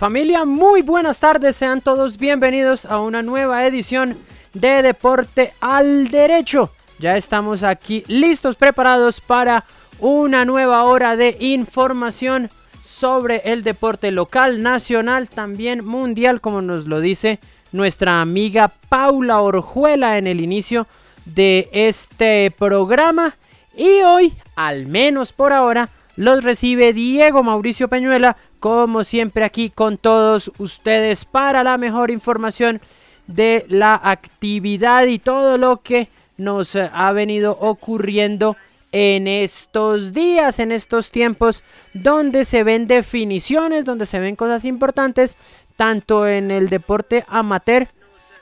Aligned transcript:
Familia, 0.00 0.46
muy 0.46 0.80
buenas 0.80 1.18
tardes, 1.18 1.56
sean 1.56 1.82
todos 1.82 2.16
bienvenidos 2.16 2.86
a 2.86 3.00
una 3.00 3.20
nueva 3.20 3.66
edición 3.66 4.16
de 4.54 4.80
Deporte 4.80 5.52
al 5.60 6.08
Derecho. 6.08 6.70
Ya 6.98 7.18
estamos 7.18 7.64
aquí 7.64 8.02
listos, 8.06 8.56
preparados 8.56 9.20
para 9.20 9.66
una 9.98 10.46
nueva 10.46 10.84
hora 10.84 11.16
de 11.16 11.36
información 11.40 12.48
sobre 12.82 13.42
el 13.44 13.62
deporte 13.62 14.10
local, 14.10 14.62
nacional, 14.62 15.28
también 15.28 15.84
mundial, 15.84 16.40
como 16.40 16.62
nos 16.62 16.86
lo 16.86 17.02
dice 17.02 17.38
nuestra 17.70 18.22
amiga 18.22 18.72
Paula 18.88 19.42
Orjuela 19.42 20.16
en 20.16 20.26
el 20.26 20.40
inicio 20.40 20.86
de 21.26 21.68
este 21.74 22.50
programa. 22.58 23.34
Y 23.76 24.00
hoy, 24.00 24.32
al 24.56 24.86
menos 24.86 25.34
por 25.34 25.52
ahora, 25.52 25.90
los 26.20 26.44
recibe 26.44 26.92
Diego 26.92 27.42
Mauricio 27.42 27.88
Peñuela 27.88 28.36
como 28.58 29.04
siempre 29.04 29.42
aquí 29.42 29.70
con 29.70 29.96
todos 29.96 30.52
ustedes 30.58 31.24
para 31.24 31.64
la 31.64 31.78
mejor 31.78 32.10
información 32.10 32.82
de 33.26 33.64
la 33.68 33.94
actividad 33.94 35.06
y 35.06 35.18
todo 35.18 35.56
lo 35.56 35.78
que 35.78 36.08
nos 36.36 36.74
eh, 36.74 36.90
ha 36.92 37.12
venido 37.12 37.56
ocurriendo 37.58 38.58
en 38.92 39.28
estos 39.28 40.12
días, 40.12 40.58
en 40.58 40.72
estos 40.72 41.10
tiempos, 41.10 41.62
donde 41.94 42.44
se 42.44 42.64
ven 42.64 42.86
definiciones, 42.86 43.86
donde 43.86 44.04
se 44.04 44.20
ven 44.20 44.36
cosas 44.36 44.66
importantes, 44.66 45.38
tanto 45.76 46.28
en 46.28 46.50
el 46.50 46.68
deporte 46.68 47.24
amateur 47.28 47.88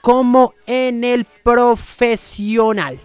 como 0.01 0.53
en 0.67 1.05
el 1.05 1.23
profesional. 1.23 2.99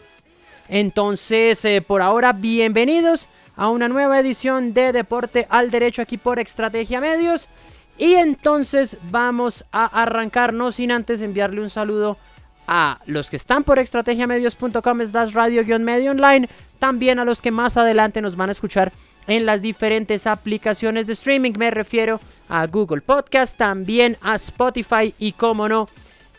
Entonces, 0.69 1.65
eh, 1.65 1.81
por 1.81 2.03
ahora, 2.03 2.33
bienvenidos 2.33 3.29
a 3.57 3.69
una 3.69 3.89
nueva 3.89 4.19
edición 4.19 4.75
de 4.75 4.93
Deporte 4.93 5.47
al 5.51 5.71
Derecho 5.71 6.03
aquí 6.03 6.19
por 6.19 6.39
Estrategia 6.39 7.01
Medios. 7.01 7.49
Y 7.97 8.15
entonces 8.15 8.97
vamos 9.11 9.65
a 9.71 9.87
arrancarnos 9.87 10.77
sin 10.77 10.91
antes 10.91 11.23
enviarle 11.23 11.61
un 11.61 11.71
saludo 11.71 12.19
a 12.67 13.01
los 13.07 13.31
que 13.31 13.37
están 13.37 13.63
por 13.63 13.79
estrategiamedios.com 13.79 15.07
slash 15.07 15.33
radio-medio 15.33 16.11
online, 16.11 16.49
también 16.79 17.19
a 17.19 17.25
los 17.25 17.43
que 17.43 17.51
más 17.51 17.77
adelante 17.77 18.21
nos 18.21 18.37
van 18.37 18.49
a 18.49 18.53
escuchar 18.53 18.93
en 19.27 19.47
las 19.47 19.63
diferentes 19.63 20.27
aplicaciones 20.27 21.07
de 21.07 21.13
streaming. 21.13 21.53
Me 21.57 21.71
refiero 21.71 22.21
a 22.49 22.67
Google 22.67 23.03
Podcast, 23.03 23.57
también 23.57 24.17
a 24.23 24.35
Spotify 24.35 25.15
y, 25.19 25.33
como 25.33 25.69
no, 25.69 25.89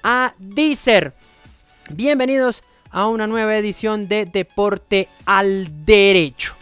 a 0.03 0.33
Deezer. 0.37 1.13
Bienvenidos 1.89 2.63
a 2.91 3.07
una 3.07 3.27
nueva 3.27 3.57
edición 3.57 4.07
de 4.07 4.25
Deporte 4.25 5.07
al 5.25 5.85
Derecho 5.85 6.54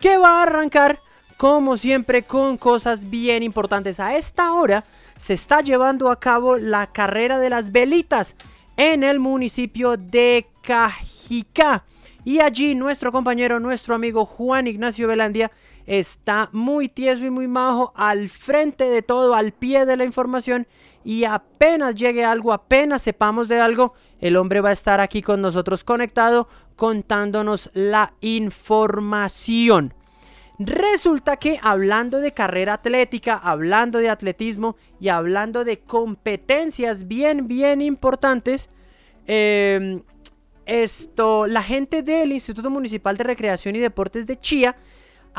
que 0.00 0.18
va 0.18 0.38
a 0.38 0.42
arrancar 0.42 1.00
como 1.36 1.76
siempre 1.76 2.24
con 2.24 2.56
cosas 2.56 3.08
bien 3.08 3.42
importantes. 3.42 4.00
A 4.00 4.16
esta 4.16 4.52
hora 4.52 4.84
se 5.16 5.34
está 5.34 5.60
llevando 5.60 6.10
a 6.10 6.18
cabo 6.18 6.56
la 6.56 6.88
carrera 6.88 7.38
de 7.38 7.50
las 7.50 7.72
velitas 7.72 8.36
en 8.76 9.02
el 9.04 9.20
municipio 9.20 9.96
de 9.96 10.46
Cajicá. 10.62 11.84
Y 12.24 12.40
allí 12.40 12.74
nuestro 12.74 13.12
compañero, 13.12 13.60
nuestro 13.60 13.94
amigo 13.94 14.26
Juan 14.26 14.66
Ignacio 14.66 15.08
Velandia 15.08 15.50
está 15.86 16.48
muy 16.52 16.88
tieso 16.88 17.24
y 17.24 17.30
muy 17.30 17.48
majo 17.48 17.92
al 17.96 18.28
frente 18.28 18.84
de 18.84 19.02
todo, 19.02 19.34
al 19.34 19.52
pie 19.52 19.86
de 19.86 19.96
la 19.96 20.04
información. 20.04 20.66
Y 21.04 21.24
apenas 21.24 21.94
llegue 21.94 22.24
algo, 22.24 22.52
apenas 22.52 23.02
sepamos 23.02 23.48
de 23.48 23.60
algo, 23.60 23.94
el 24.20 24.36
hombre 24.36 24.60
va 24.60 24.70
a 24.70 24.72
estar 24.72 25.00
aquí 25.00 25.22
con 25.22 25.40
nosotros 25.40 25.84
conectado 25.84 26.48
contándonos 26.76 27.70
la 27.74 28.14
información. 28.20 29.94
Resulta 30.58 31.36
que 31.36 31.60
hablando 31.62 32.18
de 32.18 32.32
carrera 32.32 32.74
atlética, 32.74 33.36
hablando 33.36 33.98
de 33.98 34.08
atletismo 34.08 34.76
y 35.00 35.08
hablando 35.08 35.64
de 35.64 35.78
competencias 35.78 37.06
bien, 37.06 37.46
bien 37.46 37.80
importantes, 37.80 38.68
em, 39.26 40.02
esto, 40.66 41.46
la 41.46 41.62
gente 41.62 42.02
del 42.02 42.32
Instituto 42.32 42.70
Municipal 42.70 43.16
de 43.16 43.24
Recreación 43.24 43.76
y 43.76 43.78
Deportes 43.78 44.26
de 44.26 44.38
Chía 44.38 44.76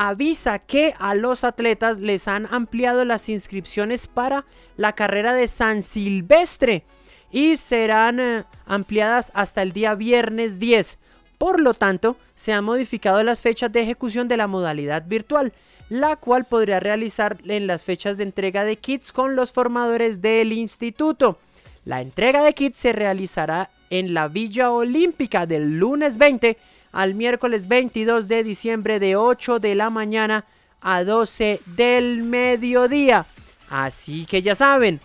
avisa 0.00 0.60
que 0.60 0.94
a 0.98 1.14
los 1.14 1.44
atletas 1.44 1.98
les 1.98 2.26
han 2.26 2.46
ampliado 2.50 3.04
las 3.04 3.28
inscripciones 3.28 4.06
para 4.06 4.46
la 4.78 4.94
carrera 4.94 5.34
de 5.34 5.46
San 5.46 5.82
Silvestre 5.82 6.84
y 7.30 7.58
serán 7.58 8.18
eh, 8.18 8.44
ampliadas 8.64 9.30
hasta 9.34 9.60
el 9.60 9.72
día 9.72 9.94
viernes 9.94 10.58
10. 10.58 10.96
Por 11.36 11.60
lo 11.60 11.74
tanto, 11.74 12.16
se 12.34 12.54
han 12.54 12.64
modificado 12.64 13.22
las 13.22 13.42
fechas 13.42 13.70
de 13.72 13.82
ejecución 13.82 14.26
de 14.26 14.38
la 14.38 14.46
modalidad 14.46 15.04
virtual, 15.06 15.52
la 15.90 16.16
cual 16.16 16.46
podría 16.46 16.80
realizar 16.80 17.36
en 17.44 17.66
las 17.66 17.84
fechas 17.84 18.16
de 18.16 18.24
entrega 18.24 18.64
de 18.64 18.76
kits 18.76 19.12
con 19.12 19.36
los 19.36 19.52
formadores 19.52 20.22
del 20.22 20.54
instituto. 20.54 21.38
La 21.84 22.00
entrega 22.00 22.42
de 22.42 22.54
kits 22.54 22.78
se 22.78 22.94
realizará 22.94 23.68
en 23.90 24.14
la 24.14 24.28
Villa 24.28 24.70
Olímpica 24.70 25.44
del 25.44 25.76
lunes 25.78 26.16
20 26.16 26.56
al 26.92 27.14
miércoles 27.14 27.68
22 27.68 28.28
de 28.28 28.44
diciembre 28.44 28.98
de 28.98 29.16
8 29.16 29.58
de 29.58 29.74
la 29.74 29.90
mañana 29.90 30.44
a 30.80 31.04
12 31.04 31.60
del 31.66 32.22
mediodía. 32.22 33.26
Así 33.68 34.26
que 34.26 34.42
ya 34.42 34.54
saben, 34.54 35.00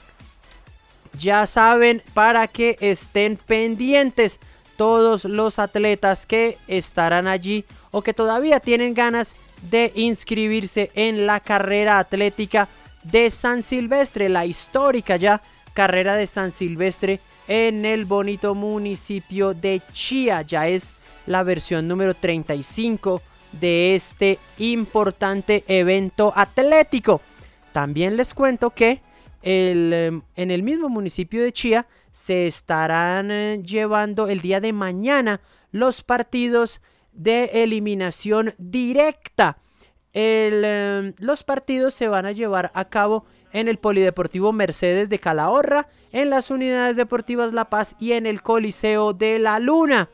ya 1.19 1.45
saben 1.45 2.01
para 2.13 2.47
que 2.47 2.77
estén 2.79 3.37
pendientes 3.37 4.39
todos 4.77 5.25
los 5.25 5.59
atletas 5.59 6.25
que 6.25 6.57
estarán 6.67 7.27
allí 7.27 7.65
o 7.91 8.01
que 8.01 8.13
todavía 8.13 8.59
tienen 8.59 8.93
ganas 8.93 9.35
de 9.69 9.91
inscribirse 9.95 10.91
en 10.95 11.25
la 11.25 11.39
carrera 11.39 11.99
atlética 11.99 12.67
de 13.03 13.29
San 13.29 13.63
Silvestre, 13.63 14.29
la 14.29 14.45
histórica 14.45 15.15
ya 15.15 15.41
carrera 15.73 16.15
de 16.15 16.25
San 16.25 16.51
Silvestre 16.51 17.19
en 17.47 17.85
el 17.85 18.05
bonito 18.05 18.55
municipio 18.55 19.53
de 19.53 19.81
Chía. 19.91 20.41
Ya 20.41 20.67
es 20.67 20.91
la 21.25 21.43
versión 21.43 21.87
número 21.87 22.13
35 22.13 23.21
de 23.51 23.95
este 23.95 24.39
importante 24.57 25.63
evento 25.67 26.33
atlético. 26.35 27.21
También 27.71 28.17
les 28.17 28.33
cuento 28.33 28.69
que 28.69 29.01
Em, 29.47 30.23
en 30.35 30.49
el 30.49 30.63
mismo 30.63 30.89
municipio 30.89 31.43
de 31.43 31.53
Chía 31.53 31.85
se 32.11 32.47
estarán 32.47 33.29
eh, 33.29 33.61
llevando 33.63 34.27
el 34.27 34.41
día 34.41 34.59
de 34.59 34.73
mañana 34.73 35.39
los 35.71 36.01
partidos 36.01 36.81
de 37.13 37.63
eliminación 37.63 38.55
directa. 38.57 39.59
Em, 40.13 41.13
los 41.19 41.43
partidos 41.43 41.93
se 41.93 42.07
van 42.07 42.25
a 42.25 42.31
llevar 42.31 42.71
a 42.73 42.85
cabo 42.85 43.25
en 43.53 43.67
el 43.67 43.77
Polideportivo 43.77 44.51
Mercedes 44.51 45.09
de 45.09 45.19
Calahorra, 45.19 45.89
en 46.11 46.31
las 46.31 46.49
unidades 46.49 46.95
deportivas 46.95 47.53
La 47.53 47.69
Paz 47.69 47.95
y 47.99 48.13
en 48.13 48.25
el 48.25 48.41
Coliseo 48.41 49.13
de 49.13 49.37
la 49.37 49.59
Luna. 49.59 50.09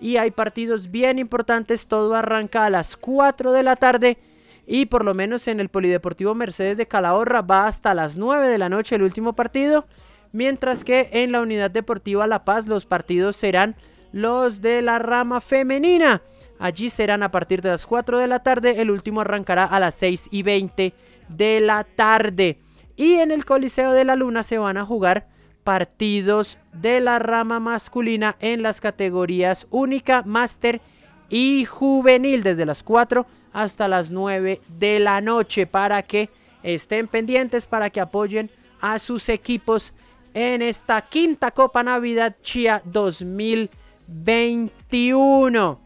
Y 0.00 0.16
hay 0.16 0.30
partidos 0.30 0.90
bien 0.90 1.18
importantes, 1.18 1.88
todo 1.88 2.14
arranca 2.14 2.66
a 2.66 2.70
las 2.70 2.96
4 2.96 3.52
de 3.52 3.62
la 3.62 3.76
tarde 3.76 4.18
y 4.66 4.86
por 4.86 5.04
lo 5.04 5.14
menos 5.14 5.46
en 5.48 5.60
el 5.60 5.68
Polideportivo 5.68 6.34
Mercedes 6.34 6.76
de 6.76 6.86
Calahorra 6.86 7.42
va 7.42 7.66
hasta 7.66 7.94
las 7.94 8.16
9 8.16 8.48
de 8.48 8.58
la 8.58 8.68
noche 8.68 8.96
el 8.96 9.02
último 9.02 9.34
partido, 9.34 9.86
mientras 10.32 10.84
que 10.84 11.10
en 11.12 11.32
la 11.32 11.40
Unidad 11.40 11.70
Deportiva 11.70 12.26
La 12.26 12.44
Paz 12.44 12.66
los 12.66 12.86
partidos 12.86 13.36
serán 13.36 13.76
los 14.12 14.60
de 14.60 14.80
la 14.80 14.98
rama 14.98 15.40
femenina. 15.40 16.22
Allí 16.58 16.88
serán 16.88 17.22
a 17.22 17.30
partir 17.30 17.60
de 17.60 17.70
las 17.70 17.86
4 17.86 18.18
de 18.18 18.28
la 18.28 18.42
tarde, 18.42 18.80
el 18.80 18.90
último 18.90 19.20
arrancará 19.20 19.64
a 19.64 19.80
las 19.80 19.96
6 19.96 20.28
y 20.30 20.42
20 20.42 20.94
de 21.28 21.60
la 21.60 21.84
tarde. 21.84 22.58
Y 22.96 23.14
en 23.14 23.32
el 23.32 23.44
Coliseo 23.44 23.92
de 23.92 24.04
la 24.04 24.16
Luna 24.16 24.42
se 24.42 24.58
van 24.58 24.76
a 24.76 24.86
jugar 24.86 25.26
partidos 25.64 26.58
de 26.72 27.00
la 27.00 27.18
rama 27.18 27.58
masculina 27.58 28.36
en 28.40 28.62
las 28.62 28.80
categorías 28.80 29.66
única, 29.70 30.22
máster 30.22 30.80
y 31.28 31.64
juvenil 31.64 32.42
desde 32.42 32.66
las 32.66 32.82
4 32.82 33.26
hasta 33.52 33.86
las 33.88 34.10
9 34.10 34.60
de 34.68 35.00
la 35.00 35.20
noche 35.20 35.66
para 35.66 36.02
que 36.02 36.30
estén 36.62 37.08
pendientes, 37.08 37.66
para 37.66 37.90
que 37.90 38.00
apoyen 38.00 38.50
a 38.80 38.98
sus 38.98 39.28
equipos 39.28 39.92
en 40.34 40.62
esta 40.62 41.02
quinta 41.02 41.50
Copa 41.52 41.82
Navidad 41.82 42.36
Chia 42.42 42.82
2021. 42.84 45.80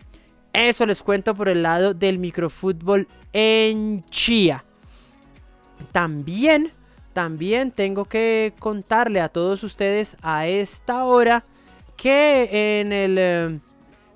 Eso 0.53 0.87
les 0.87 1.03
cuento 1.03 1.35
por 1.35 1.49
el 1.49 1.63
lado 1.63 1.95
del 1.95 2.19
microfútbol 2.19 3.09
en 3.33 4.05
Chía. 4.11 4.65
También, 5.93 6.73
también 7.19 7.73
tengo 7.73 8.05
que 8.05 8.53
contarle 8.61 9.21
a 9.21 9.29
todos 9.29 9.65
ustedes 9.65 10.17
a 10.23 10.47
esta 10.47 11.05
hora 11.05 11.45
que 11.97 12.79
en 12.79 12.93
el, 12.93 13.17
eh, 13.19 13.59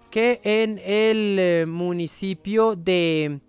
que 0.09 0.41
en 0.45 0.79
el 0.79 1.37
eh, 1.41 1.67
municipio 1.67 2.77
de... 2.77 3.41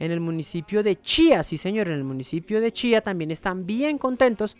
En 0.00 0.10
el 0.10 0.18
municipio 0.18 0.82
de 0.82 1.00
Chía, 1.00 1.44
sí 1.44 1.56
señor, 1.56 1.86
en 1.86 1.94
el 1.94 2.02
municipio 2.02 2.60
de 2.60 2.72
Chía 2.72 3.00
también 3.00 3.30
están 3.30 3.64
bien 3.64 3.96
contentos 3.96 4.56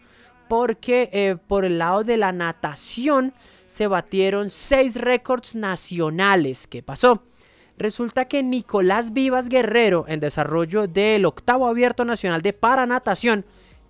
porque 0.48 1.10
eh, 1.12 1.36
por 1.48 1.64
el 1.64 1.78
lado 1.78 2.04
de 2.04 2.16
la 2.16 2.30
natación 2.30 3.34
se 3.66 3.88
batieron 3.88 4.50
seis 4.50 4.94
récords 4.94 5.56
nacionales. 5.56 6.68
¿Qué 6.68 6.84
pasó? 6.84 7.24
Resulta 7.78 8.26
que 8.26 8.44
Nicolás 8.44 9.12
Vivas 9.12 9.48
Guerrero, 9.48 10.04
en 10.06 10.20
desarrollo 10.20 10.86
del 10.86 11.24
octavo 11.24 11.66
abierto 11.66 12.04
nacional 12.04 12.42
de 12.42 12.52
paranatación 12.52 13.44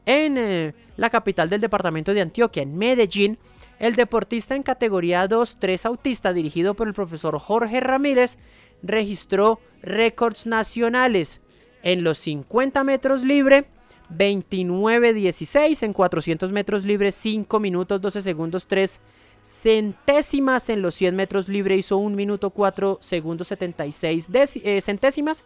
en 0.07 0.75
la 0.97 1.11
capital 1.11 1.51
del 1.51 1.61
departamento 1.61 2.15
de 2.15 2.23
Antioquia, 2.23 2.63
en 2.63 2.77
Medellín, 2.77 3.39
el 3.79 3.95
deportista 3.95 4.55
en 4.55 4.63
categoría 4.63 5.29
2-3 5.29 5.85
autista, 5.85 6.33
dirigido 6.33 6.75
por 6.75 6.89
el 6.89 6.95
profesor 6.95 7.39
Jorge 7.39 7.81
Ramírez, 7.81 8.39
registró 8.83 9.61
récords 9.83 10.47
nacionales 10.47 11.41
en 11.83 12.03
los 12.03 12.19
50 12.19 12.85
metros 12.85 13.23
libre, 13.23 13.67
29-16 14.11 15.83
en 15.83 15.93
400 15.93 16.53
metros 16.53 16.85
libre, 16.85 17.13
5 17.13 17.61
minutos 17.61 18.01
12 18.01 18.23
segundos 18.23 18.67
3 18.67 19.01
centésimas 19.43 20.69
en 20.71 20.83
los 20.83 20.95
100 20.95 21.15
metros 21.15 21.49
libre, 21.49 21.77
hizo 21.77 21.99
1 21.99 22.17
minuto 22.17 22.51
4 22.51 22.99
segundos 23.01 23.49
76 23.49 24.29
eh, 24.33 24.81
centésimas. 24.81 25.45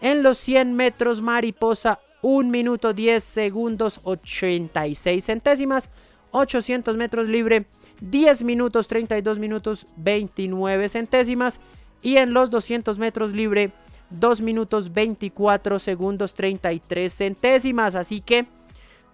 En 0.00 0.22
los 0.22 0.38
100 0.38 0.74
metros 0.74 1.22
mariposa, 1.22 2.00
1 2.24 2.48
minuto 2.48 2.94
10 2.94 3.22
segundos 3.22 4.00
86 4.02 5.22
centésimas. 5.22 5.90
800 6.30 6.96
metros 6.96 7.28
libre, 7.28 7.66
10 8.00 8.42
minutos 8.42 8.88
32 8.88 9.38
minutos 9.38 9.86
29 9.98 10.88
centésimas. 10.88 11.60
Y 12.00 12.16
en 12.16 12.32
los 12.32 12.50
200 12.50 12.98
metros 12.98 13.32
libre, 13.32 13.72
2 14.08 14.40
minutos 14.40 14.94
24 14.94 15.78
segundos 15.78 16.32
33 16.32 17.12
centésimas. 17.12 17.94
Así 17.94 18.22
que, 18.22 18.46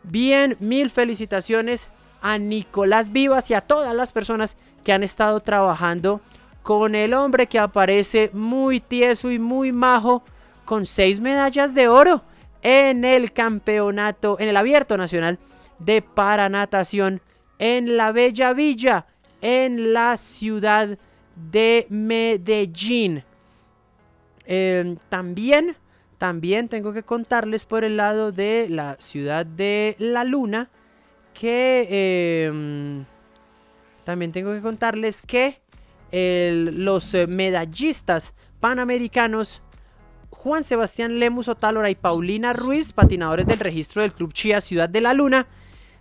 bien, 0.04 0.56
mil 0.60 0.88
felicitaciones 0.88 1.90
a 2.22 2.38
Nicolás 2.38 3.10
Vivas 3.10 3.50
y 3.50 3.54
a 3.54 3.60
todas 3.60 3.92
las 3.92 4.12
personas 4.12 4.56
que 4.84 4.92
han 4.92 5.02
estado 5.02 5.40
trabajando 5.40 6.20
con 6.62 6.94
el 6.94 7.14
hombre 7.14 7.48
que 7.48 7.58
aparece 7.58 8.30
muy 8.32 8.78
tieso 8.78 9.32
y 9.32 9.40
muy 9.40 9.72
majo 9.72 10.22
con 10.64 10.86
seis 10.86 11.18
medallas 11.18 11.74
de 11.74 11.88
oro 11.88 12.22
en 12.62 13.04
el 13.04 13.32
campeonato, 13.32 14.38
en 14.38 14.48
el 14.48 14.56
abierto 14.56 14.96
nacional 14.96 15.38
de 15.78 16.02
paranatación 16.02 17.20
en 17.58 17.96
la 17.96 18.12
Bella 18.12 18.52
Villa, 18.52 19.06
en 19.40 19.92
la 19.92 20.16
ciudad 20.16 20.98
de 21.34 21.86
Medellín. 21.88 23.24
Em, 24.46 24.96
también, 25.08 25.76
también 26.18 26.68
tengo 26.68 26.92
que 26.92 27.02
contarles 27.02 27.64
por 27.64 27.84
el 27.84 27.96
lado 27.96 28.32
de 28.32 28.66
la 28.68 28.96
ciudad 28.98 29.46
de 29.46 29.96
La 29.98 30.24
Luna 30.24 30.68
que 31.34 32.46
em, 32.46 33.04
también 34.04 34.32
tengo 34.32 34.52
que 34.52 34.60
contarles 34.60 35.22
que 35.22 35.60
los 36.12 37.14
medallistas 37.28 38.34
panamericanos 38.58 39.62
Juan 40.42 40.64
Sebastián 40.64 41.18
Lemus 41.18 41.48
Otálora 41.48 41.90
y 41.90 41.94
Paulina 41.94 42.54
Ruiz, 42.54 42.94
patinadores 42.94 43.46
del 43.46 43.58
registro 43.58 44.00
del 44.00 44.14
Club 44.14 44.32
Chía 44.32 44.62
Ciudad 44.62 44.88
de 44.88 45.02
la 45.02 45.12
Luna, 45.12 45.46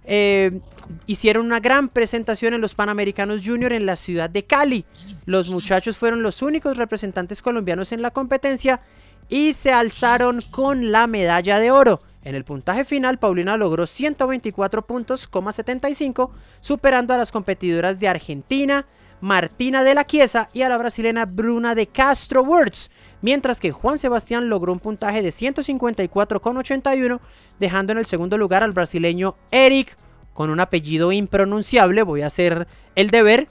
eh, 0.05 0.61
hicieron 1.07 1.45
una 1.45 1.59
gran 1.59 1.89
presentación 1.89 2.53
en 2.53 2.61
los 2.61 2.73
Panamericanos 2.73 3.45
Junior 3.45 3.73
en 3.73 3.85
la 3.85 3.97
ciudad 3.97 4.29
de 4.29 4.45
Cali. 4.45 4.85
Los 5.25 5.51
muchachos 5.51 5.97
fueron 5.97 6.23
los 6.23 6.41
únicos 6.41 6.77
representantes 6.77 7.41
colombianos 7.41 7.91
en 7.91 8.01
la 8.01 8.11
competencia 8.11 8.79
y 9.27 9.51
se 9.51 9.73
alzaron 9.73 10.39
con 10.51 10.93
la 10.93 11.05
medalla 11.05 11.59
de 11.59 11.71
oro. 11.71 11.99
En 12.23 12.33
el 12.33 12.45
puntaje 12.45 12.85
final, 12.85 13.17
Paulina 13.17 13.57
logró 13.57 13.85
124 13.85 14.87
puntos, 14.87 15.29
75, 15.51 16.31
superando 16.61 17.13
a 17.13 17.17
las 17.17 17.33
competidoras 17.33 17.99
de 17.99 18.07
Argentina, 18.07 18.85
Martina 19.21 19.83
de 19.83 19.93
la 19.93 20.05
Chiesa 20.05 20.49
y 20.53 20.61
a 20.61 20.69
la 20.69 20.77
brasileña 20.77 21.25
Bruna 21.25 21.75
de 21.75 21.87
Castro 21.87 22.43
Words, 22.43 22.89
mientras 23.21 23.59
que 23.59 23.71
Juan 23.71 23.97
Sebastián 23.97 24.49
logró 24.49 24.73
un 24.73 24.79
puntaje 24.79 25.21
de 25.21 25.29
154,81, 25.29 27.19
dejando 27.59 27.91
en 27.91 27.97
el 27.97 28.05
segundo 28.05 28.37
lugar 28.37 28.63
al 28.63 28.71
brasileño 28.71 29.35
Eric, 29.51 29.97
con 30.33 30.49
un 30.49 30.59
apellido 30.59 31.11
impronunciable, 31.11 32.03
voy 32.03 32.21
a 32.21 32.27
hacer 32.27 32.67
el 32.95 33.09
deber, 33.09 33.47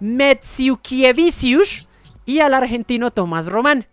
Metsiukievicius, 0.00 1.86
y 2.24 2.40
al 2.40 2.54
argentino 2.54 3.10
Tomás 3.10 3.46
Román. 3.46 3.86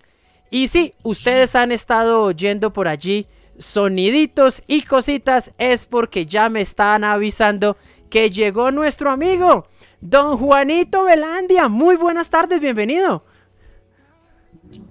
Y 0.51 0.67
sí, 0.67 0.93
ustedes 1.03 1.55
han 1.55 1.71
estado 1.71 2.23
oyendo 2.23 2.73
por 2.73 2.87
allí 2.87 3.27
soniditos 3.57 4.63
y 4.67 4.83
cositas, 4.83 5.51
es 5.57 5.85
porque 5.85 6.25
ya 6.25 6.49
me 6.49 6.61
están 6.61 7.03
avisando 7.03 7.77
que 8.09 8.31
llegó 8.31 8.71
nuestro 8.71 9.11
amigo, 9.11 9.67
don 10.01 10.37
Juanito 10.37 11.03
Velandia. 11.03 11.67
Muy 11.67 11.95
buenas 11.95 12.29
tardes, 12.29 12.59
bienvenido. 12.59 13.23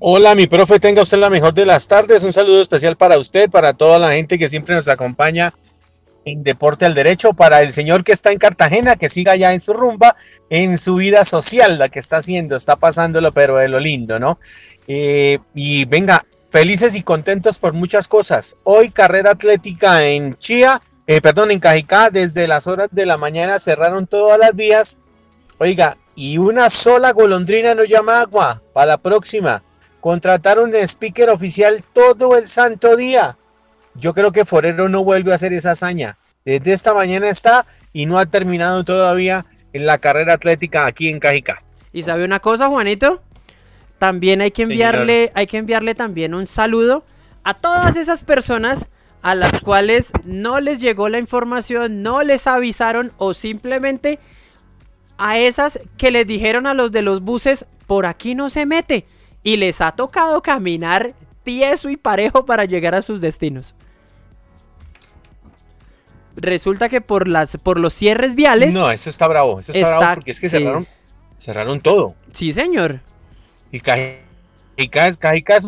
Hola, 0.00 0.34
mi 0.34 0.46
profe, 0.46 0.80
tenga 0.80 1.02
usted 1.02 1.18
la 1.18 1.30
mejor 1.30 1.54
de 1.54 1.66
las 1.66 1.86
tardes. 1.86 2.24
Un 2.24 2.32
saludo 2.32 2.60
especial 2.60 2.96
para 2.96 3.18
usted, 3.18 3.50
para 3.50 3.74
toda 3.74 3.98
la 3.98 4.12
gente 4.12 4.38
que 4.38 4.48
siempre 4.48 4.74
nos 4.74 4.88
acompaña 4.88 5.54
en 6.24 6.42
Deporte 6.42 6.84
al 6.84 6.94
Derecho, 6.94 7.32
para 7.32 7.62
el 7.62 7.72
señor 7.72 8.04
que 8.04 8.12
está 8.12 8.32
en 8.32 8.38
Cartagena, 8.38 8.96
que 8.96 9.08
siga 9.08 9.36
ya 9.36 9.52
en 9.52 9.60
su 9.60 9.72
rumba, 9.72 10.14
en 10.50 10.76
su 10.76 10.96
vida 10.96 11.24
social, 11.24 11.78
la 11.78 11.88
que 11.88 12.00
está 12.00 12.18
haciendo, 12.18 12.56
está 12.56 12.76
pasándolo, 12.76 13.32
pero 13.32 13.56
de 13.56 13.68
lo 13.68 13.80
lindo, 13.80 14.18
¿no? 14.18 14.38
Eh, 14.88 15.38
y 15.54 15.84
venga, 15.86 16.20
felices 16.50 16.96
y 16.96 17.02
contentos 17.02 17.58
por 17.58 17.72
muchas 17.72 18.08
cosas. 18.08 18.56
Hoy 18.64 18.90
carrera 18.90 19.30
atlética 19.30 20.04
en 20.04 20.34
Chía, 20.34 20.82
eh, 21.08 21.22
perdón, 21.22 21.50
en 21.50 21.58
Cajicá, 21.58 22.10
desde 22.10 22.46
las 22.46 22.66
horas 22.66 22.88
de 22.92 23.06
la 23.06 23.16
mañana 23.16 23.58
cerraron 23.58 24.06
todas 24.06 24.38
las 24.38 24.54
vías. 24.54 24.98
Oiga, 25.56 25.96
y 26.14 26.36
una 26.36 26.68
sola 26.68 27.12
golondrina 27.12 27.74
no 27.74 27.84
llama 27.84 28.20
agua. 28.20 28.62
Para 28.74 28.88
la 28.88 28.98
próxima, 28.98 29.62
contrataron 30.00 30.70
de 30.70 30.82
speaker 30.82 31.30
oficial 31.30 31.82
todo 31.94 32.36
el 32.36 32.46
santo 32.46 32.94
día. 32.94 33.38
Yo 33.94 34.12
creo 34.12 34.32
que 34.32 34.44
Forero 34.44 34.90
no 34.90 35.02
vuelve 35.02 35.32
a 35.32 35.36
hacer 35.36 35.54
esa 35.54 35.70
hazaña. 35.70 36.18
Desde 36.44 36.74
esta 36.74 36.92
mañana 36.92 37.30
está 37.30 37.64
y 37.94 38.04
no 38.04 38.18
ha 38.18 38.26
terminado 38.26 38.84
todavía 38.84 39.46
en 39.72 39.86
la 39.86 39.96
carrera 39.96 40.34
atlética 40.34 40.84
aquí 40.84 41.08
en 41.08 41.20
Cajicá. 41.20 41.62
¿Y 41.90 42.02
sabe 42.02 42.26
una 42.26 42.40
cosa, 42.40 42.68
Juanito? 42.68 43.22
También 43.98 44.42
hay 44.42 44.50
que 44.50 44.64
enviarle, 44.64 45.32
hay 45.34 45.46
que 45.46 45.56
enviarle 45.56 45.94
también 45.94 46.34
un 46.34 46.46
saludo 46.46 47.02
a 47.44 47.54
todas 47.54 47.96
esas 47.96 48.22
personas 48.24 48.88
a 49.22 49.34
las 49.34 49.58
cuales 49.60 50.12
no 50.24 50.60
les 50.60 50.80
llegó 50.80 51.08
la 51.08 51.18
información, 51.18 52.02
no 52.02 52.22
les 52.22 52.46
avisaron 52.46 53.12
o 53.18 53.34
simplemente 53.34 54.18
a 55.18 55.38
esas 55.38 55.80
que 55.96 56.10
les 56.10 56.26
dijeron 56.26 56.66
a 56.66 56.74
los 56.74 56.92
de 56.92 57.02
los 57.02 57.22
buses, 57.22 57.66
por 57.86 58.06
aquí 58.06 58.34
no 58.34 58.50
se 58.50 58.66
mete. 58.66 59.04
Y 59.42 59.56
les 59.56 59.80
ha 59.80 59.92
tocado 59.92 60.42
caminar 60.42 61.14
tieso 61.42 61.88
y 61.88 61.96
parejo 61.96 62.44
para 62.44 62.64
llegar 62.64 62.94
a 62.94 63.02
sus 63.02 63.20
destinos. 63.20 63.74
Resulta 66.36 66.88
que 66.88 67.00
por, 67.00 67.26
las, 67.26 67.56
por 67.56 67.80
los 67.80 67.94
cierres 67.94 68.36
viales... 68.36 68.72
No, 68.72 68.90
eso 68.90 69.10
está 69.10 69.26
bravo, 69.26 69.58
eso 69.58 69.72
está, 69.72 69.98
bravo 69.98 70.14
porque 70.14 70.30
es 70.30 70.40
que 70.40 70.48
cerraron, 70.48 70.86
cerraron 71.36 71.80
todo. 71.80 72.14
Sí, 72.32 72.52
señor. 72.52 73.00
Y 73.72 73.80
Cajicá, 73.80 75.14
Cajicá 75.18 75.60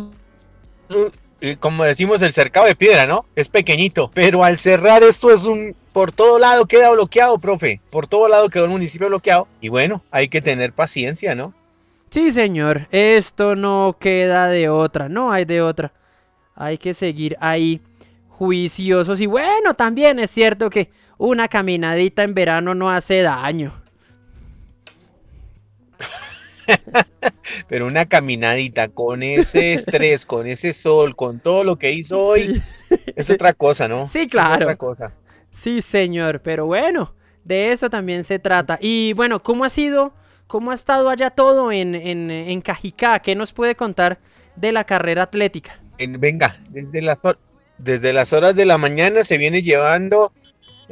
como 1.58 1.84
decimos, 1.84 2.22
el 2.22 2.32
cercado 2.32 2.66
de 2.66 2.74
piedra, 2.74 3.06
¿no? 3.06 3.24
Es 3.34 3.48
pequeñito, 3.48 4.10
pero 4.14 4.44
al 4.44 4.58
cerrar 4.58 5.02
esto 5.02 5.30
es 5.32 5.44
un... 5.44 5.74
Por 5.92 6.12
todo 6.12 6.38
lado 6.38 6.66
queda 6.66 6.90
bloqueado, 6.90 7.38
profe. 7.38 7.80
Por 7.90 8.06
todo 8.06 8.28
lado 8.28 8.48
quedó 8.48 8.64
el 8.64 8.70
municipio 8.70 9.08
bloqueado. 9.08 9.48
Y 9.60 9.68
bueno, 9.68 10.04
hay 10.12 10.28
que 10.28 10.40
tener 10.40 10.72
paciencia, 10.72 11.34
¿no? 11.34 11.52
Sí, 12.10 12.30
señor. 12.30 12.86
Esto 12.92 13.56
no 13.56 13.96
queda 13.98 14.48
de 14.48 14.68
otra. 14.68 15.08
No 15.08 15.32
hay 15.32 15.44
de 15.44 15.62
otra. 15.62 15.92
Hay 16.54 16.78
que 16.78 16.94
seguir 16.94 17.36
ahí 17.40 17.80
juiciosos. 18.28 19.20
Y 19.20 19.26
bueno, 19.26 19.74
también 19.74 20.18
es 20.20 20.30
cierto 20.30 20.70
que 20.70 20.90
una 21.18 21.48
caminadita 21.48 22.22
en 22.22 22.34
verano 22.34 22.74
no 22.74 22.90
hace 22.90 23.22
daño. 23.22 23.82
Pero 27.68 27.86
una 27.86 28.06
caminadita 28.06 28.88
con 28.88 29.22
ese 29.22 29.74
estrés, 29.74 30.26
con 30.26 30.46
ese 30.46 30.72
sol, 30.72 31.16
con 31.16 31.40
todo 31.40 31.64
lo 31.64 31.76
que 31.76 31.90
hizo 31.90 32.18
hoy, 32.18 32.62
es 33.16 33.30
otra 33.30 33.52
cosa, 33.52 33.88
¿no? 33.88 34.06
Sí, 34.06 34.28
claro. 34.28 34.54
Es 34.54 34.62
otra 34.62 34.76
cosa. 34.76 35.12
Sí, 35.50 35.82
señor, 35.82 36.42
pero 36.42 36.66
bueno, 36.66 37.14
de 37.44 37.72
eso 37.72 37.90
también 37.90 38.24
se 38.24 38.38
trata. 38.38 38.78
Y 38.80 39.12
bueno, 39.14 39.42
¿cómo 39.42 39.64
ha 39.64 39.68
sido? 39.68 40.14
¿cómo 40.50 40.72
ha 40.72 40.74
estado 40.74 41.08
allá 41.08 41.30
todo 41.30 41.70
en, 41.70 41.94
en, 41.94 42.28
en 42.28 42.60
Cajicá? 42.60 43.20
¿Qué 43.20 43.36
nos 43.36 43.52
puede 43.52 43.76
contar 43.76 44.18
de 44.56 44.72
la 44.72 44.82
carrera 44.84 45.22
atlética? 45.22 45.80
venga, 46.18 46.58
desde 46.70 47.02
las, 47.02 47.18
desde 47.78 48.12
las 48.12 48.32
horas 48.32 48.56
de 48.56 48.64
la 48.64 48.76
mañana 48.76 49.22
se 49.22 49.38
viene 49.38 49.62
llevando 49.62 50.32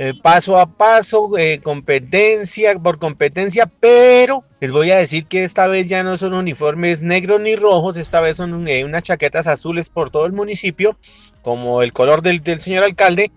eh, 0.01 0.15
paso 0.15 0.61
a 0.61 0.67
paso, 0.77 1.37
eh, 1.37 1.61
competencia 1.61 2.73
por 2.79 3.01
competencia, 3.01 3.67
pero 3.67 4.45
les 4.61 4.71
voy 4.71 4.93
a 4.93 4.97
decir 4.97 5.27
que 5.27 5.43
esta 5.43 5.67
vez 5.67 5.89
ya 5.89 6.05
no 6.05 6.17
son 6.17 6.35
uniformes 6.35 7.03
negros 7.03 7.41
ni 7.41 7.57
rojos, 7.57 7.97
esta 7.97 8.21
vez 8.21 8.37
son 8.37 8.69
eh, 8.69 8.85
unas 8.85 9.03
chaquetas 9.03 9.49
azules 9.49 9.91
por 9.91 10.13
todo 10.13 10.25
el 10.25 10.33
municipio, 10.33 10.97
como 11.43 11.83
el 11.83 11.93
color 11.93 12.23
del, 12.23 12.45
del 12.45 12.61
señor 12.61 12.85
alcalde, 12.85 13.33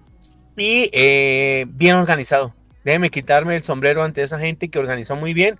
y 0.55 0.91
bien 1.65 1.95
organizado. 1.95 2.53
Déjeme 2.85 3.09
quitarme 3.09 3.55
el 3.55 3.63
sombrero 3.63 4.03
ante 4.03 4.21
esa 4.21 4.37
gente 4.37 4.69
que 4.69 4.77
organizó 4.77 5.15
muy 5.15 5.33
bien 5.33 5.57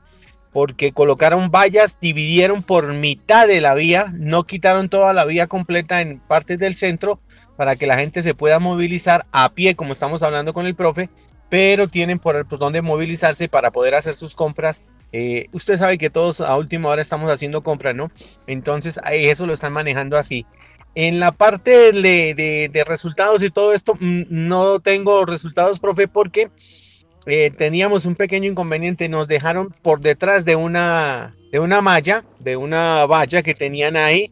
porque 0.52 0.92
colocaron 0.92 1.50
vallas, 1.50 1.98
dividieron 2.00 2.62
por 2.62 2.94
mitad 2.94 3.48
de 3.48 3.62
la 3.62 3.74
vía, 3.74 4.14
no 4.14 4.44
quitaron 4.44 4.90
toda 4.90 5.14
la 5.14 5.26
vía 5.26 5.48
completa 5.48 6.02
en 6.02 6.20
partes 6.20 6.60
del 6.60 6.76
centro 6.76 7.20
para 7.62 7.76
que 7.76 7.86
la 7.86 7.96
gente 7.96 8.24
se 8.24 8.34
pueda 8.34 8.58
movilizar 8.58 9.28
a 9.32 9.54
pie, 9.54 9.76
como 9.76 9.94
estamos 9.94 10.24
hablando 10.24 10.52
con 10.52 10.66
el 10.66 10.74
profe, 10.74 11.12
pero 11.48 11.88
tienen 11.88 12.18
por, 12.18 12.48
por 12.48 12.58
donde 12.58 12.82
movilizarse 12.82 13.48
para 13.48 13.70
poder 13.70 13.94
hacer 13.94 14.16
sus 14.16 14.34
compras. 14.34 14.84
Eh, 15.12 15.46
usted 15.52 15.78
sabe 15.78 16.00
que 16.00 16.10
todos 16.10 16.42
a 16.42 16.58
última 16.58 16.90
hora 16.90 17.04
estamos 17.04 17.30
haciendo 17.30 17.62
compras, 17.62 17.94
¿no? 17.94 18.10
Entonces 18.48 19.00
eso 19.12 19.46
lo 19.46 19.54
están 19.54 19.74
manejando 19.74 20.18
así. 20.18 20.48
En 20.96 21.20
la 21.20 21.34
parte 21.34 21.92
de, 21.92 22.68
de 22.74 22.84
resultados 22.84 23.44
y 23.44 23.52
todo 23.52 23.74
esto, 23.74 23.94
mm, 23.94 24.24
no 24.30 24.80
tengo 24.80 25.24
resultados, 25.28 25.80
profe, 25.80 26.08
porque 26.08 26.50
eh, 27.28 27.52
teníamos 27.56 28.08
un 28.08 28.16
pequeño 28.16 28.50
inconveniente, 28.50 29.08
nos 29.08 29.28
dejaron 29.28 29.72
por 29.84 30.02
detrás 30.02 30.46
de 30.46 30.56
una, 30.56 31.36
de 31.52 31.60
una 31.60 31.80
malla, 31.82 32.26
de 32.40 32.58
una 32.58 33.06
valla 33.06 33.44
que 33.44 33.54
tenían 33.54 33.98
ahí, 33.98 34.32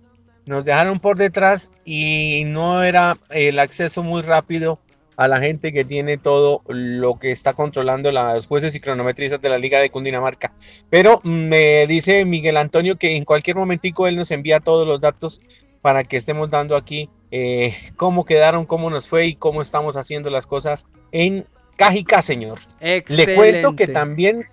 nos 0.50 0.66
dejaron 0.66 1.00
por 1.00 1.16
detrás 1.16 1.72
y 1.86 2.42
no 2.48 2.82
era 2.82 3.16
el 3.30 3.60
acceso 3.60 4.02
muy 4.02 4.24
rápido 4.24 4.80
a 5.16 5.28
la 5.28 5.40
gente 5.40 5.72
que 5.72 5.84
tiene 5.84 6.18
todo 6.18 6.64
lo 6.68 7.20
que 7.20 7.32
está 7.32 7.54
controlando 7.54 8.12
las 8.12 8.48
jueces 8.48 8.74
y 8.74 8.80
cronometristas 8.80 9.40
de 9.42 9.50
la 9.50 9.60
Liga 9.60 9.80
de 9.80 9.92
Cundinamarca. 9.92 10.52
Pero 10.90 11.22
me 11.24 11.86
dice 11.86 12.26
Miguel 12.26 12.58
Antonio 12.58 12.98
que 12.98 13.16
en 13.16 13.26
cualquier 13.26 13.58
momentico 13.58 14.08
él 14.08 14.16
nos 14.16 14.32
envía 14.32 14.60
todos 14.60 14.88
los 14.88 15.00
datos 15.00 15.40
para 15.82 16.04
que 16.04 16.18
estemos 16.18 16.50
dando 16.50 16.76
aquí 16.76 17.12
eh, 17.30 17.76
cómo 17.96 18.26
quedaron, 18.26 18.66
cómo 18.66 18.90
nos 18.90 19.08
fue 19.08 19.28
y 19.28 19.36
cómo 19.36 19.62
estamos 19.62 19.98
haciendo 19.98 20.32
las 20.32 20.48
cosas 20.48 20.88
en 21.12 21.46
Cajica, 21.76 22.24
señor. 22.24 22.58
Le 22.80 23.36
cuento 23.36 23.76
que 23.76 23.88
también 23.88 24.48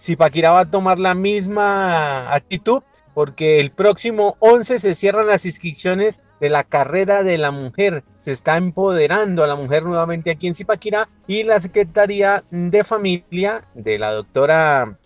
Zipaquirá, 0.00 0.50
va 0.50 0.60
a 0.60 0.70
tomar 0.70 0.98
la 0.98 1.14
misma 1.14 2.34
actitud 2.34 2.82
porque 3.18 3.58
el 3.58 3.72
próximo 3.72 4.36
11 4.38 4.78
se 4.78 4.94
cierran 4.94 5.26
las 5.26 5.44
inscripciones 5.44 6.22
de 6.40 6.50
la 6.50 6.62
carrera 6.62 7.24
de 7.24 7.36
la 7.36 7.50
mujer. 7.50 8.04
Se 8.18 8.30
está 8.30 8.56
empoderando 8.56 9.42
a 9.42 9.48
la 9.48 9.56
mujer 9.56 9.82
nuevamente 9.82 10.30
aquí 10.30 10.46
en 10.46 10.54
Zipaquirá 10.54 11.08
y 11.26 11.42
la 11.42 11.58
Secretaría 11.58 12.44
de 12.52 12.84
Familia 12.84 13.60
de 13.74 13.98
la 13.98 14.12
doctora 14.12 15.00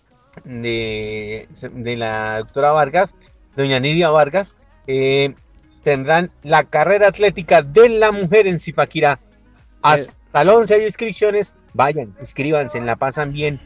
de, 0.45 1.49
la 1.97 2.41
doctora 2.41 2.73
Vargas, 2.73 3.09
doña 3.57 3.81
Nidia 3.81 4.11
Vargas, 4.11 4.57
eh, 4.87 5.35
tendrán 5.81 6.31
la 6.43 6.65
carrera 6.65 7.09
atlética 7.09 7.63
de 7.63 7.89
la 7.89 8.13
mujer 8.13 8.47
en 8.47 8.59
Zipaquirá. 8.59 9.21
Hasta 9.81 10.13
Salón, 10.35 10.67
si 10.67 10.75
hay 10.75 10.83
inscripciones, 10.83 11.55
vayan, 11.73 12.15
inscríbanse, 12.21 12.79
la 12.83 12.97
pasan 12.97 13.33
bien. 13.33 13.59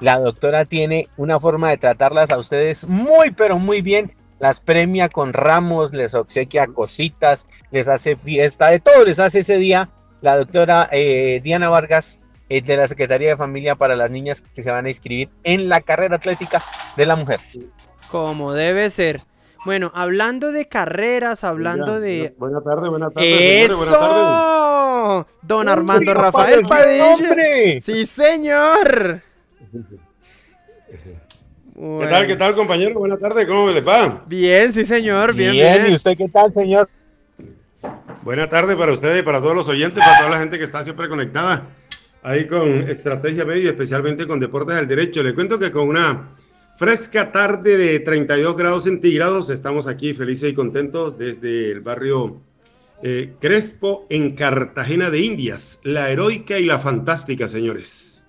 La 0.00 0.18
doctora 0.18 0.64
tiene 0.64 1.08
una 1.16 1.40
forma 1.40 1.70
de 1.70 1.78
tratarlas 1.78 2.32
a 2.32 2.38
ustedes 2.38 2.88
muy, 2.88 3.30
pero 3.30 3.58
muy 3.58 3.82
bien. 3.82 4.14
Las 4.40 4.60
premia 4.60 5.08
con 5.08 5.32
ramos, 5.32 5.92
les 5.92 6.14
obsequia 6.14 6.66
cositas, 6.66 7.46
les 7.70 7.88
hace 7.88 8.16
fiesta, 8.16 8.68
de 8.68 8.80
todo 8.80 9.04
les 9.04 9.18
hace 9.18 9.40
ese 9.40 9.56
día. 9.56 9.90
La 10.20 10.36
doctora 10.36 10.88
eh, 10.92 11.40
Diana 11.42 11.68
Vargas 11.68 12.20
eh, 12.48 12.60
de 12.60 12.76
la 12.76 12.86
Secretaría 12.86 13.30
de 13.30 13.36
Familia 13.36 13.76
para 13.76 13.96
las 13.96 14.10
niñas 14.10 14.44
que 14.54 14.62
se 14.62 14.70
van 14.70 14.86
a 14.86 14.88
inscribir 14.88 15.30
en 15.44 15.68
la 15.68 15.80
carrera 15.80 16.16
atlética 16.16 16.60
de 16.96 17.06
la 17.06 17.16
mujer. 17.16 17.40
Como 18.10 18.52
debe 18.52 18.90
ser. 18.90 19.22
Bueno, 19.64 19.90
hablando 19.94 20.52
de 20.52 20.68
carreras, 20.68 21.42
hablando 21.42 22.00
de. 22.00 22.34
Buena 22.36 22.60
tarde, 22.60 22.90
buena 22.90 23.10
tarde. 23.10 23.64
¡Eso! 23.64 23.78
buena 23.78 23.98
tarde. 23.98 25.24
Don 25.40 25.68
Armando 25.68 26.12
Rafael 26.12 26.60
Padilla. 26.68 27.16
Sí, 27.80 28.04
señor. 28.04 29.22
¿Qué 31.74 32.06
tal, 32.08 32.26
qué 32.26 32.36
tal, 32.36 32.54
compañero? 32.54 32.98
Buena 32.98 33.16
tarde, 33.16 33.46
¿cómo 33.46 33.70
le 33.70 33.80
va? 33.80 34.24
Bien, 34.26 34.72
sí, 34.72 34.84
señor. 34.84 35.34
Bien, 35.34 35.52
bien. 35.52 35.86
¿Y 35.88 35.94
usted 35.94 36.12
qué 36.16 36.28
tal, 36.28 36.52
señor? 36.54 36.88
Buena 38.22 38.48
tarde 38.48 38.76
para 38.76 38.92
ustedes 38.92 39.20
y 39.20 39.22
para 39.22 39.40
todos 39.40 39.54
los 39.54 39.68
oyentes, 39.68 40.02
para 40.02 40.18
toda 40.18 40.30
la 40.30 40.38
gente 40.38 40.58
que 40.58 40.64
está 40.64 40.82
siempre 40.84 41.08
conectada 41.08 41.66
ahí 42.22 42.46
con 42.46 42.88
Estrategia 42.88 43.44
Medio, 43.44 43.68
especialmente 43.68 44.26
con 44.26 44.40
Deportes 44.40 44.76
del 44.76 44.88
Derecho. 44.88 45.22
Le 45.22 45.34
cuento 45.34 45.58
que 45.58 45.70
con 45.70 45.88
una 45.88 46.28
Fresca 46.76 47.30
tarde 47.30 47.76
de 47.76 48.00
32 48.00 48.56
grados 48.56 48.84
centígrados. 48.84 49.50
Estamos 49.50 49.86
aquí 49.86 50.12
felices 50.12 50.50
y 50.50 50.54
contentos 50.54 51.16
desde 51.16 51.70
el 51.70 51.80
barrio 51.80 52.40
eh, 53.02 53.34
Crespo 53.40 54.06
en 54.10 54.34
Cartagena 54.34 55.10
de 55.10 55.20
Indias. 55.20 55.80
La 55.84 56.10
heroica 56.10 56.58
y 56.58 56.64
la 56.64 56.78
fantástica, 56.78 57.48
señores. 57.48 58.23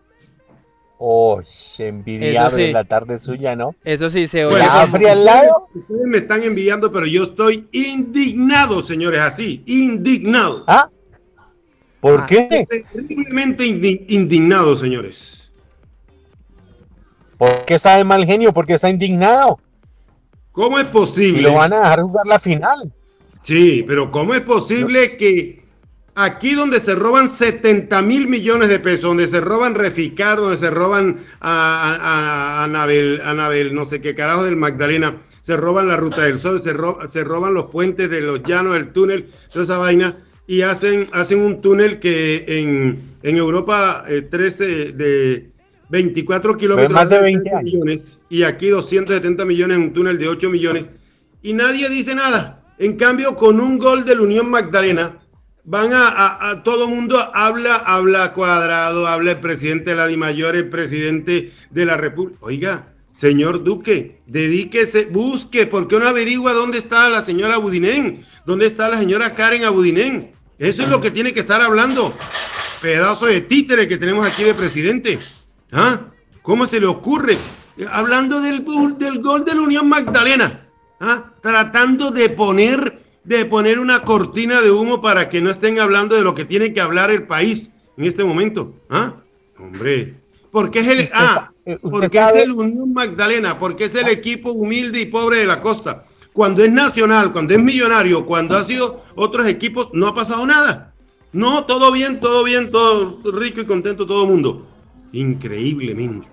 Oh, 0.98 1.42
envidiable 1.78 2.72
la 2.72 2.86
tarde 2.86 3.18
suya, 3.18 3.56
¿no? 3.56 3.76
Eso 3.84 4.10
sí, 4.10 4.28
se 4.28 4.46
oye. 4.46 4.64
al 4.64 5.26
lado? 5.26 5.68
Ustedes 5.74 6.08
me 6.08 6.18
están 6.18 6.44
envidiando, 6.44 6.92
pero 6.92 7.06
yo 7.06 7.24
estoy 7.24 7.68
indignado, 7.74 8.82
señores, 8.82 9.20
así, 9.20 9.62
indignado. 9.66 10.64
¿Ah? 10.68 10.90
¿Por 12.00 12.22
ah. 12.22 12.26
qué? 12.26 12.66
Terriblemente 12.94 13.66
indignado, 13.66 14.74
señores. 14.76 15.52
¿Por 17.38 17.66
qué 17.66 17.76
está 17.76 17.98
de 17.98 18.06
mal 18.06 18.26
genio? 18.26 18.54
Porque 18.54 18.74
está 18.74 18.90
indignado. 18.90 19.58
¿Cómo 20.54 20.80
es 20.80 20.86
posible? 20.86 21.40
Y 21.40 21.44
lo 21.44 21.56
van 21.56 21.74
a 21.74 21.80
dejar 21.80 22.02
jugar 22.02 22.26
la 22.26 22.40
final. 22.40 22.94
Sí, 23.42 23.84
pero 23.86 24.10
¿cómo 24.10 24.34
es 24.34 24.42
posible 24.42 25.18
que 25.18 25.65
aquí 26.16 26.54
donde 26.54 26.80
se 26.80 26.96
roban 26.96 27.30
70 27.30 28.02
mil 28.02 28.28
millones 28.28 28.70
de 28.70 28.80
pesos, 28.80 29.04
donde 29.04 29.28
se 29.28 29.42
roban 29.42 29.76
Reficar, 29.76 30.38
donde 30.38 30.58
se 30.58 30.70
roban 30.72 31.18
a, 31.42 32.64
Anabel, 32.64 33.22
Anabel, 33.24 33.76
no 33.76 33.86
sé 33.86 34.02
qué 34.02 34.16
carajo 34.16 34.46
del 34.46 34.56
Magdalena, 34.56 35.22
se 35.42 35.56
roban 35.56 35.88
la 35.88 35.98
Ruta 35.98 36.24
del 36.24 36.40
Sol, 36.40 36.62
se, 36.64 36.74
se 37.10 37.24
roban 37.24 37.54
los 37.54 37.66
puentes 37.66 38.10
de 38.10 38.22
los 38.22 38.42
llanos, 38.44 38.76
el 38.76 38.92
túnel, 38.94 39.30
toda 39.52 39.64
esa 39.64 39.78
vaina, 39.78 40.18
y 40.48 40.62
hacen, 40.62 41.08
hacen 41.12 41.42
un 41.42 41.62
túnel 41.62 42.00
que 42.00 42.46
en, 42.48 43.38
Europa 43.38 44.06
13 44.30 44.66
eh, 44.66 44.92
de 44.92 45.50
24 45.90 46.56
kilómetros 46.56 46.94
más 46.94 47.10
de 47.10 47.20
20 47.20 47.50
millones 47.64 48.20
y 48.30 48.44
aquí 48.44 48.68
270 48.68 49.46
millones 49.46 49.78
en 49.78 49.84
un 49.84 49.94
túnel 49.94 50.20
de 50.20 50.28
8 50.28 50.50
millones 50.50 50.90
y 51.42 51.54
nadie 51.54 51.90
dice 51.90 52.16
nada. 52.16 52.62
En 52.78 52.98
cambio, 52.98 53.36
con 53.36 53.60
un 53.60 53.78
gol 53.78 54.04
de 54.04 54.16
la 54.16 54.22
Unión 54.22 54.50
Magdalena, 54.50 55.18
van 55.66 55.92
a, 55.94 56.62
todo 56.64 56.88
mundo 56.88 57.18
habla, 57.34 57.76
habla 57.76 58.34
cuadrado, 58.34 59.08
habla 59.08 59.32
el 59.32 59.40
presidente 59.40 59.92
de 59.92 59.96
la 59.96 60.08
DIMAYOR, 60.08 60.56
el 60.56 60.70
presidente 60.70 61.52
de 61.72 61.86
la 61.86 61.98
República. 61.98 62.40
Oiga, 62.42 62.94
señor 63.14 63.64
Duque, 63.64 64.22
dedíquese, 64.28 65.08
busque, 65.08 65.66
¿por 65.66 65.88
qué 65.88 66.00
no 66.00 66.08
averigua 66.08 66.54
dónde 66.54 66.78
está 66.78 67.10
la 67.10 67.24
señora 67.24 67.58
Budinén? 67.58 68.24
¿Dónde 68.46 68.68
está 68.68 68.88
la 68.90 68.98
señora 68.98 69.34
Karen 69.34 69.64
Abudinén? 69.66 70.32
Eso 70.60 70.84
es 70.84 70.88
lo 70.88 71.02
que 71.02 71.12
tiene 71.12 71.34
que 71.34 71.40
estar 71.40 71.62
hablando. 71.62 72.14
Pedazo 72.82 73.26
de 73.26 73.42
títere 73.42 73.88
que 73.88 73.98
tenemos 73.98 74.26
aquí 74.26 74.44
de 74.44 74.54
presidente. 74.54 75.18
¿Ah? 75.72 76.00
¿Cómo 76.44 76.68
se 76.68 76.80
le 76.80 76.86
ocurre? 76.86 77.38
Hablando 77.92 78.40
del, 78.42 78.64
del 78.98 79.20
gol 79.20 79.44
de 79.44 79.56
la 79.56 79.62
Unión 79.62 79.90
Magdalena, 79.90 80.70
¿ah? 81.00 81.34
tratando 81.42 82.12
de 82.12 82.30
poner, 82.30 83.00
de 83.26 83.46
poner 83.46 83.80
una 83.80 84.02
cortina 84.02 84.62
de 84.62 84.72
humo 84.72 85.02
para 85.02 85.30
que 85.30 85.42
no 85.42 85.50
estén 85.50 85.80
hablando 85.80 86.16
de 86.16 86.24
lo 86.24 86.34
que 86.34 86.46
tiene 86.46 86.74
que 86.74 86.82
hablar 86.82 87.12
el 87.12 87.28
país 87.28 87.72
en 87.98 88.06
este 88.06 88.24
momento. 88.24 88.74
¿Ah? 88.90 89.16
Hombre, 89.58 90.16
porque 90.52 90.80
es 90.80 90.88
el, 90.88 91.10
ah, 91.14 91.52
porque 91.82 92.18
es 92.18 92.44
el 92.44 92.52
Unión 92.52 92.94
Magdalena, 92.94 93.58
porque 93.58 93.86
es 93.86 93.96
el 93.96 94.08
equipo 94.10 94.52
humilde 94.52 95.02
y 95.02 95.06
pobre 95.06 95.40
de 95.40 95.46
la 95.46 95.60
costa. 95.60 96.06
Cuando 96.34 96.64
es 96.64 96.72
nacional, 96.72 97.32
cuando 97.32 97.54
es 97.54 97.62
millonario, 97.62 98.26
cuando 98.26 98.58
ha 98.58 98.64
sido 98.64 99.02
otros 99.16 99.48
equipos, 99.48 99.90
no 99.94 100.08
ha 100.08 100.16
pasado 100.16 100.46
nada. 100.46 100.94
No, 101.32 101.66
todo 101.66 101.92
bien, 101.92 102.20
todo 102.20 102.44
bien, 102.44 102.70
todo 102.70 103.14
rico 103.34 103.62
y 103.62 103.66
contento 103.66 104.06
todo 104.06 104.24
el 104.24 104.30
mundo. 104.30 104.68
Increíblemente, 105.14 106.28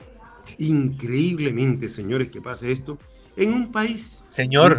increíblemente, 0.58 1.88
señores, 1.88 2.30
que 2.30 2.40
pase 2.40 2.70
esto 2.70 2.98
en 3.36 3.52
un 3.52 3.72
país. 3.72 4.24
Señor, 4.30 4.78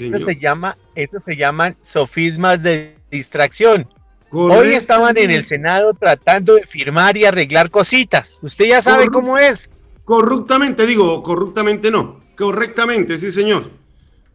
Eso 0.00 0.18
se 0.18 0.36
llama, 0.36 0.76
eso 0.94 1.18
se 1.24 1.36
llama 1.36 1.74
sofismas 1.82 2.62
de 2.62 2.94
distracción. 3.10 3.88
Hoy 4.30 4.68
estaban 4.68 5.16
en 5.16 5.30
el 5.30 5.46
Senado 5.48 5.94
tratando 5.94 6.54
de 6.54 6.62
firmar 6.62 7.16
y 7.16 7.24
arreglar 7.24 7.70
cositas. 7.70 8.40
Usted 8.42 8.66
ya 8.66 8.82
sabe 8.82 9.08
cómo 9.08 9.38
es. 9.38 9.68
corruptamente, 10.04 10.86
digo, 10.86 11.22
corruptamente 11.22 11.90
no, 11.90 12.20
correctamente, 12.36 13.18
sí 13.18 13.30
señor. 13.32 13.70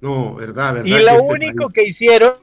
No, 0.02 0.36
verdad, 0.36 0.74
verdad. 0.74 0.86
Y 0.86 0.92
lo 0.92 1.12
este 1.12 1.32
único 1.32 1.70
que 1.74 1.84
hicieron, 1.84 2.34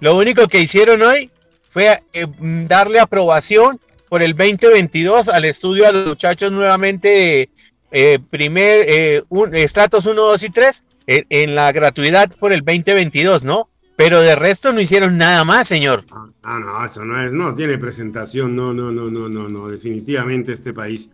lo 0.00 0.16
único 0.16 0.46
que 0.46 0.60
hicieron 0.60 1.02
hoy 1.02 1.30
fue 1.68 2.00
eh, 2.12 2.26
darle 2.66 3.00
aprobación 3.00 3.78
por 4.08 4.22
el 4.22 4.34
2022 4.34 5.28
al 5.28 5.44
estudio 5.44 5.86
a 5.86 5.92
los 5.92 6.06
muchachos 6.06 6.52
nuevamente 6.52 7.08
de 7.08 7.50
eh, 7.90 8.18
primer, 8.30 8.84
eh, 8.88 9.22
estratos 9.52 10.06
1, 10.06 10.20
2 10.20 10.42
y 10.42 10.50
3 10.50 10.84
en 11.06 11.54
la 11.54 11.72
gratuidad 11.72 12.30
por 12.38 12.52
el 12.52 12.60
2022, 12.60 13.44
¿no? 13.44 13.68
Pero 13.96 14.20
de 14.20 14.36
resto 14.36 14.72
no 14.72 14.80
hicieron 14.80 15.16
nada 15.16 15.44
más, 15.44 15.66
señor. 15.66 16.04
Ah, 16.42 16.58
no, 16.60 16.84
eso 16.84 17.04
no 17.04 17.20
es, 17.22 17.32
no 17.32 17.54
tiene 17.54 17.78
presentación, 17.78 18.54
no, 18.54 18.74
no, 18.74 18.92
no, 18.92 19.10
no, 19.10 19.28
no, 19.28 19.48
no, 19.48 19.68
definitivamente 19.68 20.52
este 20.52 20.74
país. 20.74 21.12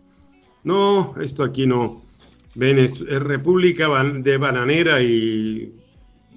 No, 0.63 1.15
esto 1.21 1.43
aquí 1.43 1.65
no. 1.65 2.01
es 2.59 2.99
República 3.21 3.87
de 4.03 4.37
Bananera 4.37 5.01
y 5.01 5.73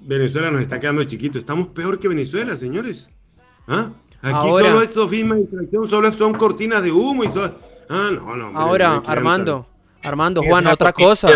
Venezuela 0.01 0.49
nos 0.49 0.61
está 0.61 0.79
quedando 0.79 1.03
chiquito. 1.03 1.37
Estamos 1.37 1.67
peor 1.67 1.99
que 1.99 2.07
Venezuela, 2.07 2.55
señores. 2.55 3.09
¿Ah? 3.67 3.91
Aquí 4.21 4.47
solo 4.47 4.81
esto 4.81 5.07
firma 5.07 5.35
distracción, 5.35 5.87
solo 5.87 6.11
son 6.11 6.33
cortinas 6.33 6.81
de 6.81 6.91
humo 6.91 7.25
y 7.25 7.27
todo. 7.27 7.55
Ah, 7.89 8.09
no, 8.13 8.35
no. 8.35 8.57
Ahora, 8.57 9.03
Armando, 9.05 9.67
Armando, 10.07 10.43
Juan, 10.43 10.67
otra 10.67 10.93
cosa. 10.93 11.27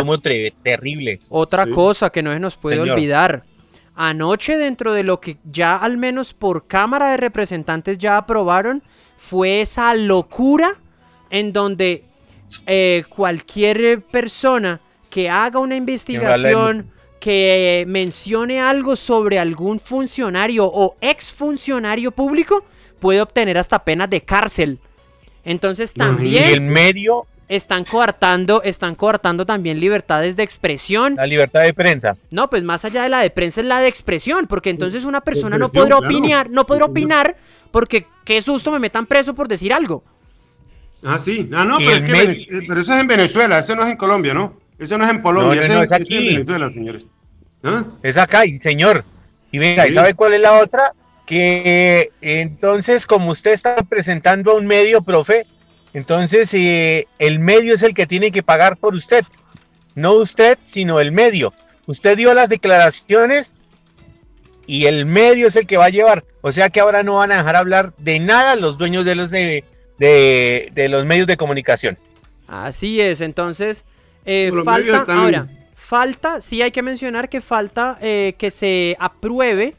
Terrible. 0.63 1.19
Otra 1.29 1.67
cosa 1.67 2.09
que 2.09 2.23
no 2.23 2.31
se 2.33 2.39
nos 2.39 2.57
puede 2.57 2.79
olvidar 2.79 3.43
anoche 3.95 4.57
dentro 4.57 4.93
de 4.93 5.03
lo 5.03 5.19
que 5.19 5.37
ya 5.43 5.75
al 5.75 5.97
menos 5.97 6.33
por 6.33 6.67
Cámara 6.67 7.11
de 7.11 7.17
Representantes 7.17 7.97
ya 7.97 8.17
aprobaron 8.17 8.83
fue 9.17 9.61
esa 9.61 9.93
locura 9.93 10.79
en 11.29 11.53
donde 11.53 12.05
eh, 12.65 13.03
cualquier 13.09 14.01
persona 14.01 14.81
que 15.09 15.29
haga 15.29 15.59
una 15.59 15.75
investigación, 15.75 16.91
que 17.19 17.83
mencione 17.87 18.59
algo 18.59 18.95
sobre 18.95 19.37
algún 19.37 19.79
funcionario 19.79 20.65
o 20.65 20.95
exfuncionario 21.01 22.11
público, 22.11 22.63
puede 22.99 23.21
obtener 23.21 23.57
hasta 23.57 23.83
penas 23.83 24.09
de 24.09 24.21
cárcel. 24.21 24.79
Entonces 25.43 25.93
también... 25.93 26.49
Y 26.49 26.53
el 26.53 26.61
medio 26.61 27.23
están 27.51 27.83
coartando, 27.83 28.63
están 28.63 28.95
coartando 28.95 29.45
también 29.45 29.77
libertades 29.77 30.37
de 30.37 30.43
expresión. 30.43 31.15
La 31.15 31.25
libertad 31.25 31.63
de 31.63 31.73
prensa. 31.73 32.15
No, 32.29 32.49
pues 32.49 32.63
más 32.63 32.85
allá 32.85 33.03
de 33.03 33.09
la 33.09 33.19
de 33.19 33.29
prensa 33.29 33.59
es 33.59 33.67
la 33.67 33.81
de 33.81 33.89
expresión, 33.89 34.47
porque 34.47 34.69
entonces 34.69 35.03
una 35.03 35.19
persona 35.19 35.57
no 35.57 35.67
podrá 35.67 35.97
opinar, 35.97 36.49
no 36.49 36.65
podrá 36.65 36.85
opinar 36.85 37.35
porque 37.69 38.07
qué 38.23 38.41
susto 38.41 38.71
me 38.71 38.79
metan 38.79 39.05
preso 39.05 39.33
por 39.33 39.49
decir 39.49 39.73
algo. 39.73 40.01
Ah, 41.03 41.17
sí. 41.17 41.49
Ah, 41.53 41.65
no, 41.65 41.77
pero, 41.77 42.79
eso 42.79 42.93
es 42.93 43.01
en 43.01 43.07
Venezuela, 43.07 43.59
eso 43.59 43.75
no 43.75 43.81
es 43.81 43.89
en 43.89 43.97
Colombia, 43.97 44.33
¿no? 44.33 44.57
Eso 44.79 44.97
no 44.97 45.03
es 45.03 45.11
en 45.11 45.21
Colombia, 45.21 45.61
eso, 45.61 45.83
es, 45.83 46.11
en 46.11 46.25
Venezuela, 46.25 46.69
señores. 46.69 47.05
¿Ah? 47.63 47.83
Es 48.01 48.17
acá, 48.17 48.43
señor. 48.63 49.03
Y 49.51 49.59
venga, 49.59 49.85
¿y 49.85 49.91
sabe 49.91 50.13
cuál 50.13 50.35
es 50.35 50.41
la 50.41 50.53
otra? 50.53 50.93
Que 51.25 52.07
entonces, 52.21 53.05
como 53.05 53.31
usted 53.31 53.51
está 53.51 53.75
presentando 53.75 54.51
a 54.51 54.55
un 54.55 54.65
medio, 54.65 55.01
profe, 55.01 55.45
entonces, 55.93 56.53
eh, 56.53 57.05
el 57.19 57.39
medio 57.39 57.73
es 57.73 57.83
el 57.83 57.93
que 57.93 58.05
tiene 58.05 58.31
que 58.31 58.43
pagar 58.43 58.77
por 58.77 58.95
usted. 58.95 59.25
No 59.95 60.13
usted, 60.13 60.57
sino 60.63 60.99
el 60.99 61.11
medio. 61.11 61.53
Usted 61.85 62.15
dio 62.15 62.33
las 62.33 62.49
declaraciones 62.49 63.51
y 64.65 64.85
el 64.85 65.05
medio 65.05 65.47
es 65.47 65.55
el 65.57 65.67
que 65.67 65.77
va 65.77 65.85
a 65.85 65.89
llevar. 65.89 66.23
O 66.41 66.51
sea 66.51 66.69
que 66.69 66.79
ahora 66.79 67.03
no 67.03 67.15
van 67.15 67.31
a 67.31 67.37
dejar 67.37 67.57
hablar 67.57 67.93
de 67.97 68.19
nada 68.19 68.55
los 68.55 68.77
dueños 68.77 69.03
de 69.03 69.15
los, 69.15 69.31
de, 69.31 69.65
los 70.89 71.05
medios 71.05 71.27
de 71.27 71.35
comunicación. 71.35 71.97
Así 72.47 72.99
es, 72.99 73.21
entonces, 73.21 73.83
eh, 74.25 74.51
falta, 74.65 75.05
ahora, 75.09 75.47
falta, 75.73 76.41
sí 76.41 76.61
hay 76.61 76.71
que 76.71 76.81
mencionar 76.81 77.29
que 77.29 77.39
falta 77.39 77.97
eh, 78.01 78.35
que 78.37 78.51
se 78.51 78.97
apruebe, 78.99 79.75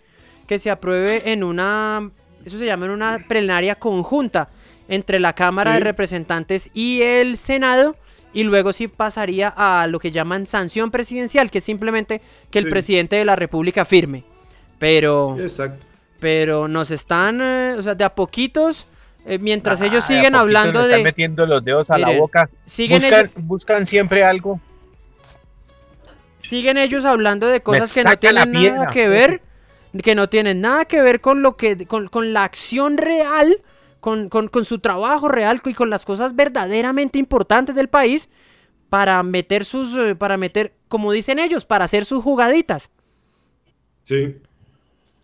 que 0.46 0.59
se 0.59 0.70
apruebe 0.70 1.33
en 1.33 1.44
una, 1.44 2.11
eso 2.46 2.57
se 2.57 2.64
llama 2.64 2.87
en 2.87 2.92
una 2.92 3.18
plenaria 3.29 3.75
conjunta 3.75 4.48
entre 4.88 5.21
la 5.21 5.35
Cámara 5.35 5.75
de 5.75 5.81
Representantes 5.81 6.71
y 6.75 7.03
el 7.03 7.37
Senado. 7.37 7.97
Y 8.35 8.45
luego 8.45 8.73
sí 8.73 8.88
pasaría 8.88 9.53
a 9.55 9.87
lo 9.87 9.99
que 9.99 10.11
llaman 10.11 10.47
sanción 10.47 10.90
presidencial, 10.90 11.51
que 11.51 11.59
es 11.59 11.64
simplemente 11.64 12.23
que 12.51 12.59
el 12.59 12.68
presidente 12.68 13.16
de 13.16 13.27
la 13.27 13.37
República 13.37 13.85
firme. 13.85 14.25
Pero. 14.79 15.37
Exacto. 15.38 15.87
Pero 16.18 16.66
nos 16.68 16.90
están, 16.90 17.40
eh, 17.42 17.75
o 17.77 17.83
sea, 17.83 17.95
de 17.95 18.05
a 18.05 18.14
poquitos. 18.14 18.87
Eh, 19.27 19.38
mientras 19.38 19.81
ah, 19.81 19.87
ellos 19.87 20.05
siguen 20.05 20.35
hablando 20.35 20.81
de. 20.81 20.87
Están 20.87 21.03
metiendo 21.03 21.47
los 21.47 21.62
dedos 21.64 21.90
a 21.90 21.99
la 21.99 22.11
boca. 22.11 22.49
Siguen 22.64 23.03
buscan, 23.03 23.31
buscan 23.37 23.87
siempre 23.87 24.25
algo. 24.25 24.61
Siguen 26.38 26.79
ellos 26.79 27.05
hablando 27.05 27.47
de 27.47 27.61
cosas 27.61 27.95
que 27.95 28.03
no 28.03 28.16
tienen 28.16 28.53
nada 28.53 28.90
que 28.90 29.09
ver. 29.09 29.42
Que 30.03 30.14
no 30.14 30.29
tienen 30.29 30.62
nada 30.62 30.87
que 30.87 31.03
ver 31.03 31.21
con 31.21 31.42
lo 31.42 31.57
que. 31.57 31.87
con, 31.87 32.09
con 32.09 32.33
la 32.33 32.45
acción 32.45 32.97
real 32.97 33.61
con, 34.03 34.65
su 34.65 34.81
trabajo 34.81 35.29
real 35.29 35.62
y 35.65 35.75
con 35.75 35.88
las 35.88 36.05
cosas 36.05 36.35
verdaderamente 36.35 37.21
importantes 37.21 37.77
del 37.77 37.88
país 37.88 38.29
para 38.88 39.23
meter 39.23 39.65
sus, 39.65 39.97
eh, 39.97 40.17
para 40.17 40.37
meter, 40.37 40.75
como 40.88 41.12
dicen 41.12 41.38
ellos, 41.38 41.65
para 41.65 41.85
hacer 41.85 42.05
sus 42.05 42.21
jugaditas. 42.21 42.91
Sí, 44.03 44.35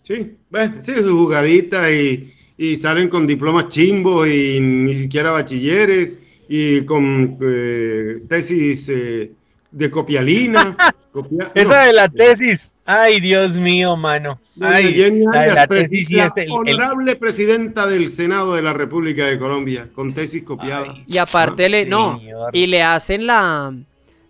sí, 0.02 0.36
bueno, 0.48 0.76
sí, 0.78 0.94
sus 0.94 1.10
jugaditas 1.10 1.90
y, 1.90 2.76
salen 2.76 3.08
con 3.08 3.26
diplomas 3.26 3.68
chimbos 3.68 4.28
y 4.28 4.60
ni 4.60 4.94
siquiera 4.94 5.32
bachilleres 5.32 6.18
y 6.48 6.82
con 6.82 7.36
eh, 7.40 8.22
tesis 8.28 8.88
eh, 8.90 9.32
de 9.70 9.90
copialina. 9.90 10.76
Esa 11.54 11.82
de 11.82 11.92
la 11.92 12.08
tesis. 12.08 12.72
Ay, 12.84 13.20
Dios 13.20 13.56
mío, 13.56 13.96
mano. 13.96 14.40
Ay, 14.60 14.94
la, 15.20 15.40
de 15.40 15.54
la 15.54 15.66
tesis 15.66 16.10
la 16.12 16.32
honorable 16.50 17.16
presidenta 17.16 17.86
del 17.86 18.08
Senado 18.08 18.54
de 18.54 18.62
la 18.62 18.72
República 18.72 19.26
de 19.26 19.38
Colombia, 19.38 19.88
con 19.92 20.14
tesis 20.14 20.42
copiada. 20.42 20.94
y 21.06 21.18
aparte 21.18 21.68
le, 21.68 21.86
no, 21.86 22.20
y 22.52 22.66
le 22.66 22.82
hacen 22.82 23.26
la, 23.26 23.74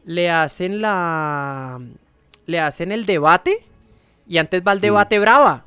le 0.04 0.30
hacen 0.30 0.80
la, 0.80 1.80
le 2.46 2.60
hacen 2.60 2.92
el 2.92 3.06
debate 3.06 3.64
y 4.26 4.38
antes 4.38 4.62
va 4.66 4.72
el 4.72 4.80
debate 4.80 5.18
brava. 5.18 5.64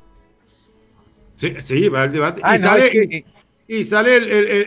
Sí, 1.34 1.54
sí, 1.60 1.88
va 1.88 2.04
el 2.04 2.12
debate. 2.12 2.40
y, 2.42 2.58
sale, 2.58 3.24
y, 3.66 3.84
sale 3.84 4.16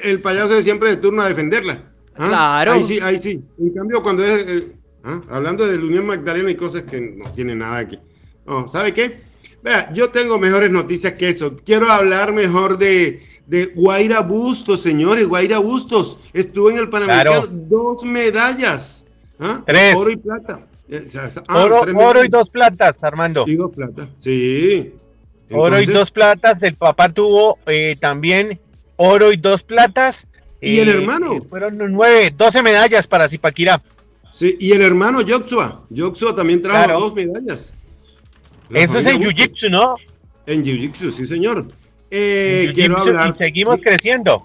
el, 0.10 0.22
payaso 0.22 0.56
de 0.56 0.64
siempre 0.64 0.90
de 0.90 0.98
turno 0.98 1.22
a 1.22 1.30
defenderla. 1.30 1.84
¿Ah? 2.18 2.28
Claro. 2.28 2.72
Ahí 2.74 2.84
sí, 2.84 3.00
ahí 3.02 3.20
sí. 3.20 3.44
En 3.60 3.74
cambio, 3.74 4.02
cuando 4.02 4.24
es 4.24 4.66
¿Ah? 5.06 5.22
Hablando 5.30 5.68
de 5.68 5.78
la 5.78 5.86
Unión 5.86 6.08
Magdalena 6.08 6.50
y 6.50 6.56
cosas 6.56 6.84
que 6.84 7.00
no 7.00 7.30
tienen 7.34 7.60
nada 7.60 7.78
aquí. 7.78 8.00
No, 8.46 8.68
¿sabe 8.68 8.92
qué? 8.92 9.20
Vea, 9.62 9.92
yo 9.94 10.10
tengo 10.10 10.40
mejores 10.40 10.72
noticias 10.72 11.14
que 11.14 11.30
eso. 11.30 11.56
Quiero 11.64 11.92
hablar 11.92 12.34
mejor 12.34 12.78
de, 12.78 13.24
de 13.46 13.68
Guaira 13.76 14.22
Bustos, 14.22 14.82
señores. 14.82 15.28
Guaira 15.28 15.60
Bustos 15.60 16.20
estuvo 16.34 16.72
en 16.72 16.78
el 16.78 16.90
Panamericano 16.90 17.46
dos 17.48 18.04
medallas. 18.04 19.06
¿ah? 19.40 19.64
Tres. 19.66 19.96
Oro 19.96 20.10
y 20.10 20.18
plata. 20.18 20.68
Eh, 20.90 21.04
ah, 21.48 21.66
oro, 21.96 22.24
y 22.24 22.28
dos 22.28 22.50
platas, 22.50 22.96
Armando. 23.02 23.46
Sí, 23.46 23.56
dos 23.56 23.72
platas. 23.72 24.08
Sí. 24.18 24.94
oro 25.52 25.82
y 25.82 25.86
dos 25.86 26.12
platas. 26.12 26.62
El 26.64 26.76
papá 26.76 27.10
tuvo 27.10 27.58
eh, 27.68 27.96
también 28.00 28.60
oro 28.96 29.32
y 29.32 29.38
dos 29.38 29.64
platas. 29.64 30.28
¿Y 30.62 30.80
el 30.80 30.90
hermano? 30.90 31.44
Fueron 31.48 31.78
nueve, 31.92 32.32
doce 32.36 32.64
medallas 32.64 33.08
para 33.08 33.28
Zipaquirá. 33.28 33.82
Sí, 34.36 34.58
y 34.60 34.74
el 34.74 34.82
hermano 34.82 35.20
Joshua. 35.26 35.86
Joshua 35.96 36.36
también 36.36 36.62
trajo 36.62 37.00
dos 37.00 37.16
medallas. 37.16 37.74
Eso 38.70 38.98
es 38.98 39.08
en 39.08 39.22
Jiu-Jitsu, 39.22 39.72
¿no? 39.72 39.96
En 40.46 40.62
Jiu-Jitsu, 40.62 41.10
sí, 41.10 41.26
señor. 41.26 41.66
Eh, 42.12 42.70
quiero 42.74 42.98
hablar, 42.98 43.34
y 43.34 43.38
seguimos 43.38 43.80
creciendo. 43.80 44.44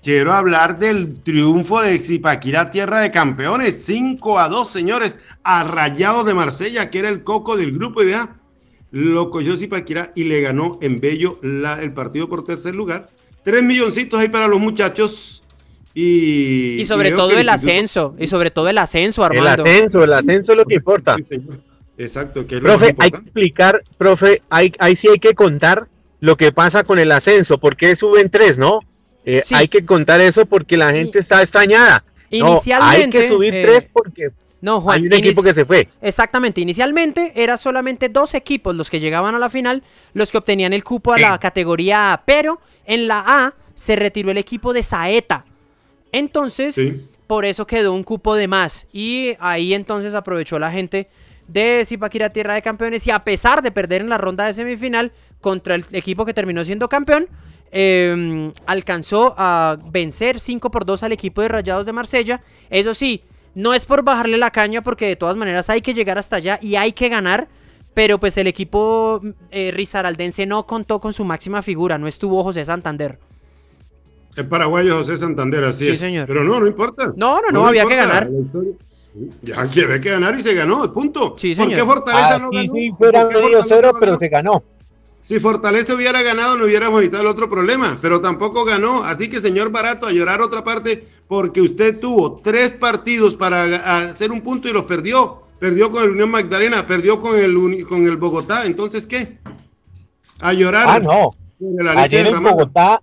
Quiero 0.00 0.32
hablar 0.32 0.78
del 0.78 1.20
triunfo 1.24 1.82
de 1.82 1.98
Zipaquirá, 1.98 2.70
tierra 2.70 3.00
de 3.00 3.10
campeones. 3.10 3.84
5 3.84 4.38
a 4.38 4.48
2, 4.48 4.70
señores, 4.70 5.18
a 5.42 5.64
de 6.24 6.34
Marsella, 6.34 6.88
que 6.88 7.00
era 7.00 7.08
el 7.08 7.24
coco 7.24 7.56
del 7.56 7.72
grupo. 7.72 8.00
Y 8.04 8.06
vea, 8.06 8.36
lo 8.92 9.28
cogió 9.30 9.56
Zipaquirá 9.56 10.12
y 10.14 10.22
le 10.22 10.40
ganó 10.40 10.78
en 10.82 11.00
Bello 11.00 11.40
el 11.42 11.92
partido 11.92 12.28
por 12.28 12.44
tercer 12.44 12.76
lugar. 12.76 13.08
Tres 13.42 13.64
milloncitos 13.64 14.20
ahí 14.20 14.28
para 14.28 14.46
los 14.46 14.60
muchachos 14.60 15.41
y, 15.94 16.84
sobre 16.86 17.12
todo 17.12 17.30
el 17.38 17.48
ascenso, 17.48 18.12
y 18.18 18.26
sobre 18.26 18.50
todo 18.50 18.68
el 18.68 18.78
ascenso, 18.78 19.24
Armando. 19.24 19.64
El 19.64 19.72
ascenso, 19.72 20.04
el 20.04 20.12
ascenso 20.12 20.52
es 20.52 20.58
lo 20.58 20.64
que 20.64 20.74
importa. 20.76 21.16
Exacto. 21.98 22.46
Que 22.46 22.58
profe, 22.58 22.94
hay 22.98 23.10
que 23.10 23.18
explicar, 23.18 23.82
profe, 23.98 24.42
hay, 24.50 24.72
ahí 24.78 24.96
sí 24.96 25.08
hay 25.08 25.18
que 25.18 25.34
contar 25.34 25.88
lo 26.20 26.36
que 26.36 26.52
pasa 26.52 26.84
con 26.84 26.98
el 26.98 27.12
ascenso, 27.12 27.58
porque 27.58 27.94
suben 27.96 28.30
tres, 28.30 28.58
¿no? 28.58 28.80
Eh, 29.24 29.42
hay 29.52 29.68
que 29.68 29.84
contar 29.84 30.20
eso 30.20 30.46
porque 30.46 30.76
la 30.76 30.90
gente 30.90 31.18
está 31.18 31.42
extrañada. 31.42 32.04
Inicialmente, 32.30 33.18
hay 33.18 33.24
que 33.24 33.28
subir 33.28 33.50
tres 33.50 33.78
eh, 33.80 33.90
porque 33.92 34.30
no, 34.62 34.80
Juan, 34.80 35.00
hay 35.00 35.06
un 35.06 35.12
equipo 35.12 35.42
que 35.42 35.52
se 35.52 35.64
fue. 35.64 35.88
Exactamente, 36.00 36.60
inicialmente 36.60 37.32
era 37.34 37.56
solamente 37.56 38.08
dos 38.08 38.34
equipos 38.34 38.74
los 38.74 38.88
que 38.88 39.00
llegaban 39.00 39.34
a 39.34 39.38
la 39.38 39.50
final, 39.50 39.82
los 40.14 40.30
que 40.30 40.38
obtenían 40.38 40.72
el 40.72 40.84
cupo 40.84 41.12
a 41.12 41.18
la 41.18 41.38
categoría 41.38 42.12
A, 42.12 42.24
pero 42.24 42.60
en 42.86 43.08
la 43.08 43.24
A 43.26 43.54
se 43.74 43.96
retiró 43.96 44.30
el 44.30 44.38
equipo 44.38 44.72
de 44.72 44.84
Saeta, 44.84 45.44
entonces, 46.12 46.78
por 47.26 47.46
eso 47.46 47.66
quedó 47.66 47.94
un 47.94 48.04
cupo 48.04 48.34
de 48.36 48.46
más. 48.46 48.86
Y 48.92 49.34
ahí 49.40 49.72
entonces 49.72 50.14
aprovechó 50.14 50.58
la 50.58 50.70
gente 50.70 51.08
de 51.48 51.82
Zipaquira 51.86 52.30
Tierra 52.30 52.54
de 52.54 52.62
Campeones 52.62 53.06
y 53.06 53.10
a 53.10 53.24
pesar 53.24 53.62
de 53.62 53.70
perder 53.70 54.02
en 54.02 54.08
la 54.08 54.18
ronda 54.18 54.44
de 54.44 54.52
semifinal 54.52 55.12
contra 55.40 55.74
el 55.74 55.84
equipo 55.92 56.24
que 56.24 56.34
terminó 56.34 56.64
siendo 56.64 56.88
campeón, 56.88 57.26
em, 57.70 58.52
alcanzó 58.66 59.34
a 59.36 59.78
vencer 59.90 60.38
5 60.38 60.70
por 60.70 60.84
2 60.84 61.02
al 61.02 61.12
equipo 61.12 61.42
de 61.42 61.48
Rayados 61.48 61.86
de 61.86 61.92
Marsella. 61.92 62.42
Eso 62.70 62.94
sí, 62.94 63.22
no 63.54 63.74
es 63.74 63.86
por 63.86 64.02
bajarle 64.02 64.36
la 64.36 64.50
caña 64.50 64.82
porque 64.82 65.06
de 65.06 65.16
todas 65.16 65.36
maneras 65.36 65.68
hay 65.70 65.80
que 65.80 65.94
llegar 65.94 66.18
hasta 66.18 66.36
allá 66.36 66.58
y 66.62 66.76
hay 66.76 66.92
que 66.92 67.08
ganar. 67.08 67.48
Pero 67.94 68.18
pues 68.18 68.36
el 68.38 68.46
equipo 68.46 69.20
eh, 69.50 69.70
Rizaraldense 69.70 70.46
no 70.46 70.66
contó 70.66 70.98
con 71.00 71.12
su 71.12 71.24
máxima 71.24 71.60
figura, 71.60 71.98
no 71.98 72.08
estuvo 72.08 72.42
José 72.42 72.64
Santander. 72.64 73.18
El 74.36 74.46
paraguayo 74.48 74.96
José 74.98 75.16
Santander, 75.16 75.64
así 75.64 75.88
es. 75.88 76.00
Señor. 76.00 76.26
Pero 76.26 76.42
no, 76.42 76.58
no 76.58 76.66
importa. 76.66 77.12
No, 77.16 77.40
no, 77.42 77.50
no, 77.50 77.66
había 77.66 77.86
que 77.86 77.96
ganar. 77.96 78.30
Ya 79.42 79.60
había 79.60 80.00
que 80.00 80.10
ganar 80.10 80.38
y 80.38 80.42
se 80.42 80.54
ganó, 80.54 80.90
punto. 80.92 81.34
Sí, 81.36 81.54
señor. 81.54 81.68
¿Por 81.68 81.78
qué 81.78 81.84
Fortaleza 81.84 82.34
ah, 82.36 82.38
no 82.38 82.48
sí, 82.48 82.56
ganó? 82.56 82.74
Sí, 82.74 82.90
fuera 82.96 83.26
medio 83.26 83.62
cero, 83.62 83.92
pero 83.98 84.18
se 84.18 84.28
ganó. 84.28 84.62
Si 85.20 85.38
Fortaleza 85.38 85.94
hubiera 85.94 86.20
ganado, 86.22 86.56
no 86.56 86.64
hubiéramos 86.64 87.00
evitado 87.00 87.22
el 87.22 87.28
otro 87.28 87.48
problema, 87.48 87.96
pero 88.00 88.20
tampoco 88.20 88.64
ganó. 88.64 89.04
Así 89.04 89.30
que, 89.30 89.38
señor 89.38 89.70
Barato, 89.70 90.06
a 90.06 90.12
llorar 90.12 90.40
otra 90.40 90.64
parte, 90.64 91.04
porque 91.28 91.60
usted 91.60 92.00
tuvo 92.00 92.40
tres 92.42 92.70
partidos 92.70 93.36
para 93.36 93.62
hacer 93.98 94.32
un 94.32 94.40
punto 94.40 94.68
y 94.68 94.72
los 94.72 94.84
perdió. 94.84 95.42
Perdió 95.60 95.92
con 95.92 96.02
el 96.02 96.10
Unión 96.10 96.28
Magdalena, 96.28 96.84
perdió 96.84 97.20
con 97.20 97.38
el, 97.38 97.86
con 97.86 98.04
el 98.04 98.16
Bogotá. 98.16 98.66
Entonces, 98.66 99.06
¿qué? 99.06 99.38
A 100.40 100.52
llorar. 100.54 100.88
Ah, 100.88 100.98
no. 100.98 101.36
Ayer 101.96 102.26
el 102.26 102.40
Bogotá, 102.40 103.00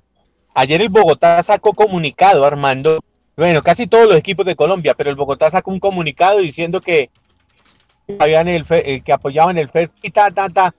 ayer 0.54 0.82
el 0.82 0.90
Bogotá 0.90 1.42
sacó 1.44 1.74
comunicado, 1.74 2.46
Armando. 2.46 3.00
Bueno, 3.36 3.62
casi 3.62 3.88
todos 3.88 4.08
los 4.08 4.18
equipos 4.18 4.46
de 4.46 4.56
Colombia, 4.56 4.94
pero 4.94 5.10
el 5.10 5.16
Bogotá 5.16 5.50
sacó 5.50 5.72
un 5.72 5.80
comunicado 5.80 6.40
diciendo 6.40 6.82
que 6.82 7.10
habían 8.20 8.48
el 8.48 8.66
eh, 8.70 9.02
que 9.06 9.14
apoyaban 9.14 9.58
el 9.58 9.70
FED 9.70 9.90
y 10.02 10.10
ta 10.10 10.32
ta 10.32 10.50
ta 10.50 10.74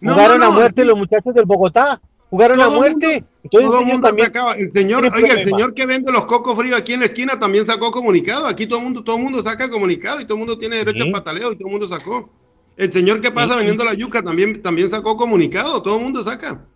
Jugaron 0.00 0.42
a 0.42 0.50
muerte 0.50 0.84
los 0.84 0.96
muchachos 0.96 1.34
del 1.34 1.44
Bogotá. 1.44 2.00
Jugaron 2.30 2.60
a 2.60 2.70
muerte. 2.70 3.24
todo 3.50 3.80
el 3.80 3.86
mundo 3.86 4.08
sacaba. 4.18 4.54
El 4.54 4.72
señor, 4.72 5.04
oiga, 5.04 5.34
el 5.34 5.44
señor 5.44 5.74
que 5.74 5.86
vende 5.86 6.10
los 6.10 6.24
cocos 6.24 6.56
fríos 6.56 6.80
aquí 6.80 6.94
en 6.94 7.00
la 7.00 7.06
esquina 7.06 7.38
también 7.38 7.66
sacó 7.66 7.90
comunicado. 7.90 8.46
Aquí 8.46 8.66
todo 8.66 8.78
el 8.78 8.86
mundo, 8.86 9.04
todo 9.04 9.16
el 9.16 9.22
mundo 9.22 9.42
saca 9.42 9.68
comunicado 9.70 10.20
y 10.20 10.24
todo 10.24 10.34
el 10.34 10.38
mundo 10.40 10.58
tiene 10.58 10.78
derecho 10.78 11.04
a 11.08 11.12
pataleo 11.12 11.52
y 11.52 11.56
todo 11.56 11.68
el 11.68 11.72
mundo 11.72 11.86
sacó. 11.86 12.30
El 12.76 12.90
señor 12.90 13.20
que 13.20 13.30
pasa 13.30 13.54
vendiendo 13.54 13.84
la 13.84 13.94
yuca 13.94 14.22
también, 14.22 14.62
también 14.62 14.88
sacó 14.88 15.16
comunicado. 15.16 15.82
Todo 15.82 15.98
el 15.98 16.04
mundo 16.04 16.24
saca. 16.24 16.66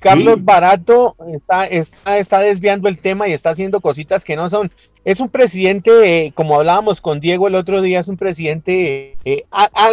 Carlos 0.00 0.44
Barato 0.44 1.16
está, 1.32 1.66
está, 1.66 2.18
está, 2.18 2.40
desviando 2.40 2.88
el 2.88 2.98
tema 2.98 3.28
y 3.28 3.32
está 3.32 3.50
haciendo 3.50 3.80
cositas 3.80 4.24
que 4.24 4.36
no 4.36 4.48
son. 4.50 4.70
Es 5.04 5.20
un 5.20 5.28
presidente, 5.28 6.32
como 6.34 6.58
hablábamos 6.58 7.00
con 7.00 7.20
Diego 7.20 7.48
el 7.48 7.54
otro 7.54 7.82
día, 7.82 8.00
es 8.00 8.08
un 8.08 8.16
presidente 8.16 9.16
eh, 9.24 9.44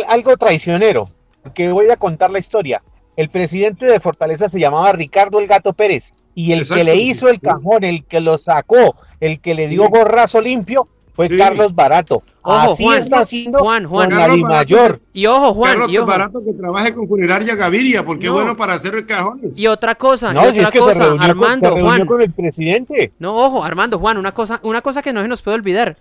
algo 0.09 0.37
traicionero 0.37 1.09
que 1.53 1.71
voy 1.71 1.89
a 1.89 1.97
contar 1.97 2.31
la 2.31 2.39
historia. 2.39 2.83
El 3.17 3.29
presidente 3.29 3.85
de 3.85 3.99
Fortaleza 3.99 4.49
se 4.49 4.59
llamaba 4.59 4.91
Ricardo 4.93 5.39
el 5.39 5.47
Gato 5.47 5.73
Pérez 5.73 6.13
y 6.33 6.53
el 6.53 6.67
que 6.67 6.83
le 6.83 6.95
hizo 6.95 7.29
el 7.29 7.39
cajón, 7.39 7.83
el 7.83 8.05
que 8.05 8.21
lo 8.21 8.41
sacó, 8.41 8.95
el 9.19 9.41
que 9.41 9.53
le 9.53 9.67
dio 9.67 9.89
gorrazo 9.89 10.39
limpio 10.39 10.87
fue 11.13 11.29
Carlos 11.37 11.75
Barato. 11.75 12.23
Así 12.43 12.87
está 12.87 13.19
haciendo 13.19 13.59
Juan, 13.59 13.85
Juan, 13.85 14.09
Mayor. 14.41 14.99
Y 15.13 15.25
ojo, 15.25 15.53
Juan, 15.53 15.71
Carlos 15.71 15.91
y 15.91 15.97
ojo. 15.97 16.07
Barato 16.07 16.41
que 16.43 16.53
trabaje 16.53 16.93
con 16.93 17.07
Funeraria 17.07 17.55
Gaviria, 17.55 18.03
porque 18.03 18.27
es 18.27 18.31
bueno 18.31 18.55
para 18.55 18.73
hacer 18.73 19.05
cajones. 19.05 19.57
Y 19.59 19.67
otra 19.67 19.95
cosa, 19.95 20.33
no, 20.33 20.47
y 20.47 20.51
si 20.53 20.59
otra 20.59 20.63
es 20.63 20.71
que 20.71 20.79
cosa, 20.79 20.93
se 20.93 21.23
Armando, 21.23 21.69
con, 21.69 21.77
se 21.77 21.83
Juan. 21.83 22.05
con 22.05 22.21
el 22.21 22.31
presidente. 22.31 23.13
No, 23.19 23.35
ojo, 23.35 23.63
Armando, 23.63 23.99
Juan, 23.99 24.17
una 24.17 24.33
cosa, 24.33 24.59
una 24.63 24.81
cosa 24.81 25.01
que 25.01 25.13
no 25.13 25.21
se 25.21 25.27
nos 25.27 25.41
puede 25.41 25.55
olvidar. 25.55 25.97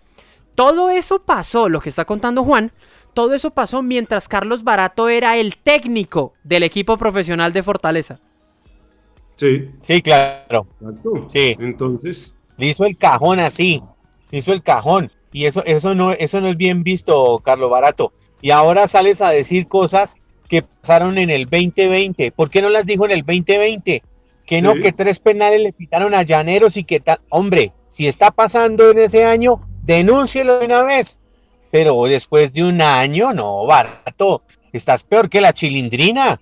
Todo 0.55 0.91
eso 0.91 1.23
pasó, 1.23 1.69
lo 1.69 1.81
que 1.81 1.89
está 1.89 2.05
contando 2.05 2.45
Juan, 2.45 2.73
todo 3.15 3.35
eso 3.35 3.51
pasó 3.51 3.83
mientras 3.83 4.29
Carlos 4.29 4.63
Barato 4.63 5.09
era 5.09 5.37
el 5.37 5.57
técnico 5.57 6.35
del 6.45 6.63
equipo 6.63 6.97
profesional 6.97 7.53
de 7.53 7.63
Fortaleza. 7.63 8.21
Sí. 9.37 9.71
Sí, 9.79 10.03
claro. 10.03 10.67
Sí. 11.29 11.57
Entonces. 11.59 12.37
Le 12.59 12.69
hizo 12.69 12.85
el 12.85 12.97
cajón 12.97 13.41
así. 13.41 13.83
Hizo 14.31 14.53
el 14.53 14.63
cajón. 14.63 15.11
Y 15.33 15.45
eso, 15.45 15.63
eso, 15.65 15.95
no, 15.95 16.13
eso 16.13 16.41
no 16.41 16.51
es 16.51 16.57
bien 16.57 16.83
visto, 16.83 17.41
Carlos 17.45 17.71
Barato. 17.71 18.13
Y 18.41 18.51
ahora 18.51 18.89
sales 18.89 19.21
a 19.21 19.31
decir 19.31 19.69
cosas 19.69 20.17
que 20.49 20.63
pasaron 20.63 21.19
en 21.19 21.31
el 21.31 21.45
2020. 21.45 22.33
¿Por 22.33 22.51
qué 22.51 22.63
no 22.63 22.69
las 22.69 22.87
dijo 22.87 23.05
en 23.05 23.13
el 23.13 23.21
2020? 23.21 24.03
Que 24.45 24.63
no, 24.63 24.75
que 24.75 24.93
tres 24.93 25.21
penales 25.21 25.61
le 25.61 25.73
quitaron 25.73 26.13
a 26.13 26.23
Llaneros 26.23 26.77
y 26.77 26.83
que 26.83 26.99
tal. 26.99 27.21
Hombre, 27.29 27.73
si 27.87 28.09
está 28.09 28.33
pasando 28.33 28.91
en 28.91 28.99
ese 28.99 29.25
año, 29.25 29.61
denúncielo 29.85 30.59
de 30.59 30.67
una 30.67 30.83
vez. 30.83 31.21
Pero 31.71 32.03
después 32.05 32.53
de 32.53 32.65
un 32.65 32.83
año, 32.83 33.33
no, 33.33 33.65
barato. 33.65 34.43
Estás 34.73 35.05
peor 35.05 35.29
que 35.29 35.41
la 35.41 35.53
chilindrina. 35.53 36.41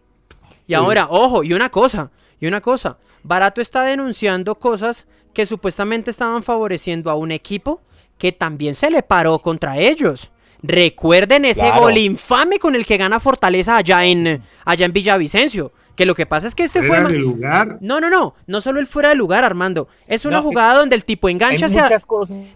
Y 0.67 0.75
ahora, 0.75 1.09
ojo, 1.11 1.45
y 1.45 1.53
una 1.53 1.71
cosa, 1.71 2.11
y 2.41 2.47
una 2.47 2.63
cosa. 2.63 2.97
Barato 3.23 3.61
está 3.61 3.83
denunciando 3.83 4.55
cosas 4.55 5.07
que 5.39 5.47
supuestamente 5.47 6.11
estaban 6.11 6.43
favoreciendo 6.43 7.13
a 7.13 7.15
un 7.15 7.31
equipo 7.31 7.81
que 8.19 8.33
también 8.33 8.75
se 8.75 8.91
le 8.91 9.05
paró 9.05 9.39
contra 9.39 9.79
ellos. 9.79 10.33
Recuerden 10.65 11.45
ese 11.45 11.71
gol 11.71 11.97
infame 11.97 12.59
con 12.59 12.75
el 12.75 12.85
que 12.85 12.97
gana 12.97 13.21
Fortaleza 13.21 13.77
allá 13.77 14.05
en, 14.05 14.43
allá 14.65 14.85
en 14.85 14.93
Villavicencio. 14.93 15.71
Que 15.95 16.07
lo 16.07 16.17
que 16.17 16.27
pasa 16.27 16.49
es 16.49 16.57
que 16.57 16.65
este 16.65 16.83
¿Fuera 16.83 17.05
fue. 17.05 17.13
de 17.13 17.19
lugar? 17.21 17.79
No, 17.81 18.01
no, 18.01 18.11
no. 18.11 18.35
No 18.49 18.61
solo 18.61 18.81
el 18.81 18.89
fuera 18.89 19.11
de 19.11 19.15
lugar, 19.15 19.45
Armando. 19.45 19.87
Es 20.09 20.25
una 20.25 20.43
jugada 20.43 20.75
donde 20.75 20.97
el 20.97 21.05
tipo 21.05 21.29
engancha 21.29 21.67
hacia. 21.67 21.89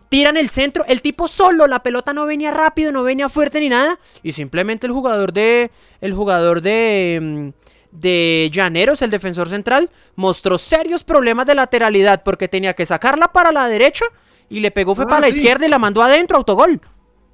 Tiran 0.08 0.36
el 0.36 0.48
centro. 0.48 0.84
El 0.88 1.02
tipo 1.02 1.28
solo. 1.28 1.68
La 1.68 1.84
pelota 1.84 2.12
no 2.12 2.26
venía 2.26 2.50
rápido, 2.50 2.90
no 2.90 3.04
venía 3.04 3.28
fuerte 3.28 3.60
ni 3.60 3.68
nada. 3.68 4.00
Y 4.24 4.32
simplemente 4.32 4.88
el 4.88 4.92
jugador 4.92 5.32
de. 5.32 5.70
El 6.00 6.14
jugador 6.14 6.62
de. 6.62 7.52
De 7.92 8.50
Llaneros, 8.52 9.02
el 9.02 9.10
defensor 9.10 9.48
central, 9.48 9.90
mostró 10.16 10.58
serios 10.58 11.04
problemas 11.04 11.46
de 11.46 11.54
lateralidad 11.54 12.22
porque 12.22 12.48
tenía 12.48 12.74
que 12.74 12.86
sacarla 12.86 13.28
para 13.32 13.52
la 13.52 13.68
derecha 13.68 14.06
y 14.48 14.60
le 14.60 14.70
pegó 14.70 14.94
fue 14.94 15.04
Ah, 15.04 15.08
para 15.08 15.20
la 15.20 15.28
izquierda 15.28 15.66
y 15.66 15.68
la 15.68 15.78
mandó 15.78 16.02
adentro, 16.02 16.38
autogol. 16.38 16.80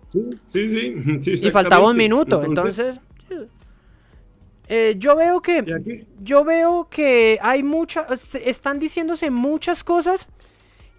Sí, 0.09 0.21
sí, 0.47 0.69
sí. 0.69 1.21
sí, 1.37 1.47
Y 1.47 1.51
faltaba 1.51 1.89
un 1.89 1.97
minuto. 1.97 2.43
Entonces, 2.43 2.99
eh, 4.69 4.97
yo 4.99 5.17
veo 5.17 5.41
que 5.41 5.65
yo 6.21 6.45
veo 6.45 6.89
que 6.91 7.39
hay 7.41 7.63
muchas, 7.63 8.35
están 8.35 8.79
diciéndose 8.79 9.31
muchas 9.31 9.83
cosas 9.83 10.27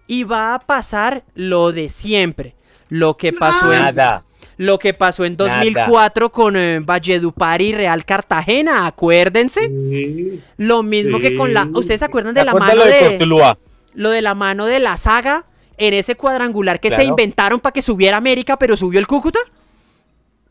y 0.08 0.24
va 0.24 0.54
a 0.54 0.58
pasar 0.58 1.24
lo 1.34 1.70
de 1.70 1.88
siempre. 1.88 2.56
Lo 2.88 3.16
que 3.16 3.32
pasó 3.32 3.72
en, 3.72 3.78
Nada. 3.82 4.24
Lo 4.60 4.78
que 4.78 4.92
pasó 4.92 5.24
en 5.24 5.36
Nada. 5.38 5.54
2004 5.56 6.30
con 6.30 6.54
eh, 6.54 6.80
Valledupar 6.80 7.62
y 7.62 7.72
Real 7.72 8.04
Cartagena, 8.04 8.86
acuérdense. 8.86 9.62
Sí. 9.62 10.42
Lo 10.58 10.82
mismo 10.82 11.18
que 11.18 11.34
con 11.34 11.54
la. 11.54 11.66
¿ustedes 11.72 12.00
se 12.00 12.04
acuerdan 12.04 12.34
de 12.34 12.42
¿Te 12.42 12.44
la 12.44 12.52
mano 12.52 12.74
lo 12.74 12.84
de 12.84 13.56
lo 13.94 14.10
de 14.10 14.20
la 14.20 14.34
mano 14.34 14.66
de 14.66 14.78
la 14.78 14.98
saga 14.98 15.46
en 15.78 15.94
ese 15.94 16.14
cuadrangular 16.14 16.78
que 16.78 16.90
se 16.90 17.04
inventaron 17.04 17.58
para 17.58 17.72
que 17.72 17.80
subiera 17.80 18.18
América, 18.18 18.58
pero 18.58 18.76
subió 18.76 19.00
el 19.00 19.06
Cúcuta? 19.06 19.38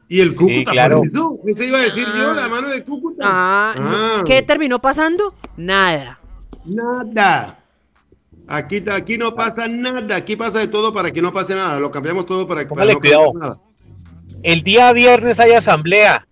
Y 0.07 0.21
el 0.21 0.35
Cúcuta 0.35 0.71
claro. 0.71 0.97
apareció. 0.97 1.37
Ese 1.45 1.67
iba 1.67 1.77
a 1.77 1.81
decir 1.81 2.07
yo, 2.17 2.33
la 2.33 2.47
mano 2.47 2.67
de 2.67 2.83
Cúcuta. 2.83 3.23
Ah, 3.27 3.75
Ah. 3.77 4.23
¿qué 4.25 4.41
terminó 4.41 4.79
pasando? 4.79 5.35
Nada. 5.55 6.19
Nada. 6.65 7.59
Aquí, 8.47 8.83
aquí 8.91 9.19
no 9.19 9.35
pasa 9.35 9.67
nada. 9.67 10.15
Aquí 10.15 10.35
pasa 10.35 10.57
de 10.57 10.67
todo 10.67 10.91
para 10.95 11.11
que 11.11 11.21
no 11.21 11.31
pase 11.31 11.53
nada. 11.53 11.79
Lo 11.79 11.91
cambiamos 11.91 12.25
todo 12.25 12.47
para 12.47 12.63
que 12.63 12.69
Póngale 12.69 12.95
no 12.95 12.99
pase 12.99 13.39
nada. 13.39 13.59
El 14.43 14.63
día 14.63 14.91
viernes 14.93 15.39
hay 15.39 15.51
asamblea. 15.51 16.27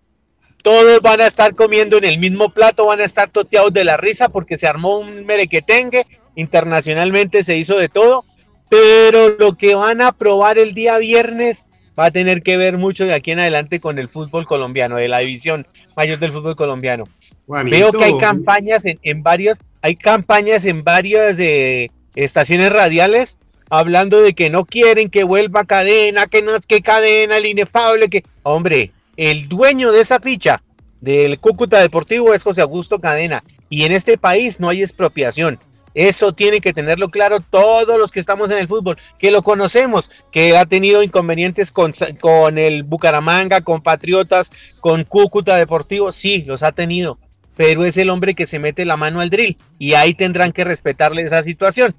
Todos 0.63 1.01
van 1.01 1.21
a 1.21 1.27
estar 1.27 1.55
comiendo 1.55 1.97
en 1.97 2.05
el 2.05 2.19
mismo 2.19 2.49
plato, 2.49 2.85
van 2.85 3.01
a 3.01 3.05
estar 3.05 3.29
toteados 3.29 3.73
de 3.73 3.83
la 3.83 3.97
risa 3.97 4.29
porque 4.29 4.57
se 4.57 4.67
armó 4.67 4.97
un 4.97 5.25
merequetengue. 5.25 6.05
Internacionalmente 6.35 7.43
se 7.43 7.55
hizo 7.55 7.77
de 7.77 7.89
todo. 7.89 8.25
Pero 8.69 9.29
lo 9.37 9.57
que 9.57 9.75
van 9.75 10.01
a 10.01 10.11
probar 10.11 10.57
el 10.57 10.73
día 10.73 10.97
viernes 10.97 11.67
va 11.97 12.05
a 12.05 12.11
tener 12.11 12.43
que 12.43 12.57
ver 12.57 12.77
mucho 12.77 13.05
de 13.05 13.15
aquí 13.15 13.31
en 13.31 13.39
adelante 13.39 13.79
con 13.79 13.97
el 13.97 14.09
fútbol 14.09 14.45
colombiano, 14.45 14.97
de 14.97 15.07
la 15.07 15.19
división 15.19 15.65
mayor 15.95 16.19
del 16.19 16.31
fútbol 16.31 16.55
colombiano. 16.55 17.05
Juanito, 17.45 17.77
Veo 17.77 17.91
que 17.91 18.03
hay 18.03 18.17
campañas 18.17 18.83
en, 18.83 18.99
en 19.03 19.23
varios, 19.23 19.57
hay 19.81 19.95
campañas 19.95 20.65
en 20.65 20.83
varias 20.83 21.39
eh, 21.39 21.89
estaciones 22.15 22.73
radiales 22.73 23.39
hablando 23.69 24.21
de 24.21 24.33
que 24.33 24.49
no 24.49 24.65
quieren 24.65 25.09
que 25.09 25.23
vuelva 25.23 25.65
cadena, 25.65 26.27
que 26.27 26.41
no 26.41 26.55
es 26.55 26.65
que 26.67 26.81
cadena, 26.81 27.37
el 27.37 27.45
inefable, 27.45 28.09
que 28.09 28.23
hombre, 28.43 28.91
el 29.15 29.47
dueño 29.47 29.91
de 29.91 30.01
esa 30.01 30.19
ficha 30.19 30.61
del 31.01 31.39
Cúcuta 31.39 31.79
Deportivo 31.79 32.33
es 32.33 32.43
José 32.43 32.61
Augusto 32.61 32.99
Cadena 32.99 33.43
y 33.69 33.85
en 33.85 33.91
este 33.91 34.17
país 34.17 34.59
no 34.59 34.69
hay 34.69 34.81
expropiación. 34.81 35.59
Eso 35.93 36.31
tienen 36.33 36.61
que 36.61 36.73
tenerlo 36.73 37.09
claro 37.09 37.39
todos 37.39 37.97
los 37.97 38.11
que 38.11 38.19
estamos 38.19 38.51
en 38.51 38.59
el 38.59 38.67
fútbol, 38.67 38.99
que 39.17 39.31
lo 39.31 39.41
conocemos, 39.41 40.11
que 40.31 40.55
ha 40.55 40.65
tenido 40.67 41.01
inconvenientes 41.01 41.71
con, 41.71 41.91
con 42.19 42.59
el 42.59 42.83
Bucaramanga, 42.83 43.61
con 43.61 43.81
Patriotas, 43.81 44.51
con 44.79 45.05
Cúcuta 45.05 45.55
Deportivo, 45.55 46.11
sí, 46.11 46.43
los 46.43 46.61
ha 46.61 46.71
tenido, 46.71 47.17
pero 47.55 47.83
es 47.83 47.97
el 47.97 48.11
hombre 48.11 48.35
que 48.35 48.45
se 48.45 48.59
mete 48.59 48.85
la 48.85 48.95
mano 48.95 49.21
al 49.21 49.31
drill 49.31 49.57
y 49.79 49.95
ahí 49.95 50.13
tendrán 50.13 50.51
que 50.51 50.63
respetarle 50.63 51.23
esa 51.23 51.43
situación. 51.43 51.95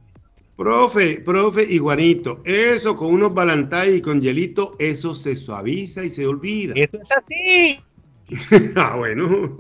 Profe, 0.59 1.21
profe 1.25 1.65
y 1.71 1.79
Juanito, 1.79 2.43
eso 2.45 2.97
con 2.97 3.13
unos 3.13 3.33
balantay 3.33 3.95
y 3.95 4.01
con 4.01 4.21
hielito, 4.21 4.75
eso 4.81 5.15
se 5.15 5.37
suaviza 5.37 6.03
y 6.03 6.11
se 6.11 6.27
olvida. 6.27 6.75
Eso 6.75 6.99
es 7.01 7.13
así. 7.13 7.81
ah, 8.77 8.97
bueno. 8.97 9.57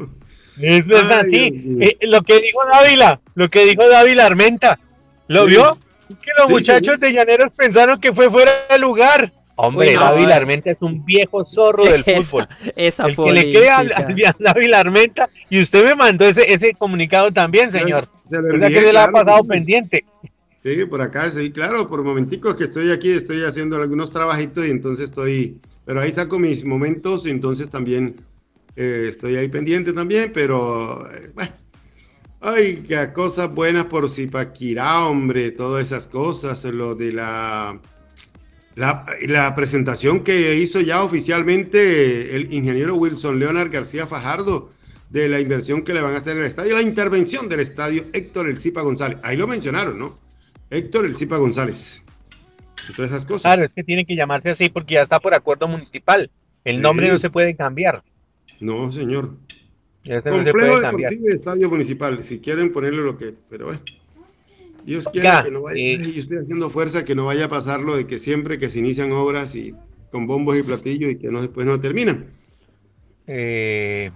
Eso 0.60 0.96
es 0.96 1.10
así. 1.12 1.76
Eh, 1.80 1.98
lo 2.00 2.20
que 2.22 2.40
dijo 2.40 2.58
Dávila, 2.72 3.20
lo 3.36 3.48
que 3.48 3.64
dijo 3.66 3.88
Dávila 3.88 4.26
Armenta, 4.26 4.76
¿lo 5.28 5.46
vio? 5.46 5.78
Que 6.08 6.32
los 6.36 6.50
muchachos 6.50 6.98
de 6.98 7.12
Llaneros 7.12 7.52
pensaron 7.52 8.00
que 8.00 8.12
fue 8.12 8.28
fuera 8.28 8.50
de 8.68 8.80
lugar. 8.80 9.32
Hombre, 9.54 9.94
Dávila 9.94 10.34
Armenta 10.34 10.72
es 10.72 10.78
un 10.80 11.04
viejo 11.04 11.44
zorro 11.44 11.84
del 11.84 12.02
fútbol. 12.02 12.48
Esa 12.74 13.06
El 13.06 13.14
que 13.14 13.32
le 13.34 13.52
queda 13.52 13.78
a 14.30 14.36
Dávila 14.36 14.80
Armenta. 14.80 15.28
Y 15.48 15.62
usted 15.62 15.84
me 15.84 15.94
mandó 15.94 16.24
ese, 16.24 16.52
ese 16.52 16.72
comunicado 16.74 17.30
también, 17.30 17.70
señor. 17.70 18.08
Se, 18.28 18.42
lo 18.42 18.50
envié, 18.50 18.68
que 18.68 18.80
se 18.80 18.92
le 18.92 18.98
ha 18.98 19.12
pasado 19.12 19.44
pendiente. 19.44 20.04
Sí, 20.60 20.84
por 20.86 21.00
acá, 21.00 21.30
sí, 21.30 21.52
claro, 21.52 21.86
por 21.86 22.02
momenticos 22.02 22.56
que 22.56 22.64
estoy 22.64 22.90
aquí, 22.90 23.10
estoy 23.12 23.44
haciendo 23.44 23.76
algunos 23.80 24.10
trabajitos 24.10 24.66
y 24.66 24.70
entonces 24.70 25.06
estoy, 25.06 25.60
pero 25.84 26.00
ahí 26.00 26.10
saco 26.10 26.38
mis 26.38 26.64
momentos 26.64 27.26
y 27.26 27.30
entonces 27.30 27.70
también 27.70 28.16
eh, 28.74 29.06
estoy 29.08 29.36
ahí 29.36 29.48
pendiente 29.48 29.92
también, 29.92 30.32
pero 30.34 31.08
eh, 31.12 31.30
bueno. 31.34 31.52
Ay, 32.40 32.84
qué 32.86 33.12
cosas 33.12 33.52
buenas 33.52 33.86
por 33.86 34.08
Zipaquirá, 34.08 35.06
hombre, 35.06 35.50
todas 35.50 35.86
esas 35.86 36.06
cosas, 36.06 36.64
lo 36.64 36.94
de 36.94 37.12
la, 37.12 37.80
la, 38.76 39.54
presentación 39.56 40.22
que 40.22 40.54
hizo 40.54 40.80
ya 40.80 41.02
oficialmente 41.02 42.36
el 42.36 42.52
ingeniero 42.52 42.94
Wilson 42.94 43.40
Leonard 43.40 43.72
García 43.72 44.06
Fajardo 44.06 44.70
de 45.10 45.28
la 45.28 45.40
inversión 45.40 45.82
que 45.82 45.92
le 45.92 46.00
van 46.00 46.14
a 46.14 46.18
hacer 46.18 46.36
en 46.36 46.42
el 46.42 46.46
estadio, 46.46 46.76
la 46.76 46.82
intervención 46.82 47.48
del 47.48 47.58
estadio 47.60 48.04
Héctor 48.12 48.48
El 48.48 48.60
Zipa 48.60 48.82
González. 48.82 49.18
Ahí 49.24 49.36
lo 49.36 49.48
mencionaron, 49.48 49.98
¿no? 49.98 50.27
Héctor 50.70 51.06
El 51.06 51.16
Zipa 51.16 51.36
González. 51.36 52.02
Y 52.88 52.92
todas 52.92 53.10
esas 53.10 53.24
cosas. 53.24 53.42
Claro, 53.42 53.62
es 53.64 53.72
que 53.72 53.84
tiene 53.84 54.06
que 54.06 54.16
llamarse 54.16 54.50
así 54.50 54.68
porque 54.68 54.94
ya 54.94 55.02
está 55.02 55.20
por 55.20 55.34
acuerdo 55.34 55.68
municipal. 55.68 56.30
El 56.64 56.80
nombre 56.80 57.08
no 57.08 57.18
se 57.18 57.30
puede 57.30 57.54
cambiar. 57.56 58.02
No, 58.60 58.90
señor. 58.90 59.36
Este 60.04 60.30
Complejo 60.30 60.80
Deportivo 60.80 61.24
y 61.28 61.32
Estadio 61.32 61.68
Municipal, 61.68 62.22
si 62.22 62.40
quieren 62.40 62.72
ponerle 62.72 63.02
lo 63.02 63.16
que, 63.16 63.34
pero 63.50 63.66
bueno. 63.66 63.80
Dios 64.84 65.06
quiera 65.12 65.42
que 65.44 65.50
no 65.50 65.62
vaya, 65.62 65.78
eh, 65.78 65.98
yo 65.98 66.20
estoy 66.20 66.38
haciendo 66.38 66.70
fuerza 66.70 67.04
que 67.04 67.14
no 67.14 67.26
vaya 67.26 67.44
a 67.44 67.48
pasar 67.48 67.80
lo 67.80 67.94
de 67.94 68.06
que 68.06 68.16
siempre 68.16 68.58
que 68.58 68.70
se 68.70 68.78
inician 68.78 69.12
obras 69.12 69.54
y 69.54 69.74
con 70.10 70.26
bombos 70.26 70.58
y 70.58 70.62
platillos 70.62 71.12
y 71.12 71.18
que 71.18 71.28
no 71.28 71.42
después 71.42 71.66
no 71.66 71.78
terminan. 71.78 72.26
Eh, 73.26 74.10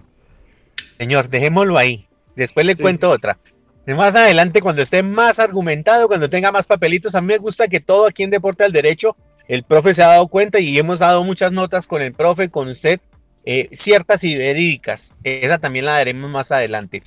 señor, 0.99 1.29
dejémoslo 1.29 1.77
ahí. 1.77 2.07
Después 2.37 2.65
le 2.65 2.75
cuento 2.75 3.11
otra. 3.11 3.39
Más 3.87 4.15
adelante, 4.15 4.61
cuando 4.61 4.83
esté 4.83 5.03
más 5.03 5.39
argumentado, 5.39 6.07
cuando 6.07 6.31
tenga 6.31 6.53
más 6.53 6.67
papelitos, 6.67 7.15
a 7.15 7.21
mí 7.21 7.27
me 7.29 7.39
gusta 7.39 7.67
que 7.67 7.81
todo 7.81 8.07
aquí 8.07 8.23
en 8.23 8.31
Deporte 8.31 8.63
al 8.65 8.73
Derecho, 8.73 9.17
el 9.49 9.65
profe 9.65 9.93
se 9.93 10.03
ha 10.03 10.09
dado 10.09 10.29
cuenta 10.29 10.61
y 10.61 10.79
hemos 10.79 11.01
dado 11.01 11.25
muchas 11.25 11.51
notas 11.51 11.87
con 11.87 12.01
el 12.01 12.13
profe, 12.13 12.49
con 12.49 12.69
usted, 12.69 13.01
eh, 13.45 13.69
ciertas 13.73 14.23
y 14.23 14.37
verídicas. 14.37 15.15
Esa 15.25 15.59
también 15.59 15.87
la 15.87 15.93
daremos 15.93 16.31
más 16.31 16.51
adelante. 16.51 17.03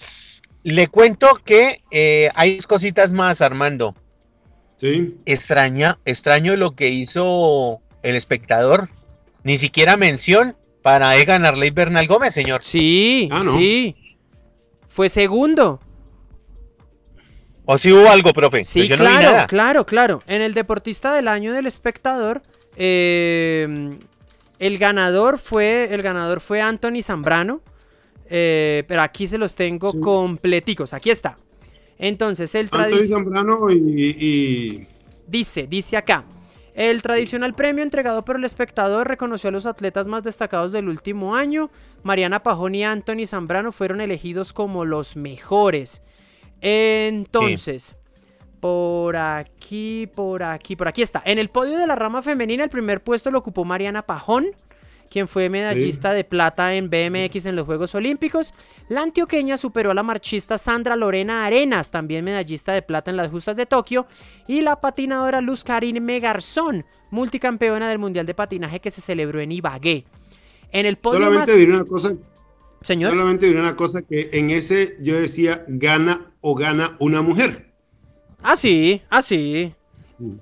Le 0.64 0.88
cuento 0.88 1.30
que 1.46 1.82
eh, 1.92 2.30
hay 2.36 2.58
cositas 2.60 3.14
más, 3.14 3.42
Armando. 3.42 3.96
Sí. 4.76 5.16
Extraña, 5.26 5.98
extraño 6.04 6.56
lo 6.58 6.72
que 6.72 6.90
hizo 6.90 7.80
el 8.04 8.16
espectador. 8.16 8.90
Ni 9.44 9.58
siquiera 9.58 9.96
mención 9.96 10.58
para 10.82 11.16
Egan 11.18 11.46
Arley 11.46 11.70
Bernal 11.70 12.08
Gómez, 12.08 12.34
señor. 12.34 12.64
Sí, 12.64 13.30
ah, 13.32 13.44
sí. 13.58 13.96
Fue 14.88 15.08
segundo. 15.08 15.80
¿O 17.66 17.78
si 17.78 17.92
hubo 17.92 18.10
algo, 18.10 18.32
profe? 18.32 18.64
Sí, 18.64 18.86
pues 18.88 19.00
claro, 19.00 19.48
claro, 19.48 19.86
claro. 19.86 20.24
En 20.28 20.42
el 20.42 20.54
deportista 20.54 21.14
del 21.14 21.28
año 21.28 21.54
del 21.54 21.66
espectador, 21.66 22.42
eh, 22.76 23.98
el 24.60 24.78
ganador 24.78 25.40
fue, 25.40 25.94
el 25.94 26.02
ganador 26.02 26.42
fue 26.42 26.62
Anthony 26.62 27.02
Zambrano. 27.02 27.62
Eh, 28.30 28.84
pero 28.88 29.02
aquí 29.02 29.28
se 29.28 29.38
los 29.38 29.56
tengo 29.56 29.92
completicos. 30.00 30.94
Aquí 30.94 31.12
está. 31.12 31.38
Entonces, 31.98 32.54
el 32.56 32.70
Anthony 32.72 33.08
Zambrano 33.08 33.72
y, 33.72 34.88
Dice, 35.28 35.68
dice 35.68 35.98
acá. 35.98 36.26
El 36.76 37.02
tradicional 37.02 37.56
premio 37.56 37.84
entregado 37.84 38.26
por 38.26 38.36
el 38.36 38.44
espectador 38.44 39.08
reconoció 39.08 39.48
a 39.48 39.52
los 39.52 39.66
atletas 39.66 40.08
más 40.08 40.24
destacados 40.24 40.74
del 40.74 40.90
último 40.90 41.36
año. 41.36 41.72
Mariana 42.04 42.44
Pajón 42.44 42.76
y 42.76 42.84
Anthony 42.84 43.26
Zambrano 43.28 43.72
fueron 43.72 44.02
elegidos 44.02 44.52
como 44.52 44.84
los 44.84 45.16
mejores. 45.16 46.02
Entonces, 46.62 47.96
por 48.60 49.16
aquí, 49.16 50.08
por 50.16 50.42
aquí, 50.42 50.76
por 50.76 50.88
aquí 50.88 51.02
está. 51.02 51.22
En 51.26 51.38
el 51.38 51.50
podio 51.50 51.78
de 51.78 51.86
la 51.86 51.96
rama 51.96 52.22
femenina, 52.22 52.64
el 52.64 52.70
primer 52.70 53.04
puesto 53.04 53.30
lo 53.30 53.40
ocupó 53.40 53.64
Mariana 53.64 54.02
Pajón, 54.02 54.48
quien 55.10 55.28
fue 55.28 55.50
medallista 55.50 56.14
de 56.14 56.24
plata 56.24 56.74
en 56.74 56.90
BMX 56.90 57.46
en 57.46 57.56
los 57.56 57.66
Juegos 57.66 57.94
Olímpicos. 57.96 58.54
La 58.90 59.04
antioqueña 59.04 59.58
superó 59.58 59.92
a 59.92 59.94
la 59.94 60.04
marchista 60.04 60.58
Sandra 60.58 60.96
Lorena 60.96 61.46
Arenas, 61.46 61.92
también 61.92 62.26
medallista 62.26 62.74
de 62.74 62.82
plata 62.82 63.12
en 63.12 63.18
las 63.18 63.30
justas 63.30 63.56
de 63.56 63.66
Tokio. 63.66 64.08
Y 64.48 64.62
la 64.62 64.82
patinadora 64.82 65.42
Luz 65.42 65.64
Karin 65.64 66.04
Megarzón, 66.04 66.86
multicampeona 67.12 67.88
del 67.88 68.00
Mundial 68.00 68.26
de 68.26 68.34
Patinaje 68.34 68.80
que 68.80 68.92
se 68.92 69.02
celebró 69.02 69.40
en 69.40 69.52
Ibagué. 69.52 70.06
En 70.72 70.86
el 70.86 70.98
podio 70.98 71.20
Solamente 71.20 71.56
diré 71.56 71.74
una 71.74 71.86
cosa. 71.86 72.16
Señor. 72.82 73.12
Solamente 73.12 73.46
diré 73.46 73.60
una 73.60 73.76
cosa 73.76 74.02
que 74.02 74.30
en 74.34 74.50
ese 74.50 74.96
yo 75.00 75.16
decía 75.20 75.64
gana 75.68 76.32
o 76.48 76.54
gana 76.54 76.96
una 77.00 77.24
mujer. 77.24 77.72
Ah, 78.44 78.56
sí, 78.56 79.02
ah, 79.10 79.24
sí. 79.24 79.74
Mm. 80.20 80.36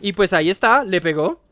Y 0.00 0.14
pues 0.14 0.32
ahí 0.32 0.48
está, 0.48 0.82
le 0.82 0.98
pegó. 1.02 1.42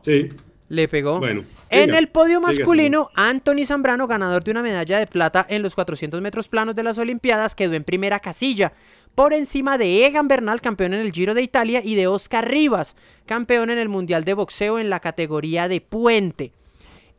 Sí. 0.00 0.30
Le 0.70 0.88
pegó. 0.88 1.18
Bueno. 1.18 1.44
En 1.68 1.94
el 1.94 2.06
podio 2.06 2.40
masculino, 2.40 3.10
Anthony 3.14 3.66
Zambrano, 3.66 4.06
ganador 4.06 4.42
de 4.42 4.52
una 4.52 4.62
medalla 4.62 4.98
de 4.98 5.06
plata 5.06 5.44
en 5.50 5.62
los 5.62 5.74
400 5.74 6.22
metros 6.22 6.48
planos 6.48 6.74
de 6.74 6.82
las 6.82 6.96
Olimpiadas, 6.96 7.54
quedó 7.54 7.74
en 7.74 7.84
primera 7.84 8.20
casilla, 8.20 8.72
por 9.14 9.34
encima 9.34 9.76
de 9.76 10.06
Egan 10.06 10.26
Bernal, 10.26 10.62
campeón 10.62 10.94
en 10.94 11.00
el 11.00 11.12
Giro 11.12 11.34
de 11.34 11.42
Italia, 11.42 11.82
y 11.84 11.94
de 11.94 12.06
Oscar 12.06 12.48
Rivas, 12.48 12.96
campeón 13.26 13.68
en 13.68 13.76
el 13.76 13.90
Mundial 13.90 14.24
de 14.24 14.32
Boxeo 14.32 14.78
en 14.78 14.88
la 14.88 15.00
categoría 15.00 15.68
de 15.68 15.82
puente. 15.82 16.52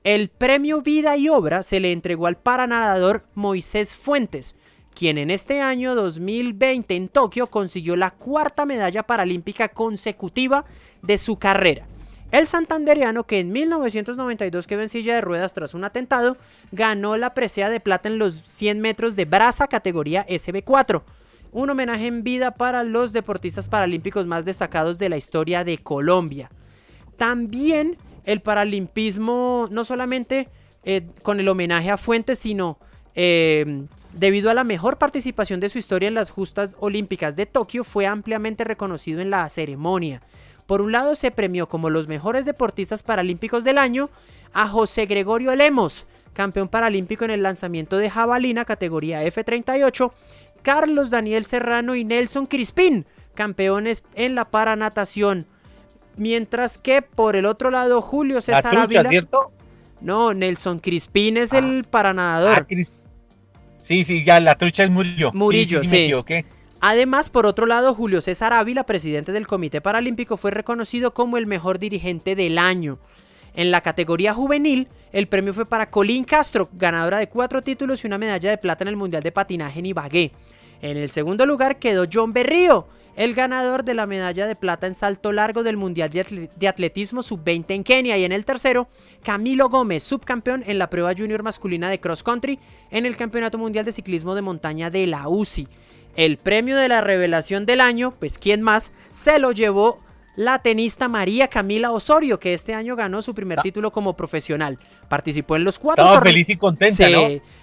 El 0.03 0.29
premio 0.29 0.81
Vida 0.81 1.15
y 1.15 1.29
Obra 1.29 1.61
se 1.61 1.79
le 1.79 1.91
entregó 1.91 2.25
al 2.25 2.37
paranadador 2.37 3.25
Moisés 3.35 3.95
Fuentes, 3.95 4.55
quien 4.95 5.19
en 5.19 5.29
este 5.29 5.61
año 5.61 5.93
2020 5.93 6.95
en 6.95 7.09
Tokio 7.09 7.47
consiguió 7.47 7.95
la 7.95 8.11
cuarta 8.11 8.65
medalla 8.65 9.03
paralímpica 9.03 9.67
consecutiva 9.67 10.65
de 11.03 11.19
su 11.19 11.37
carrera. 11.37 11.85
El 12.31 12.47
santanderiano, 12.47 13.25
que 13.25 13.39
en 13.39 13.51
1992 13.51 14.65
quedó 14.65 14.81
en 14.81 14.89
silla 14.89 15.15
de 15.15 15.21
ruedas 15.21 15.53
tras 15.53 15.73
un 15.73 15.83
atentado, 15.83 16.37
ganó 16.71 17.17
la 17.17 17.33
presea 17.33 17.69
de 17.69 17.79
plata 17.79 18.09
en 18.09 18.17
los 18.17 18.41
100 18.45 18.81
metros 18.81 19.15
de 19.15 19.25
braza 19.25 19.67
categoría 19.67 20.25
SB4. 20.27 21.03
Un 21.51 21.69
homenaje 21.69 22.07
en 22.07 22.23
vida 22.23 22.51
para 22.51 22.83
los 22.83 23.13
deportistas 23.13 23.67
paralímpicos 23.67 24.25
más 24.25 24.43
destacados 24.43 24.97
de 24.97 25.09
la 25.09 25.17
historia 25.17 25.63
de 25.63 25.77
Colombia. 25.77 26.49
También 27.15 27.97
el 28.25 28.41
paralimpismo, 28.41 29.67
no 29.71 29.83
solamente 29.83 30.49
eh, 30.83 31.07
con 31.21 31.39
el 31.39 31.47
homenaje 31.47 31.91
a 31.91 31.97
Fuentes, 31.97 32.39
sino 32.39 32.79
eh, 33.13 33.85
Debido 34.15 34.49
a 34.49 34.53
la 34.53 34.63
mejor 34.63 34.97
participación 34.97 35.59
de 35.59 35.67
su 35.67 35.77
historia 35.77 36.07
en 36.07 36.13
las 36.13 36.31
justas 36.31 36.77
olímpicas 36.79 37.35
de 37.35 37.45
Tokio, 37.45 37.83
fue 37.83 38.07
ampliamente 38.07 38.63
reconocido 38.63 39.19
en 39.19 39.29
la 39.29 39.47
ceremonia. 39.49 40.21
Por 40.65 40.81
un 40.81 40.93
lado, 40.93 41.15
se 41.15 41.31
premió 41.31 41.67
como 41.67 41.89
los 41.89 42.07
mejores 42.07 42.45
deportistas 42.45 43.03
paralímpicos 43.03 43.65
del 43.65 43.77
año 43.77 44.09
a 44.53 44.69
José 44.69 45.05
Gregorio 45.05 45.53
Lemos, 45.53 46.05
campeón 46.33 46.69
paralímpico 46.69 47.25
en 47.25 47.31
el 47.31 47.43
lanzamiento 47.43 47.97
de 47.97 48.09
jabalina 48.09 48.63
categoría 48.63 49.21
F38, 49.25 50.13
Carlos 50.61 51.09
Daniel 51.09 51.45
Serrano 51.45 51.93
y 51.93 52.05
Nelson 52.05 52.45
Crispín, 52.45 53.05
campeones 53.33 54.01
en 54.15 54.33
la 54.33 54.45
paranatación. 54.45 55.45
Mientras 56.15 56.77
que 56.77 57.01
por 57.01 57.35
el 57.35 57.45
otro 57.45 57.69
lado, 57.69 58.01
Julio 58.01 58.39
César 58.39 58.77
Ávila. 58.77 59.09
No, 59.99 60.33
Nelson 60.33 60.79
Crispín 60.79 61.35
es 61.35 61.51
el 61.51 61.81
ah. 61.83 61.87
paranadador. 61.89 62.65
Ah, 62.71 63.04
Sí, 63.85 64.03
sí, 64.03 64.23
ya 64.23 64.39
la 64.39 64.55
trucha 64.55 64.83
es 64.83 64.89
Murillo. 64.89 65.29
Murillo, 65.35 65.79
sí. 65.81 66.11
Además, 66.81 67.29
por 67.29 67.45
otro 67.45 67.67
lado, 67.67 67.93
Julio 67.93 68.19
César 68.19 68.51
Ávila, 68.51 68.83
presidente 68.87 69.31
del 69.31 69.45
Comité 69.45 69.79
Paralímpico, 69.79 70.37
fue 70.37 70.49
reconocido 70.49 71.13
como 71.13 71.37
el 71.37 71.45
mejor 71.45 71.77
dirigente 71.77 72.35
del 72.35 72.57
año. 72.57 72.97
En 73.53 73.69
la 73.69 73.81
categoría 73.81 74.33
juvenil, 74.33 74.87
el 75.11 75.27
premio 75.27 75.53
fue 75.53 75.67
para 75.67 75.91
Colín 75.91 76.23
Castro, 76.23 76.67
ganadora 76.73 77.19
de 77.19 77.29
cuatro 77.29 77.61
títulos 77.61 78.03
y 78.03 78.07
una 78.07 78.17
medalla 78.17 78.49
de 78.49 78.57
plata 78.57 78.83
en 78.83 78.87
el 78.87 78.95
Mundial 78.95 79.21
de 79.21 79.31
Patinaje 79.31 79.77
en 79.77 79.85
Ibagué. 79.85 80.31
En 80.81 80.97
el 80.97 81.11
segundo 81.11 81.45
lugar 81.45 81.77
quedó 81.77 82.05
John 82.11 82.33
Berrío, 82.33 82.87
el 83.15 83.33
ganador 83.33 83.83
de 83.83 83.93
la 83.93 84.05
medalla 84.05 84.47
de 84.47 84.55
plata 84.55 84.87
en 84.87 84.95
salto 84.95 85.31
largo 85.31 85.63
del 85.63 85.77
Mundial 85.77 86.09
de 86.09 86.67
Atletismo 86.67 87.23
Sub-20 87.23 87.65
en 87.69 87.83
Kenia. 87.83 88.17
Y 88.17 88.25
en 88.25 88.31
el 88.31 88.45
tercero, 88.45 88.87
Camilo 89.23 89.69
Gómez, 89.69 90.03
subcampeón 90.03 90.63
en 90.67 90.77
la 90.77 90.89
prueba 90.89 91.13
junior 91.17 91.43
masculina 91.43 91.89
de 91.89 91.99
cross 91.99 92.23
country 92.23 92.59
en 92.91 93.05
el 93.05 93.15
Campeonato 93.15 93.57
Mundial 93.57 93.85
de 93.85 93.91
Ciclismo 93.91 94.35
de 94.35 94.41
Montaña 94.41 94.89
de 94.89 95.07
la 95.07 95.27
UCI. 95.27 95.67
el 96.15 96.37
premio 96.37 96.77
de 96.77 96.87
la 96.87 97.01
revelación 97.01 97.65
del 97.65 97.81
año, 97.81 98.13
pues 98.19 98.37
quién 98.37 98.61
más, 98.61 98.93
se 99.09 99.37
lo 99.37 99.51
llevó 99.51 99.99
la 100.35 100.59
tenista 100.59 101.07
María 101.07 101.47
Camila 101.47 101.91
Osorio, 101.91 102.39
que 102.39 102.53
este 102.53 102.73
año 102.73 102.95
ganó 102.95 103.21
su 103.21 103.33
primer 103.33 103.59
ah. 103.59 103.61
título 103.61 103.91
como 103.91 104.15
profesional. 104.15 104.79
Participó 105.07 105.55
en 105.55 105.63
los 105.63 105.79
cuatro 105.79 106.05
torneos. 106.05 106.23
feliz 106.23 106.49
y 106.49 106.57
contenta, 106.57 107.07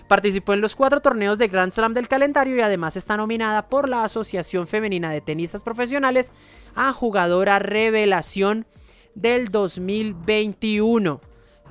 Participó 0.09 0.53
en 0.53 0.61
los 0.61 0.77
cuatro 0.77 1.01
torneos 1.01 1.39
de 1.39 1.49
Grand 1.49 1.73
Slam 1.73 1.95
del 1.95 2.09
calendario 2.09 2.57
y 2.57 2.61
además 2.61 2.97
está 2.97 3.17
nominada 3.17 3.69
por 3.69 3.89
la 3.89 4.05
Asociación 4.05 4.67
Femenina 4.67 5.11
de 5.11 5.21
Tenistas 5.21 5.63
Profesionales 5.63 6.33
a 6.75 6.93
jugadora 6.93 7.59
revelación 7.59 8.67
del 9.15 9.49
2021. 9.49 11.21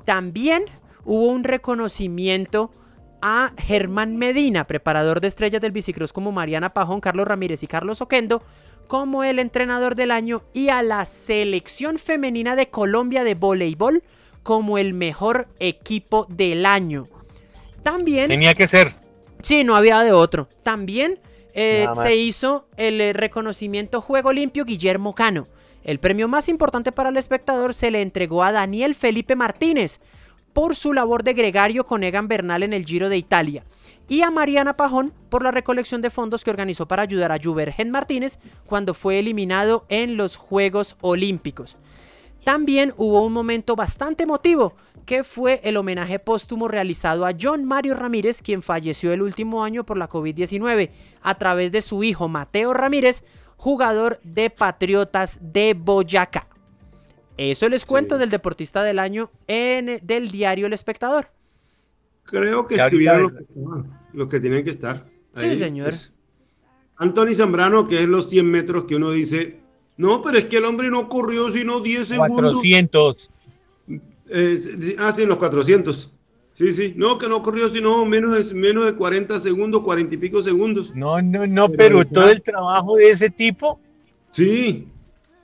También 0.06 0.66
hubo 1.06 1.28
un 1.28 1.44
reconocimiento 1.44 2.72
a 3.22 3.52
Germán 3.58 4.18
Medina, 4.18 4.66
preparador 4.66 5.22
de 5.22 5.28
estrellas 5.28 5.62
del 5.62 5.72
bicicross 5.72 6.14
como 6.14 6.32
Mariana 6.32 6.70
Pajón, 6.70 7.02
Carlos 7.02 7.28
Ramírez 7.28 7.62
y 7.64 7.68
Carlos 7.68 8.02
Oquendo, 8.02 8.42
como 8.92 9.24
el 9.24 9.40
entrenador 9.40 9.96
del 9.96 10.12
año 10.12 10.42
y 10.54 10.68
a 10.68 10.84
la 10.84 11.06
selección 11.06 11.98
femenina 11.98 12.58
de 12.58 12.68
Colombia 12.68 13.24
de 13.24 13.36
voleibol 13.36 14.04
como 14.44 14.78
el 14.78 14.94
mejor 14.94 15.48
equipo 15.60 16.28
del 16.28 16.66
año. 16.66 17.08
También... 17.84 18.28
Tenía 18.28 18.54
que 18.54 18.68
ser. 18.68 18.90
Sí, 19.42 19.64
no 19.64 19.78
había 19.78 20.02
de 20.02 20.12
otro. 20.12 20.50
También 20.62 21.20
eh, 21.54 21.88
se 21.94 22.18
hizo 22.18 22.68
el 22.76 23.00
eh, 23.00 23.14
reconocimiento 23.14 24.02
Juego 24.02 24.34
Limpio 24.34 24.66
Guillermo 24.66 25.16
Cano. 25.16 25.48
El 25.86 26.02
premio 26.02 26.28
más 26.28 26.50
importante 26.50 26.92
para 26.92 27.08
el 27.08 27.16
espectador 27.16 27.74
se 27.74 27.92
le 27.92 28.02
entregó 28.02 28.44
a 28.44 28.52
Daniel 28.52 28.94
Felipe 28.94 29.38
Martínez 29.38 30.02
por 30.52 30.76
su 30.76 30.92
labor 30.92 31.24
de 31.24 31.32
gregario 31.32 31.86
con 31.86 32.04
Egan 32.04 32.28
Bernal 32.28 32.62
en 32.62 32.74
el 32.74 32.84
Giro 32.84 33.08
de 33.08 33.16
Italia 33.16 33.64
y 34.08 34.22
a 34.24 34.32
Mariana 34.32 34.78
Pajón 34.78 35.14
por 35.30 35.44
la 35.44 35.52
recolección 35.52 36.02
de 36.02 36.10
fondos 36.10 36.44
que 36.44 36.52
organizó 36.52 36.88
para 36.88 37.04
ayudar 37.04 37.32
a 37.32 37.40
Juvergen 37.42 37.92
Martínez 37.92 38.40
cuando 38.66 38.94
fue 38.94 39.20
eliminado 39.20 39.86
en 39.90 40.18
los 40.18 40.38
Juegos 40.38 40.98
Olímpicos. 41.02 41.78
También 42.44 42.94
hubo 42.98 43.24
un 43.24 43.34
momento 43.34 43.76
bastante 43.76 44.24
emotivo, 44.24 44.76
que 45.06 45.24
fue 45.24 45.62
el 45.64 45.78
homenaje 45.78 46.20
póstumo 46.20 46.68
realizado 46.68 47.26
a 47.26 47.34
John 47.40 47.66
Mario 47.66 47.94
Ramírez, 47.94 48.42
quien 48.42 48.62
falleció 48.62 49.14
el 49.14 49.22
último 49.22 49.64
año 49.64 49.86
por 49.86 49.98
la 49.98 50.10
COVID-19, 50.10 50.90
a 51.22 51.36
través 51.36 51.72
de 51.72 51.82
su 51.82 52.04
hijo 52.04 52.28
Mateo 52.28 52.74
Ramírez, 52.74 53.24
jugador 53.58 54.18
de 54.24 54.50
Patriotas 54.50 55.38
de 55.42 55.76
Boyacá. 55.76 56.48
Eso 57.38 57.70
les 57.70 57.86
cuento 57.86 58.18
del 58.18 58.30
deportista 58.30 58.84
del 58.84 59.00
año 59.00 59.32
en 59.48 60.00
del 60.04 60.30
diario 60.30 60.68
El 60.68 60.74
Espectador. 60.74 61.32
Creo 62.32 62.66
que 62.66 62.76
estuvieron 62.76 63.38
los 64.14 64.30
que, 64.30 64.40
tienen 64.40 64.64
que 64.64 64.70
estar. 64.72 65.06
sí, 65.36 65.58
señor. 65.58 65.94
Anthony 66.98 67.34
Zambrano, 67.36 67.86
que 67.86 67.98
es 67.98 68.08
los 68.08 68.30
100 68.30 68.50
metros 68.50 68.86
que 68.86 68.96
uno 68.96 69.12
dice, 69.12 69.60
no, 69.98 70.22
pero 70.22 70.38
es 70.38 70.46
que 70.46 70.58
el 70.58 70.66
hombre 70.66 70.90
no 70.90 71.10
corrió 71.10 71.52
sino 71.52 71.80
10 71.82 72.08
segundos. 72.08 72.56
400. 72.56 73.18
ah, 75.00 75.12
sí, 75.12 75.26
los 75.26 75.38
400. 75.38 76.12
Sí, 76.54 76.74
sí, 76.74 76.94
no, 76.98 77.18
que 77.18 77.28
no 77.28 77.42
corrió 77.42 77.70
sino 77.70 78.06
menos 78.06 78.50
de, 78.50 78.54
menos 78.54 78.86
de 78.86 78.94
40 78.94 79.40
segundos, 79.40 79.82
40 79.82 80.16
y 80.16 80.18
pico 80.18 80.42
segundos. 80.42 80.94
No, 80.96 81.22
no, 81.22 81.48
no, 81.48 81.70
pero 81.70 82.06
todo 82.06 82.30
el 82.30 82.42
trabajo 82.42 82.98
de 82.98 83.10
ese 83.10 83.30
tipo. 83.30 83.80
Sí, 84.30 84.88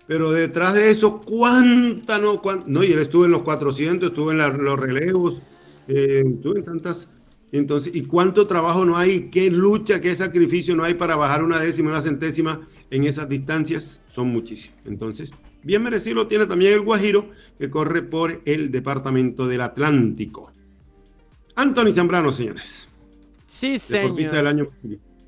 pero 0.06 0.32
detrás 0.32 0.76
de 0.76 0.90
eso, 0.90 1.22
¿cuánta 1.22 2.18
no? 2.18 2.42
no, 2.66 2.84
y 2.84 2.92
él 2.92 3.00
estuvo 3.00 3.26
en 3.26 3.32
los 3.32 3.42
400, 3.42 4.10
estuvo 4.10 4.32
en 4.32 4.38
los 4.38 4.80
relevos, 4.80 5.42
eh, 5.88 6.24
en 6.26 6.64
tantas. 6.64 7.10
Entonces, 7.52 7.96
¿y 7.96 8.04
cuánto 8.04 8.46
trabajo 8.46 8.86
no 8.86 8.98
hay? 8.98 9.30
¿Qué 9.30 9.50
lucha, 9.50 10.02
qué 10.02 10.14
sacrificio 10.14 10.76
no 10.76 10.84
hay 10.84 10.96
para 10.96 11.16
bajar 11.16 11.44
una 11.44 11.60
décima, 11.60 11.92
una 11.92 12.02
centésima 12.02 12.68
en 12.92 13.06
esas 13.06 13.30
distancias? 13.30 14.02
Son 14.08 14.28
muchísimos. 14.28 14.78
Entonces, 14.86 15.34
bien 15.64 15.84
merecido 15.84 16.28
tiene 16.28 16.46
también 16.46 16.74
el 16.74 16.82
Guajiro, 16.82 17.30
que 17.58 17.70
corre 17.70 18.02
por 18.02 18.42
el 18.46 18.70
departamento 18.72 19.48
del 19.48 19.62
Atlántico. 19.62 20.52
Anthony 21.56 21.94
Zambrano, 21.94 22.32
señores. 22.32 22.90
Sí, 23.48 23.80
señor. 23.80 24.04
Deportista 24.04 24.36
del 24.36 24.48
año. 24.48 24.68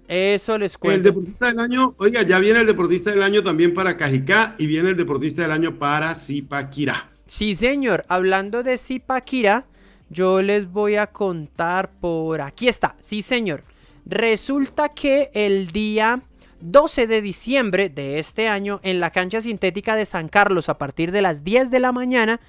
Eso 0.07 0.57
les 0.57 0.77
cuento. 0.77 0.97
El 0.97 1.03
deportista 1.03 1.47
del 1.47 1.59
año, 1.59 1.95
oiga, 1.97 2.23
ya 2.23 2.39
viene 2.39 2.61
el 2.61 2.67
deportista 2.67 3.11
del 3.11 3.23
año 3.23 3.43
también 3.43 3.73
para 3.73 3.95
Cajicá 3.95 4.55
y 4.57 4.67
viene 4.67 4.89
el 4.89 4.97
deportista 4.97 5.43
del 5.43 5.51
año 5.51 5.77
para 5.77 6.13
Zipaquirá. 6.15 7.11
Sí, 7.27 7.55
señor. 7.55 8.05
Hablando 8.09 8.63
de 8.63 8.77
Zipaquirá, 8.77 9.67
yo 10.09 10.41
les 10.41 10.71
voy 10.71 10.95
a 10.95 11.07
contar 11.07 11.91
por 11.91 12.41
aquí 12.41 12.67
está. 12.67 12.95
Sí, 12.99 13.21
señor. 13.21 13.63
Resulta 14.05 14.89
que 14.89 15.29
el 15.33 15.71
día 15.71 16.21
12 16.61 17.07
de 17.07 17.21
diciembre 17.21 17.89
de 17.89 18.19
este 18.19 18.47
año, 18.47 18.79
en 18.83 18.99
la 18.99 19.11
cancha 19.11 19.39
sintética 19.39 19.95
de 19.95 20.05
San 20.05 20.27
Carlos, 20.27 20.67
a 20.67 20.77
partir 20.77 21.11
de 21.11 21.21
las 21.21 21.43
10 21.43 21.69
de 21.71 21.79
la 21.79 21.91
mañana, 21.91 22.39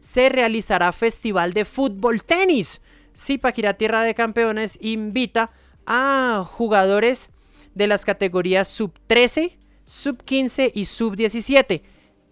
se 0.00 0.30
realizará 0.30 0.92
Festival 0.92 1.52
de 1.52 1.64
Fútbol 1.64 2.24
Tenis. 2.24 2.80
Zipaquirá 3.16 3.74
Tierra 3.74 4.02
de 4.02 4.14
Campeones 4.14 4.78
invita 4.80 5.50
a 5.86 6.44
jugadores 6.50 7.28
de 7.74 7.86
las 7.86 8.04
categorías 8.04 8.66
sub 8.68 8.92
13, 9.06 9.58
sub 9.84 10.22
15 10.24 10.72
y 10.74 10.86
sub 10.86 11.16
17 11.16 11.82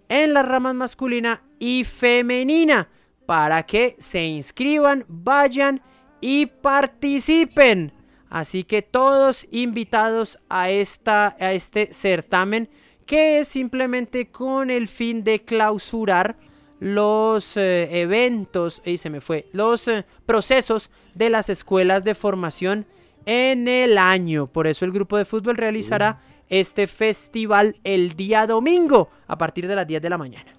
en 0.09 0.33
las 0.33 0.46
ramas 0.46 0.74
masculina 0.74 1.42
y 1.59 1.85
femenina 1.85 2.88
para 3.28 3.62
que 3.64 3.94
se 3.98 4.24
inscriban, 4.24 5.04
vayan 5.06 5.82
y 6.18 6.46
participen. 6.46 7.92
Así 8.30 8.64
que 8.64 8.80
todos 8.80 9.46
invitados 9.50 10.38
a, 10.48 10.70
esta, 10.70 11.36
a 11.38 11.52
este 11.52 11.92
certamen 11.92 12.70
que 13.04 13.40
es 13.40 13.48
simplemente 13.48 14.30
con 14.30 14.70
el 14.70 14.88
fin 14.88 15.24
de 15.24 15.44
clausurar 15.44 16.38
los 16.80 17.58
eh, 17.58 18.00
eventos, 18.00 18.80
y 18.82 18.96
se 18.96 19.10
me 19.10 19.20
fue, 19.20 19.50
los 19.52 19.88
eh, 19.88 20.06
procesos 20.24 20.90
de 21.14 21.28
las 21.28 21.50
escuelas 21.50 22.04
de 22.04 22.14
formación 22.14 22.86
en 23.26 23.68
el 23.68 23.98
año. 23.98 24.46
Por 24.46 24.66
eso 24.66 24.86
el 24.86 24.92
grupo 24.92 25.18
de 25.18 25.26
fútbol 25.26 25.58
realizará 25.58 26.22
este 26.48 26.86
festival 26.86 27.76
el 27.84 28.16
día 28.16 28.46
domingo 28.46 29.10
a 29.26 29.36
partir 29.36 29.68
de 29.68 29.76
las 29.76 29.86
10 29.86 30.00
de 30.00 30.08
la 30.08 30.16
mañana. 30.16 30.54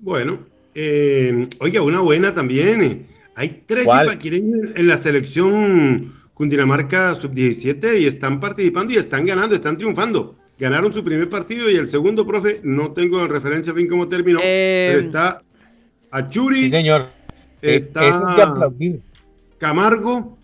Bueno, 0.00 0.55
eh, 0.76 1.48
oiga, 1.60 1.82
una 1.82 2.00
buena 2.00 2.34
también. 2.34 3.06
Hay 3.34 3.62
tres 3.66 3.86
ipaquireños 3.86 4.76
en 4.76 4.86
la 4.86 4.96
selección 4.96 6.12
Cundinamarca 6.34 7.14
sub-17 7.14 8.00
y 8.00 8.04
están 8.04 8.40
participando 8.40 8.92
y 8.92 8.96
están 8.96 9.24
ganando, 9.26 9.54
están 9.54 9.76
triunfando. 9.76 10.36
Ganaron 10.58 10.92
su 10.92 11.02
primer 11.02 11.28
partido 11.28 11.70
y 11.70 11.74
el 11.74 11.88
segundo, 11.88 12.26
profe, 12.26 12.60
no 12.62 12.92
tengo 12.92 13.22
en 13.22 13.30
referencia 13.30 13.72
bien 13.72 13.88
cómo 13.88 14.08
terminó, 14.08 14.38
eh, 14.42 14.88
pero 14.90 15.00
está 15.00 15.42
Achuri. 16.10 16.62
Sí, 16.62 16.70
señor. 16.70 17.08
Está 17.60 18.02
Camargo 19.58 20.36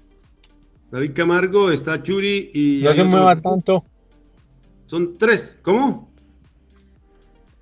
David 0.92 1.12
Camargo, 1.14 1.70
está 1.70 2.02
Churi 2.02 2.50
y... 2.52 2.82
No 2.84 2.92
se 2.92 3.04
mueva 3.04 3.34
tanto. 3.40 3.82
Son 4.84 5.16
tres. 5.16 5.58
¿Cómo? 5.62 6.12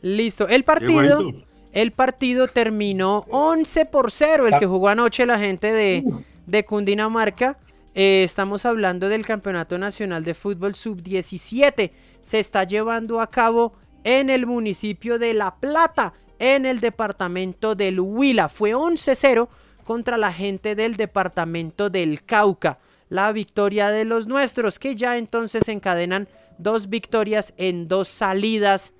Listo. 0.02 0.48
El 0.48 0.64
partido... 0.64 1.32
El 1.72 1.92
partido 1.92 2.48
terminó 2.48 3.24
11 3.30 3.86
por 3.86 4.10
0, 4.10 4.48
el 4.48 4.58
que 4.58 4.66
jugó 4.66 4.88
anoche 4.88 5.26
la 5.26 5.38
gente 5.38 5.72
de, 5.72 6.04
de 6.46 6.64
Cundinamarca. 6.64 7.58
Eh, 7.94 8.22
estamos 8.24 8.66
hablando 8.66 9.08
del 9.08 9.26
Campeonato 9.26 9.78
Nacional 9.78 10.24
de 10.24 10.34
Fútbol 10.34 10.74
Sub-17. 10.74 11.90
Se 12.20 12.38
está 12.38 12.64
llevando 12.64 13.20
a 13.20 13.30
cabo 13.30 13.72
en 14.04 14.30
el 14.30 14.46
municipio 14.46 15.18
de 15.18 15.34
La 15.34 15.56
Plata, 15.56 16.14
en 16.38 16.66
el 16.66 16.80
departamento 16.80 17.74
del 17.74 18.00
Huila. 18.00 18.48
Fue 18.48 18.74
11-0 18.74 19.48
contra 19.84 20.16
la 20.16 20.32
gente 20.32 20.74
del 20.74 20.96
departamento 20.96 21.90
del 21.90 22.24
Cauca 22.24 22.78
la 23.10 23.32
victoria 23.32 23.90
de 23.90 24.06
los 24.06 24.26
nuestros, 24.26 24.78
que 24.78 24.96
ya 24.96 25.18
entonces 25.18 25.68
encadenan 25.68 26.28
dos 26.56 26.88
victorias 26.88 27.52
en 27.58 27.88
dos 27.88 28.08
salidas 28.08 28.94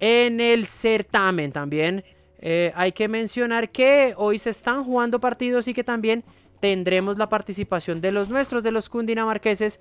en 0.00 0.40
el 0.40 0.66
certamen. 0.66 1.52
También 1.52 2.04
eh, 2.38 2.72
hay 2.74 2.92
que 2.92 3.08
mencionar 3.08 3.70
que 3.70 4.14
hoy 4.16 4.38
se 4.38 4.50
están 4.50 4.84
jugando 4.84 5.20
partidos 5.20 5.68
y 5.68 5.74
que 5.74 5.84
también 5.84 6.24
tendremos 6.60 7.18
la 7.18 7.28
participación 7.28 8.00
de 8.00 8.12
los 8.12 8.28
nuestros, 8.28 8.62
de 8.62 8.70
los 8.70 8.88
cundinamarqueses, 8.88 9.80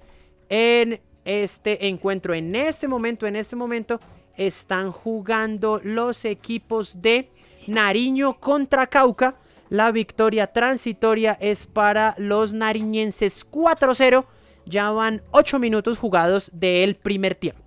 en 0.49 0.99
este 1.25 1.87
encuentro. 1.87 2.33
En 2.33 2.55
este 2.55 2.87
momento, 2.87 3.27
en 3.27 3.35
este 3.35 3.55
momento, 3.55 3.99
están 4.35 4.91
jugando 4.91 5.81
los 5.83 6.23
equipos 6.25 7.01
de 7.01 7.29
Nariño 7.67 8.39
contra 8.39 8.87
Cauca 8.87 9.35
la 9.69 9.91
victoria 9.91 10.47
transitoria 10.47 11.37
es 11.41 11.65
para 11.65 12.15
los 12.17 12.53
nariñenses 12.53 13.45
4-0. 13.49 14.25
Ya 14.65 14.91
van 14.91 15.21
8 15.31 15.59
minutos 15.59 15.97
jugados 15.97 16.49
del 16.53 16.95
primer 16.95 17.35
tiempo. 17.35 17.66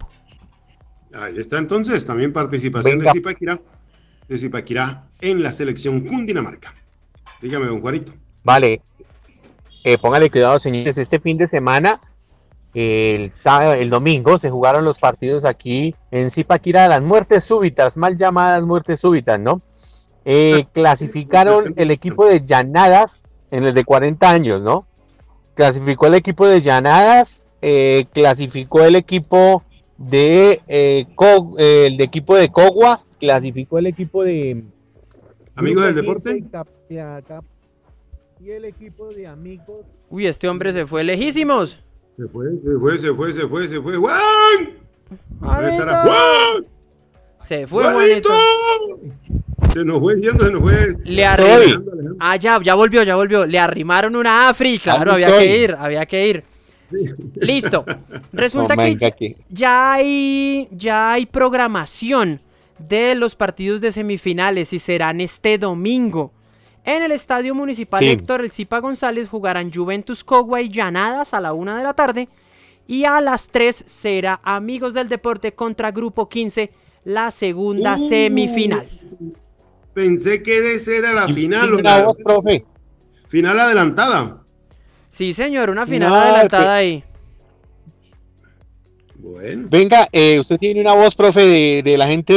Ahí 1.15 1.39
está 1.39 1.59
entonces 1.59 2.05
también 2.07 2.33
participación 2.33 2.99
de 2.99 3.11
Zipaquirá, 3.11 3.61
de 4.29 4.39
Zipaquirá 4.39 5.09
en 5.21 5.43
la 5.43 5.53
selección 5.53 6.01
Cundinamarca. 6.01 6.75
Dígame, 7.43 7.67
don 7.67 7.81
Juanito. 7.81 8.13
Vale. 8.45 8.83
Eh, 9.83 9.99
póngale 9.99 10.31
cuidado, 10.31 10.59
señores. 10.59 10.99
Este 10.99 11.19
fin 11.19 11.39
de 11.39 11.49
semana 11.49 11.99
el, 12.75 13.35
sábado, 13.35 13.73
el 13.73 13.91
domingo 13.91 14.39
se 14.39 14.51
jugaron 14.51 14.85
los 14.85 14.99
partidos 14.99 15.45
aquí 15.45 15.95
en 16.11 16.31
Zipaquira, 16.31 16.87
las 16.89 17.03
muertes 17.03 17.45
súbitas, 17.45 17.97
mal 17.97 18.17
llamadas 18.17 18.63
muertes 18.65 19.01
súbitas, 19.01 19.41
¿no? 19.41 19.63
Eh, 20.25 20.65
clasificaron 20.73 21.75
el 21.77 21.91
equipo 21.91 22.27
de 22.27 22.45
Llanadas 22.45 23.25
en 23.51 23.65
el 23.65 23.75
de 23.75 23.85
40 23.85 24.31
años, 24.31 24.63
¿no? 24.63 24.87
Clasificó 25.55 26.07
el 26.07 26.15
equipo 26.15 26.47
de 26.47 26.61
Llanadas, 26.61 27.43
eh, 27.61 28.05
clasificó 28.13 28.83
el 28.85 28.95
equipo 28.97 29.65
de 30.01 30.61
eh, 30.67 31.07
el 31.59 32.01
equipo 32.01 32.37
de 32.37 32.49
Cogua, 32.49 33.05
clasificó 33.19 33.79
el 33.79 33.87
equipo 33.87 34.25
de 34.25 34.65
Amigos 35.61 35.85
del 35.85 35.95
deporte. 35.95 36.43
Y 38.41 38.51
el 38.51 38.65
equipo 38.65 39.09
de 39.09 39.27
amigos. 39.27 39.85
Uy, 40.09 40.27
este 40.27 40.49
hombre 40.49 40.73
se 40.73 40.87
fue 40.87 41.05
lejísimos. 41.05 41.79
Se 42.13 42.27
fue, 42.29 42.47
se 42.65 42.79
fue, 42.79 42.99
se 42.99 43.13
fue, 43.13 43.33
se 43.33 43.47
fue, 43.47 43.69
se 43.69 43.81
fue. 43.81 43.97
¡Juan! 43.97 44.71
¡Juan! 45.39 46.67
Se 47.39 47.67
fue, 47.67 47.85
Juanito. 47.85 48.31
Se 49.73 49.85
nos 49.85 50.01
fue 50.01 50.17
yendo, 50.17 50.45
se 50.45 50.51
nos 50.51 50.63
fue. 50.63 50.75
Le 51.05 51.27
arrimaron. 51.27 52.17
Ah, 52.19 52.37
ya, 52.37 52.59
ya 52.63 52.75
volvió, 52.75 53.03
ya 53.03 53.17
volvió. 53.17 53.45
Le 53.45 53.59
arrimaron 53.59 54.17
una 54.17 54.49
África. 54.49 54.97
Claro, 54.97 55.13
había 55.13 55.39
que 55.39 55.63
ir, 55.63 55.77
había 55.79 56.07
que 56.07 56.29
ir. 56.29 56.45
Listo. 57.37 57.85
Resulta 58.33 58.77
que 58.77 59.37
ya 59.49 59.93
hay, 59.93 60.69
ya 60.71 61.13
hay 61.13 61.27
programación 61.27 62.41
de 62.79 63.15
los 63.15 63.37
partidos 63.37 63.81
de 63.81 63.93
semifinales 63.93 64.73
y 64.73 64.79
serán 64.79 65.21
este 65.21 65.59
domingo. 65.59 66.33
En 66.85 67.03
el 67.03 67.13
Estadio 67.13 67.55
Municipal 67.55 68.03
Héctor 68.03 68.41
El 68.41 68.51
Cipa 68.51 68.79
González 68.79 69.29
jugarán 69.29 69.73
Juventus 69.73 70.25
Cogua 70.25 70.63
y 70.63 70.71
Llanadas 70.71 71.35
a 71.35 71.41
la 71.41 71.53
una 71.53 71.77
de 71.77 71.85
la 71.85 71.95
tarde. 71.95 72.29
Y 72.87 73.05
a 73.05 73.21
las 73.21 73.51
3 73.51 73.85
será 73.87 74.41
Amigos 74.43 74.95
del 74.95 75.09
Deporte 75.09 75.53
contra 75.53 75.93
Grupo 75.93 76.29
15, 76.29 76.73
la 77.05 77.31
segunda 77.31 77.95
uh. 77.95 78.09
semifinal. 78.09 78.89
Pensé 79.95 80.43
que 80.43 80.75
esa 80.75 80.97
era 80.97 81.13
la 81.13 81.29
final. 81.29 81.71
Final 83.29 83.61
adelantada. 83.61 84.40
Sí, 85.11 85.35
señor, 85.35 85.71
una 85.71 85.87
final 85.87 86.15
adelantada 86.15 86.77
ahí. 86.77 87.05
Bueno. 89.17 89.69
Venga, 89.69 90.07
eh, 90.13 90.39
usted 90.41 90.57
tiene 90.57 90.81
una 90.81 90.95
voz, 90.95 91.15
profe, 91.15 91.83
de, 91.83 91.99
la 91.99 92.07
gente 92.07 92.33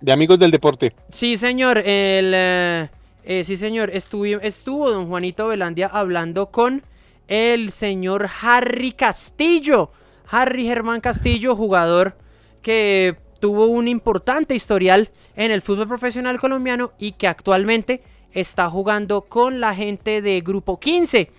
de, 0.00 0.12
Amigos 0.12 0.38
del 0.38 0.50
Deporte. 0.50 0.92
Sí, 1.10 1.38
señor. 1.38 1.78
El, 1.78 2.32
eh, 2.34 2.88
eh, 3.24 3.44
sí, 3.44 3.56
señor. 3.56 3.90
Estuvo, 3.90 4.24
estuvo 4.24 4.90
don 4.90 5.08
Juanito 5.08 5.48
Velandia 5.48 5.86
hablando 5.86 6.50
con 6.50 6.82
el 7.28 7.70
señor 7.70 8.28
Harry 8.42 8.92
Castillo. 8.92 9.92
Harry 10.28 10.66
Germán 10.66 11.00
Castillo, 11.00 11.56
jugador 11.56 12.16
que 12.60 13.16
tuvo 13.40 13.66
un 13.66 13.88
importante 13.88 14.54
historial 14.54 15.10
en 15.36 15.50
el 15.52 15.62
fútbol 15.62 15.88
profesional 15.88 16.38
colombiano 16.38 16.92
y 16.98 17.12
que 17.12 17.28
actualmente 17.28 18.02
está 18.32 18.68
jugando 18.68 19.22
con 19.22 19.60
la 19.60 19.74
gente 19.74 20.22
de 20.22 20.40
Grupo 20.40 20.78
15. 20.78 21.30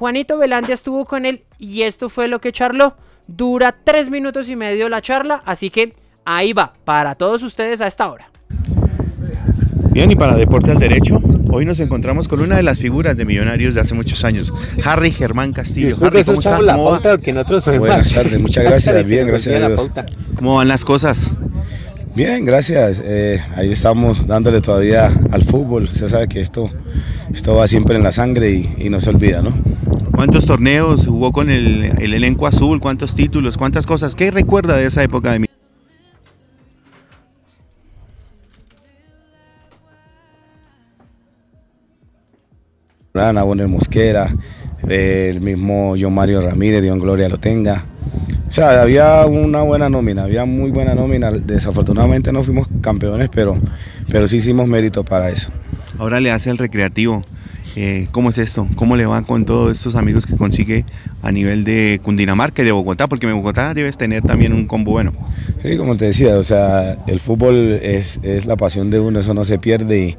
Juanito 0.00 0.38
Velandia 0.38 0.72
estuvo 0.72 1.04
con 1.04 1.26
él 1.26 1.44
y 1.58 1.82
esto 1.82 2.08
fue 2.08 2.26
lo 2.26 2.40
que 2.40 2.52
charló. 2.52 2.96
Dura 3.26 3.76
tres 3.84 4.08
minutos 4.08 4.48
y 4.48 4.56
medio 4.56 4.88
la 4.88 5.02
charla, 5.02 5.42
así 5.44 5.68
que 5.68 5.94
ahí 6.24 6.54
va, 6.54 6.72
para 6.86 7.16
todos 7.16 7.42
ustedes 7.42 7.82
a 7.82 7.86
esta 7.86 8.10
hora. 8.10 8.30
Bien, 9.90 10.10
y 10.10 10.16
para 10.16 10.36
Deporte 10.36 10.70
al 10.70 10.78
Derecho, 10.78 11.20
hoy 11.50 11.66
nos 11.66 11.80
encontramos 11.80 12.28
con 12.28 12.40
una 12.40 12.56
de 12.56 12.62
las 12.62 12.78
figuras 12.78 13.14
de 13.14 13.26
Millonarios 13.26 13.74
de 13.74 13.82
hace 13.82 13.92
muchos 13.92 14.24
años, 14.24 14.54
Harry 14.86 15.10
Germán 15.10 15.52
Castillo. 15.52 15.94
Harry, 16.00 16.24
¿cómo? 16.24 16.40
La 16.62 16.76
pauta 16.76 17.10
porque 17.10 17.34
nosotros 17.34 17.78
Buenas 17.78 18.10
tardes, 18.10 18.40
muchas 18.40 18.64
gracias, 18.64 19.10
bien, 19.10 19.26
gracias 19.26 19.62
a 19.62 19.68
Dios. 19.68 19.90
¿Cómo 20.34 20.56
van 20.56 20.68
las 20.68 20.86
cosas? 20.86 21.36
Bien, 22.20 22.44
gracias. 22.44 23.02
Eh, 23.02 23.42
ahí 23.56 23.72
estamos 23.72 24.26
dándole 24.26 24.60
todavía 24.60 25.10
al 25.30 25.42
fútbol. 25.42 25.84
Usted 25.84 26.06
sabe 26.06 26.28
que 26.28 26.42
esto, 26.42 26.70
esto 27.32 27.54
va 27.54 27.66
siempre 27.66 27.96
en 27.96 28.02
la 28.02 28.12
sangre 28.12 28.50
y, 28.50 28.74
y 28.76 28.90
no 28.90 29.00
se 29.00 29.08
olvida, 29.08 29.40
¿no? 29.40 29.54
¿Cuántos 30.14 30.44
torneos 30.44 31.06
jugó 31.06 31.32
con 31.32 31.48
el, 31.48 31.98
elenco 31.98 32.46
azul? 32.46 32.78
¿Cuántos 32.78 33.14
títulos? 33.14 33.56
¿Cuántas 33.56 33.86
cosas? 33.86 34.14
¿Qué 34.14 34.30
recuerda 34.30 34.76
de 34.76 34.84
esa 34.84 35.02
época 35.02 35.32
de 35.32 35.38
mi? 35.38 35.46
Ana 43.14 43.44
Bonner 43.44 43.66
Mosquera, 43.66 44.30
el 44.86 45.40
mismo 45.40 45.94
John 45.98 46.12
Mario 46.12 46.42
Ramírez, 46.42 46.82
Dios 46.82 47.00
Gloria 47.00 47.30
lo 47.30 47.38
tenga. 47.38 47.86
O 48.50 48.52
sea, 48.52 48.82
había 48.82 49.26
una 49.26 49.62
buena 49.62 49.88
nómina, 49.88 50.24
había 50.24 50.44
muy 50.44 50.72
buena 50.72 50.92
nómina. 50.92 51.30
Desafortunadamente 51.30 52.32
no 52.32 52.42
fuimos 52.42 52.66
campeones, 52.80 53.28
pero, 53.32 53.56
pero 54.10 54.26
sí 54.26 54.38
hicimos 54.38 54.66
mérito 54.66 55.04
para 55.04 55.28
eso. 55.28 55.52
Ahora 55.98 56.18
le 56.18 56.32
hace 56.32 56.50
el 56.50 56.58
recreativo. 56.58 57.24
Eh, 57.76 58.08
¿Cómo 58.10 58.30
es 58.30 58.38
esto? 58.38 58.66
¿Cómo 58.74 58.96
le 58.96 59.06
va 59.06 59.22
con 59.22 59.44
todos 59.44 59.70
estos 59.70 59.94
amigos 59.94 60.26
que 60.26 60.36
consigue 60.36 60.84
a 61.22 61.30
nivel 61.30 61.62
de 61.62 62.00
Cundinamarca 62.02 62.62
y 62.62 62.64
de 62.64 62.72
Bogotá? 62.72 63.06
Porque 63.06 63.28
en 63.28 63.36
Bogotá 63.36 63.72
debes 63.72 63.96
tener 63.96 64.24
también 64.24 64.52
un 64.52 64.66
combo 64.66 64.90
bueno. 64.90 65.12
Sí, 65.62 65.76
como 65.76 65.94
te 65.94 66.06
decía, 66.06 66.36
o 66.36 66.42
sea, 66.42 66.98
el 67.06 67.20
fútbol 67.20 67.78
es, 67.80 68.18
la 68.46 68.56
pasión 68.56 68.90
de 68.90 68.98
uno, 68.98 69.20
eso 69.20 69.32
no 69.32 69.44
se 69.44 69.60
pierde 69.60 70.16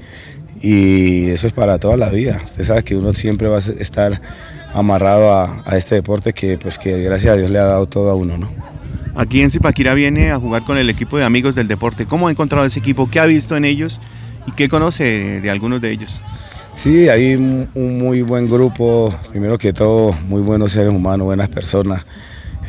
y, 0.61 1.25
eso 1.31 1.47
es 1.47 1.51
para 1.53 1.79
toda 1.79 1.97
la 1.97 2.09
vida. 2.09 2.41
Usted 2.45 2.63
sabe 2.63 2.83
que 2.83 2.95
uno 2.95 3.13
siempre 3.13 3.49
va 3.49 3.57
a 3.57 3.59
estar 3.59 4.21
amarrado 4.73 5.33
a, 5.33 5.77
este 5.77 5.95
deporte 5.95 6.33
que, 6.33 6.57
pues, 6.57 6.77
que 6.77 7.01
gracias 7.01 7.33
a 7.33 7.37
Dios 7.37 7.49
le 7.49 7.59
ha 7.59 7.65
dado 7.65 7.87
todo 7.87 8.09
a 8.11 8.15
uno, 8.15 8.37
¿no? 8.37 8.49
Aquí 9.15 9.41
en 9.41 9.49
Zipaquira 9.49 9.93
viene 9.93 10.31
a 10.31 10.39
jugar 10.39 10.63
con 10.63 10.77
el 10.77 10.89
equipo 10.89 11.17
de 11.17 11.25
amigos 11.25 11.55
del 11.55 11.67
deporte. 11.67 12.05
¿Cómo 12.05 12.27
ha 12.27 12.31
encontrado 12.31 12.65
ese 12.65 12.79
equipo? 12.79 13.09
¿Qué 13.09 13.19
ha 13.19 13.25
visto 13.25 13.57
en 13.57 13.65
ellos? 13.65 13.99
¿Y 14.47 14.51
qué 14.53 14.69
conoce 14.69 15.41
de 15.41 15.49
algunos 15.49 15.81
de 15.81 15.91
ellos? 15.91 16.23
Sí, 16.73 17.09
hay 17.09 17.35
un, 17.35 17.69
muy 17.75 18.21
buen 18.21 18.49
grupo, 18.49 19.13
primero 19.29 19.57
que 19.57 19.73
todo, 19.73 20.13
muy 20.27 20.41
buenos 20.41 20.71
seres 20.71 20.93
humanos, 20.93 21.25
buenas 21.25 21.49
personas. 21.49 22.05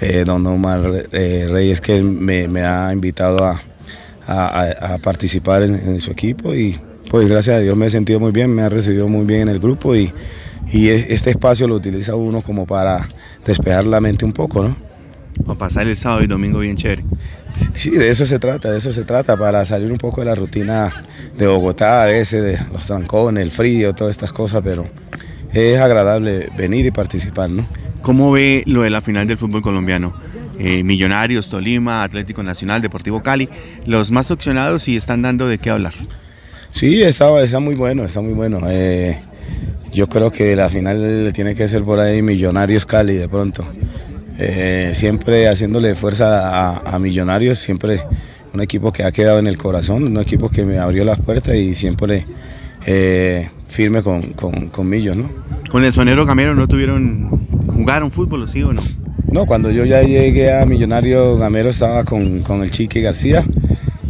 Eh, 0.01 0.25
don 0.27 0.45
Omar 0.45 1.07
eh, 1.13 1.47
Reyes 1.49 1.81
que 1.81 2.03
me, 2.03 2.63
ha 2.63 2.93
invitado 2.93 3.45
a, 3.45 3.63
participar 5.03 5.63
en, 5.63 5.99
su 5.99 6.11
equipo 6.11 6.55
y 6.55 6.79
pues 7.11 7.29
gracias 7.29 7.57
a 7.57 7.59
Dios 7.61 7.77
me 7.77 7.87
he 7.87 7.91
sentido 7.91 8.19
muy 8.19 8.33
bien, 8.33 8.55
me 8.55 8.63
ha 8.63 8.69
recibido 8.69 9.07
muy 9.07 9.27
bien 9.27 9.43
en 9.43 9.49
el 9.49 9.59
grupo 9.59 9.95
y, 9.95 10.13
y 10.71 10.89
este 10.89 11.31
espacio 11.31 11.67
lo 11.69 11.75
utiliza 11.75 12.15
uno 12.15 12.43
como 12.43 12.67
para 12.67 13.09
despejar 13.45 13.85
la 13.87 14.01
mente 14.01 14.25
un 14.25 14.33
poco, 14.33 14.63
¿no? 14.63 14.77
Para 15.47 15.59
pasar 15.59 15.87
el 15.87 15.97
sábado 15.97 16.23
y 16.23 16.27
domingo 16.27 16.59
bien 16.61 16.77
chévere. 16.77 17.05
Sí, 17.73 17.91
de 17.91 18.09
eso 18.09 18.25
se 18.25 18.39
trata, 18.39 18.71
de 18.71 18.79
eso 18.79 18.93
se 18.93 19.05
trata, 19.05 19.37
para 19.37 19.65
salir 19.65 19.93
un 19.93 19.99
poco 19.99 20.21
de 20.21 20.27
la 20.27 20.35
rutina 20.35 20.93
de 21.37 21.47
Bogotá, 21.47 22.05
a 22.05 22.07
veces 22.07 22.43
de 22.43 22.73
los 22.73 22.87
trancones, 22.87 23.43
el 23.43 23.51
frío, 23.51 23.95
todas 23.95 24.13
estas 24.13 24.33
cosas, 24.33 24.63
pero 24.65 24.87
es 25.53 25.79
agradable 25.79 26.49
venir 26.57 26.87
y 26.87 26.91
participar, 26.91 27.51
¿no? 27.51 27.67
¿Cómo 28.01 28.33
ve 28.33 28.63
lo 28.67 28.83
de 28.83 28.91
la 28.91 29.01
final 29.01 29.27
del 29.27 29.37
fútbol 29.37 29.63
colombiano? 29.63 30.15
Eh, 30.59 30.83
Millonarios, 30.83 31.49
Tolima, 31.49 32.03
Atlético 32.03 32.43
Nacional, 32.43 32.81
Deportivo 32.81 33.23
Cali, 33.23 33.49
los 33.87 34.11
más 34.11 34.31
opcionados 34.31 34.89
y 34.89 34.97
están 34.97 35.23
dando 35.23 35.49
de 35.49 35.59
qué 35.59 35.71
hablar. 35.71 35.95
Sí, 36.71 37.03
está, 37.03 37.39
está 37.43 37.61
muy 37.61 37.75
bueno, 37.75 38.05
está 38.05 38.21
muy 38.21 38.33
bueno. 38.33 38.61
Eh, 38.69 39.21
yo 39.93 40.09
creo 40.09 40.31
que 40.31 40.57
la 40.57 40.71
final 40.71 41.31
tiene 41.35 41.55
que 41.55 41.69
ser 41.69 41.83
por 41.83 42.01
ahí 42.01 42.23
Millonarios 42.23 42.87
Cali 42.87 43.15
de 43.15 43.29
pronto. 43.29 43.65
Eh, 44.39 44.93
siempre 44.95 45.49
haciéndole 45.49 45.95
fuerza 45.95 46.79
a, 46.79 46.99
Millonarios, 46.99 47.59
siempre 47.59 48.03
un 48.55 48.61
equipo 48.61 48.93
que 48.93 49.05
ha 49.05 49.13
quedado 49.13 49.39
en 49.39 49.47
el 49.47 49.59
corazón, 49.59 50.05
un 50.05 50.17
equipo 50.17 50.49
que 50.49 50.65
me 50.65 50.79
abrió 50.79 51.05
las 51.05 51.21
puertas 51.21 51.55
y 51.55 51.75
siempre 51.75 52.25
eh, 52.87 53.49
firme 53.69 54.03
con, 54.03 54.33
con, 54.33 54.89
Millos, 54.89 55.17
¿no? 55.17 55.31
¿Con 55.71 55.85
el 55.85 55.93
sonero 55.93 56.25
Gamero 56.27 56.55
no 56.55 56.67
tuvieron, 56.67 57.29
jugaron 57.67 58.11
fútbol, 58.11 58.49
sí 58.49 58.63
o 58.63 58.73
no? 58.73 58.83
No, 59.31 59.47
cuando 59.47 59.71
yo 59.71 59.85
ya 59.85 60.03
llegué 60.03 60.53
a 60.53 60.65
Millonario, 60.67 61.37
Gamero 61.37 61.71
estaba 61.71 62.05
con, 62.05 62.43
el 62.63 62.71
Chiqui 62.71 63.01
García 63.01 63.45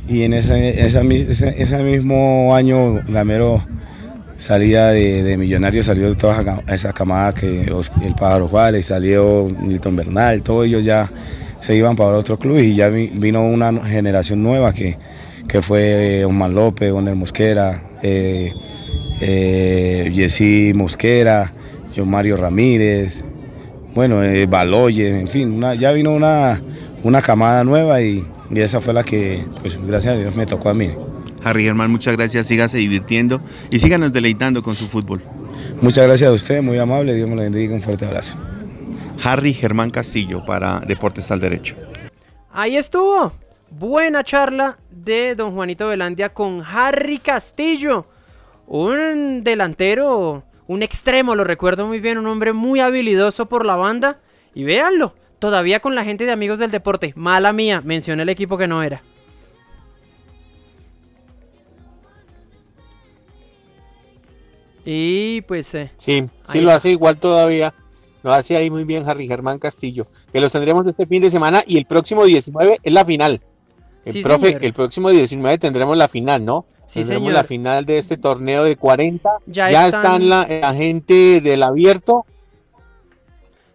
y 0.09 0.22
en 0.22 0.32
ese, 0.32 0.86
ese 0.86 1.82
mismo 1.82 2.55
año 2.55 3.03
Gamero 3.09 3.64
salía 4.37 4.89
de, 4.89 5.37
Millonarios, 5.37 5.87
salió 5.87 6.09
de 6.09 6.14
toda 6.14 6.62
esa 6.68 6.93
camada 6.93 7.33
que 7.33 7.62
el 7.62 8.14
Pájaro 8.14 8.49
Juárez, 8.49 8.87
salió 8.87 9.47
Milton 9.61 9.97
Bernal, 9.97 10.43
todos 10.43 10.66
ellos 10.66 10.85
ya 10.85 11.11
se 11.61 11.76
iban 11.76 11.97
para 11.97 12.16
otro 12.16 12.39
club 12.39 12.59
y 12.59 12.74
ya 12.74 12.89
vino 12.89 13.45
una 13.45 13.72
generación 13.85 14.43
nueva 14.43 14.72
que, 14.72 14.99
que 15.47 15.62
fue 15.62 16.24
Omar 16.24 16.51
López, 16.51 16.93
Oner 16.93 17.14
Mosquera, 17.14 17.83
eh, 18.03 18.53
eh 19.20 20.72
Mosquera, 20.74 21.53
John 21.95 22.11
Mario 22.11 22.37
Ramírez, 22.37 23.22
bueno, 23.95 24.22
eh, 24.24 24.49
en 24.99 25.28
fin, 25.28 25.61
ya 25.78 25.93
vino 25.93 26.12
una, 26.12 26.62
una 27.03 27.20
camada 27.20 27.62
nueva 27.62 28.01
y, 28.01 28.26
y 28.51 28.61
esa 28.61 28.80
fue 28.80 28.95
la 28.95 29.05
que, 29.05 29.45
pues 29.61 29.78
gracias 29.87 30.14
a 30.14 30.18
Dios, 30.18 30.35
me 30.35 30.47
tocó 30.47 30.70
a 30.70 30.74
mí. 30.74 30.91
Harry 31.45 31.64
Germán, 31.64 31.90
muchas 31.90 32.16
gracias, 32.16 32.47
sígase 32.47 32.78
divirtiendo 32.78 33.40
y 33.70 33.78
síganos 33.78 34.12
deleitando 34.12 34.62
con 34.62 34.74
su 34.74 34.88
fútbol. 34.88 35.22
Muchas 35.80 36.07
gracias 36.07 36.30
a 36.30 36.32
usted, 36.32 36.62
muy 36.62 36.78
amable, 36.78 37.14
Dios 37.14 37.28
me 37.28 37.36
lo 37.36 37.43
bendiga, 37.43 37.74
un 37.74 37.80
fuerte 37.80 38.07
abrazo. 38.07 38.38
Harry 39.24 39.55
Germán 39.55 39.90
Castillo 39.90 40.45
para 40.45 40.80
Deportes 40.80 41.30
al 41.30 41.40
Derecho. 41.40 41.76
Ahí 42.53 42.76
estuvo. 42.76 43.32
Buena 43.70 44.22
charla 44.22 44.78
de 44.90 45.34
don 45.34 45.55
Juanito 45.55 45.88
Velandia 45.88 46.34
con 46.34 46.62
Harry 46.62 47.18
Castillo. 47.18 48.05
Un 48.66 49.43
delantero, 49.43 50.45
un 50.66 50.82
extremo, 50.82 51.34
lo 51.34 51.45
recuerdo 51.45 51.86
muy 51.86 51.99
bien, 51.99 52.18
un 52.18 52.26
hombre 52.26 52.53
muy 52.53 52.80
habilidoso 52.80 53.47
por 53.47 53.64
la 53.64 53.76
banda. 53.76 54.18
Y 54.55 54.64
véanlo, 54.64 55.14
todavía 55.38 55.80
con 55.80 55.95
la 55.95 56.05
gente 56.05 56.26
de 56.26 56.32
Amigos 56.32 56.59
del 56.59 56.70
Deporte. 56.70 57.12
Mala 57.16 57.53
mía, 57.53 57.80
mencioné 57.82 58.22
el 58.22 58.28
equipo 58.28 58.59
que 58.59 58.68
no 58.68 58.82
era. 58.82 59.03
Y 64.85 65.43
pues... 65.43 65.74
Eh, 65.74 65.91
sí, 65.97 66.28
sí 66.43 66.61
lo 66.61 66.72
hace 66.72 66.91
igual 66.91 67.16
todavía. 67.18 67.74
Lo 68.22 68.33
hace 68.33 68.57
ahí 68.57 68.70
muy 68.70 68.85
bien 68.85 69.09
Harry 69.09 69.26
Germán 69.26 69.59
Castillo. 69.59 70.07
Que 70.33 70.41
los 70.41 70.53
tendremos 70.53 70.87
este 70.87 71.07
fin 71.07 71.22
de 71.22 71.30
semana 71.30 71.62
y 71.66 71.76
el 71.76 71.87
próximo 71.87 72.24
19 72.24 72.78
es 72.83 72.93
la 72.93 73.05
final. 73.05 73.41
El 74.05 74.22
profe, 74.22 74.59
el 74.61 74.72
próximo 74.72 75.11
19 75.11 75.59
tendremos 75.59 75.97
la 75.97 76.09
final, 76.09 76.45
¿no? 76.45 76.66
Sí, 76.87 77.01
tendremos 77.01 77.33
la 77.33 77.45
final 77.45 77.87
de 77.87 77.99
este 77.99 78.16
torneo 78.16 78.64
de 78.64 78.76
40. 78.76 79.28
Ya, 79.47 79.87
están, 79.87 80.28
la, 80.28 80.45
gente 80.74 81.41
del 81.41 81.62
abierto. 81.62 82.26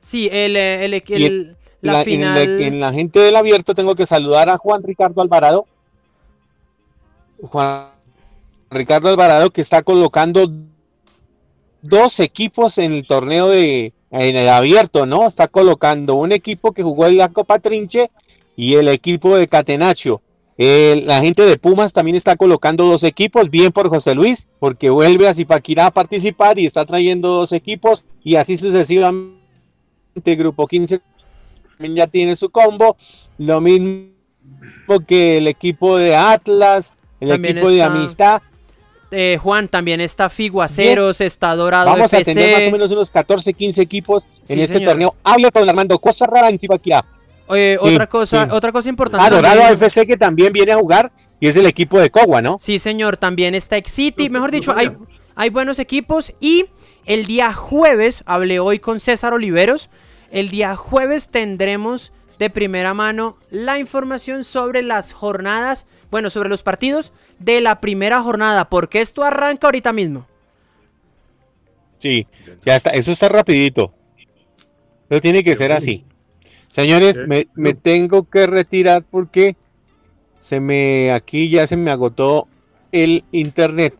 Sí, 0.01 0.30
el, 0.32 0.55
el, 0.55 1.55
la, 1.82 2.03
final. 2.03 2.62
En, 2.62 2.80
la 2.80 2.93
gente 2.93 3.20
del 3.20 3.36
abierto 3.36 3.74
tengo 3.74 3.95
que 3.95 4.05
saludar 4.05 4.49
a 4.49 4.58
Juan 4.58 4.84
Ricardo 4.84 5.22
Alvarado. 5.22 5.66
Juan 7.41 7.88
Ricardo 8.70 9.10
Alvarado 9.10 9.49
que 9.49 9.62
está 9.62 9.82
colocando 9.82 10.51
dos 11.88 12.19
equipos 12.19 12.77
en 12.77 12.93
el 12.93 13.07
torneo 13.07 13.49
de 13.49 13.93
en 14.11 14.35
el 14.35 14.49
abierto, 14.49 15.05
¿no? 15.05 15.27
Está 15.27 15.47
colocando 15.47 16.15
un 16.15 16.31
equipo 16.31 16.71
que 16.71 16.83
jugó 16.83 17.07
en 17.07 17.17
la 17.17 17.29
Copa 17.29 17.59
Trinche 17.59 18.09
y 18.55 18.75
el 18.75 18.88
equipo 18.88 19.38
de 19.38 19.47
Catenacho. 19.47 20.21
la 20.57 21.19
gente 21.19 21.45
de 21.45 21.57
Pumas 21.57 21.93
también 21.93 22.15
está 22.15 22.35
colocando 22.35 22.85
dos 22.85 23.03
equipos, 23.03 23.49
bien 23.49 23.71
por 23.71 23.89
José 23.89 24.15
Luis, 24.15 24.47
porque 24.59 24.89
vuelve 24.89 25.27
a 25.27 25.33
Zipaquirá 25.33 25.88
a 25.88 25.91
participar 25.91 26.57
y 26.57 26.65
está 26.65 26.85
trayendo 26.85 27.29
dos 27.29 27.51
equipos 27.51 28.05
y 28.23 28.35
así 28.35 28.57
sucesivamente. 28.57 29.38
Grupo 30.15 30.65
15 30.65 30.99
también 31.69 31.95
ya 31.95 32.07
tiene 32.07 32.35
su 32.35 32.49
combo, 32.49 32.95
lo 33.38 33.61
mismo 33.61 34.09
que 35.07 35.38
el 35.38 35.47
equipo 35.47 35.97
de 35.97 36.15
Atlas, 36.15 36.95
el 37.19 37.31
equipo 37.31 37.69
de 37.69 37.83
Amistad 37.83 38.41
eh, 39.12 39.38
Juan, 39.41 39.68
también 39.68 40.01
está 40.01 40.30
Figuaceros, 40.30 41.22
está 41.22 41.55
Dorado 41.55 41.89
Vamos 41.89 42.14
a 42.14 42.22
tener 42.22 42.53
más 42.53 42.68
o 42.68 42.72
menos 42.72 42.91
unos 42.91 43.10
14, 43.10 43.53
15 43.53 43.82
equipos 43.82 44.24
en 44.47 44.60
este 44.60 44.82
torneo. 44.82 45.16
Habla 45.24 45.51
con 45.51 45.68
Armando 45.68 45.97
Cosa 45.99 46.26
Rara 46.26 46.49
en 46.49 46.58
Tibaquia. 46.58 47.03
Eh, 47.55 47.78
otra 47.80 48.08
cosa, 48.08 48.49
otra 48.51 48.72
cosa 48.74 48.89
importante. 48.89 49.26
Ah, 49.26 49.30
Dorado 49.30 49.62
FC 49.74 50.05
que 50.05 50.18
también 50.18 50.51
viene 50.51 50.74
a 50.74 50.78
jugar 50.78 51.12
y 51.39 51.47
es 51.47 51.55
el 51.55 51.66
equipo 51.66 51.99
de 51.99 52.10
Cogua, 52.10 52.41
¿no? 52.41 52.58
Sí, 52.60 52.78
señor, 52.80 53.16
también 53.16 53.55
está 53.55 53.78
City, 53.86 54.30
mejor 54.30 54.51
dicho, 54.51 54.74
hay, 54.76 54.91
hay 55.36 55.49
buenos 55.49 55.80
equipos 55.80 56.34
y 56.41 56.66
el 57.05 57.26
día 57.26 57.53
jueves, 57.53 58.24
hablé 58.26 58.60
hoy 58.60 58.80
con 58.80 58.99
César 58.99 59.34
Oliveros, 59.34 59.89
el 60.30 60.49
día 60.49 60.76
jueves 60.76 61.30
tendremos 61.30 62.12
de 62.38 62.49
primera 62.49 62.93
mano 62.93 63.38
la 63.49 63.80
información 63.80 64.43
sobre 64.43 64.82
las 64.82 65.14
jornadas 65.14 65.88
bueno, 66.12 66.30
sobre 66.30 66.49
los 66.49 66.64
partidos 66.64 67.12
de 67.39 67.62
la 67.62 67.82
primera 67.82 68.22
jornada, 68.22 68.70
porque 68.70 69.01
esto 69.01 69.24
arranca 69.24 69.68
ahorita 69.68 69.93
mismo. 69.93 70.28
Sí, 71.99 72.28
ya 72.66 72.76
está, 72.76 72.91
eso 72.91 73.12
está 73.12 73.30
rapidito. 73.30 73.93
Eso 75.10 75.22
tiene 75.22 75.43
que 75.43 75.55
ser 75.55 75.72
así. 75.72 76.03
Señores, 76.70 77.16
me, 77.55 77.74
tengo 77.74 78.30
que 78.30 78.45
retirar 78.45 79.03
porque 79.10 79.55
se 80.38 80.60
me 80.60 81.12
aquí 81.12 81.49
ya 81.49 81.66
se 81.66 81.78
me 81.78 81.91
agotó 81.91 82.47
el 82.91 83.24
internet. 83.32 83.97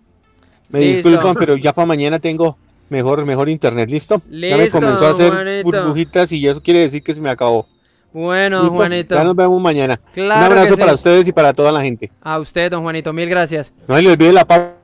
Me 0.70 0.80
disculpan, 0.82 1.36
pero 1.36 1.55
ya 1.55 1.74
para 1.74 1.86
mañana 1.86 2.20
tengo 2.20 2.58
mejor 2.89 3.26
mejor 3.26 3.49
internet, 3.49 3.89
¿listo? 3.89 4.22
ya 4.30 4.58
me 4.58 4.70
comenzó 4.70 5.08
a 5.08 5.12
hacer 5.12 5.64
burbujitas 5.64 6.32
y 6.32 6.47
eso 6.47 6.62
quiere 6.62 6.82
decir 6.82 7.03
que 7.03 7.14
se 7.14 7.22
me 7.22 7.30
acabó. 7.30 7.68
Bueno, 8.14 8.68
Juanito. 8.70 9.16
Ya 9.16 9.24
nos 9.24 9.36
vemos 9.36 9.62
mañana. 9.62 9.99
Un 10.16 10.32
abrazo 10.32 10.78
para 10.78 10.93
ustedes 10.93 11.28
y 11.28 11.32
para 11.32 11.53
toda 11.53 11.72
la 11.72 11.82
gente. 11.82 12.12
A 12.22 12.39
usted, 12.39 12.72
don 12.72 12.84
Juanito, 12.84 13.14
mil 13.14 13.30
gracias. 13.30 13.72
No 13.88 13.99
le 13.99 14.10
olvide 14.12 14.34
la 14.34 14.45
pauta. 14.45 14.76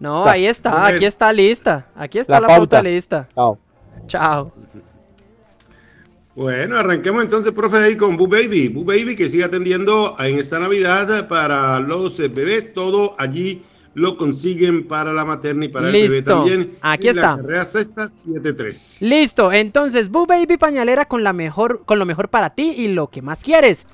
No, 0.00 0.24
ahí 0.26 0.46
está, 0.46 0.86
aquí 0.86 1.04
está 1.04 1.32
lista. 1.32 1.86
Aquí 1.94 2.18
está 2.18 2.40
la, 2.40 2.48
pauta. 2.48 2.82
lista. 2.82 3.28
Chao. 3.34 3.58
Chao. 4.06 4.52
Bueno, 6.34 6.76
arranquemos 6.76 7.22
entonces, 7.22 7.52
profe, 7.52 7.76
ahí 7.76 7.96
con 7.96 8.16
Boo 8.16 8.26
Baby. 8.26 8.68
Boo 8.68 8.84
Baby 8.84 9.14
que 9.14 9.28
sigue 9.28 9.44
atendiendo 9.44 10.16
en 10.18 10.38
esta 10.38 10.58
Navidad 10.58 11.28
para 11.28 11.78
los 11.78 12.18
bebés, 12.18 12.72
todo 12.72 13.14
allí 13.18 13.62
lo 13.94 14.16
consiguen 14.16 14.86
para 14.86 15.12
la 15.12 15.24
materna 15.24 15.64
y 15.66 15.68
para 15.68 15.88
el 15.88 15.92
bebé 15.92 16.22
también. 16.22 16.72
Aquí 16.80 17.08
está. 17.08 17.38
La 17.46 17.64
sexta 17.64 18.08
73. 18.08 19.02
Listo. 19.02 19.52
Entonces, 19.52 20.08
Boo 20.08 20.26
Baby 20.26 20.56
pañalera 20.56 21.06
con 21.06 21.24
la 21.24 21.32
mejor 21.32 21.84
con 21.84 21.98
lo 21.98 22.06
mejor 22.06 22.28
para 22.28 22.50
ti 22.50 22.74
y 22.76 22.88
lo 22.88 23.08
que 23.08 23.22
más 23.22 23.42
quieres. 23.42 23.86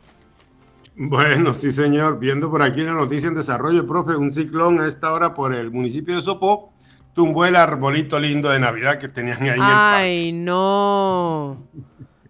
Bueno, 0.97 1.53
sí, 1.53 1.71
señor. 1.71 2.19
Viendo 2.19 2.51
por 2.51 2.63
aquí 2.63 2.83
la 2.83 2.93
noticia 2.93 3.29
en 3.29 3.35
desarrollo, 3.35 3.87
profe, 3.87 4.17
un 4.17 4.31
ciclón 4.31 4.81
a 4.81 4.87
esta 4.87 5.13
hora 5.13 5.35
por 5.35 5.55
el 5.55 5.71
municipio 5.71 6.15
de 6.15 6.23
Sopó 6.23 6.73
tumbó 7.17 7.47
el 7.47 7.57
arbolito 7.57 8.21
lindo 8.21 8.51
de 8.51 8.61
Navidad 8.61 8.99
que 8.99 9.09
tenían 9.09 9.43
ahí 9.43 9.59
Ay, 9.59 10.29
en 10.29 10.37
el 10.37 10.45
no. 10.45 11.67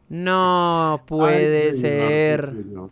No 0.09 1.03
puede 1.07 1.70
Ay, 1.70 1.74
señor, 1.74 2.09
ser. 2.09 2.41
Sí, 2.41 2.47
señor. 2.47 2.91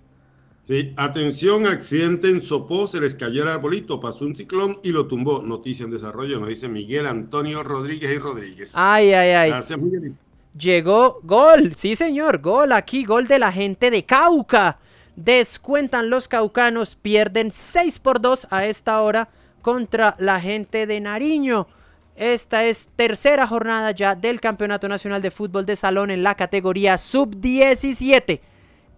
Sí, 0.59 0.95
atención, 0.97 1.67
accidente 1.67 2.31
en 2.31 2.41
Sopó, 2.41 2.87
se 2.89 3.01
les 3.01 3.15
cayó 3.15 3.43
el 3.43 3.49
arbolito, 3.49 4.01
pasó 4.01 4.25
un 4.25 4.35
ciclón 4.35 4.77
y 4.83 4.91
lo 4.91 5.07
tumbó. 5.07 5.43
Noticia 5.43 5.85
en 5.85 5.91
desarrollo, 5.91 6.41
nos 6.41 6.49
dice 6.49 6.69
Miguel 6.69 7.07
Antonio 7.07 7.63
Rodríguez 7.63 8.11
y 8.11 8.19
Rodríguez. 8.19 8.73
Ay, 8.75 9.13
ay, 9.13 9.31
ay. 9.31 9.51
Gracias, 9.51 9.79
Miguelito. 9.79 10.17
Llegó 10.59 11.21
gol, 11.23 11.75
sí 11.75 11.97
señor, 11.97 12.39
gol 12.39 12.73
aquí, 12.73 13.05
gol 13.05 13.27
de 13.27 13.39
la 13.39 13.51
gente 13.51 13.91
de 13.91 14.05
Cauca. 14.05 14.79
Descuentan 15.17 16.11
los 16.11 16.29
caucanos, 16.29 16.95
pierden 16.97 17.51
6 17.53 17.99
por 17.99 18.21
2 18.21 18.49
a 18.51 18.67
esta 18.67 19.01
hora 19.03 19.29
contra 19.63 20.15
la 20.19 20.41
gente 20.41 20.87
de 20.87 21.01
Nariño. 21.01 21.67
Esta 22.17 22.65
es 22.65 22.89
tercera 22.95 23.47
jornada 23.47 23.91
ya 23.91 24.15
del 24.15 24.41
Campeonato 24.41 24.89
Nacional 24.89 25.23
de 25.23 25.33
Fútbol 25.33 25.67
de 25.67 25.75
Salón 25.75 26.11
en 26.13 26.23
la 26.23 26.37
categoría 26.37 26.99
sub-17. 26.99 28.41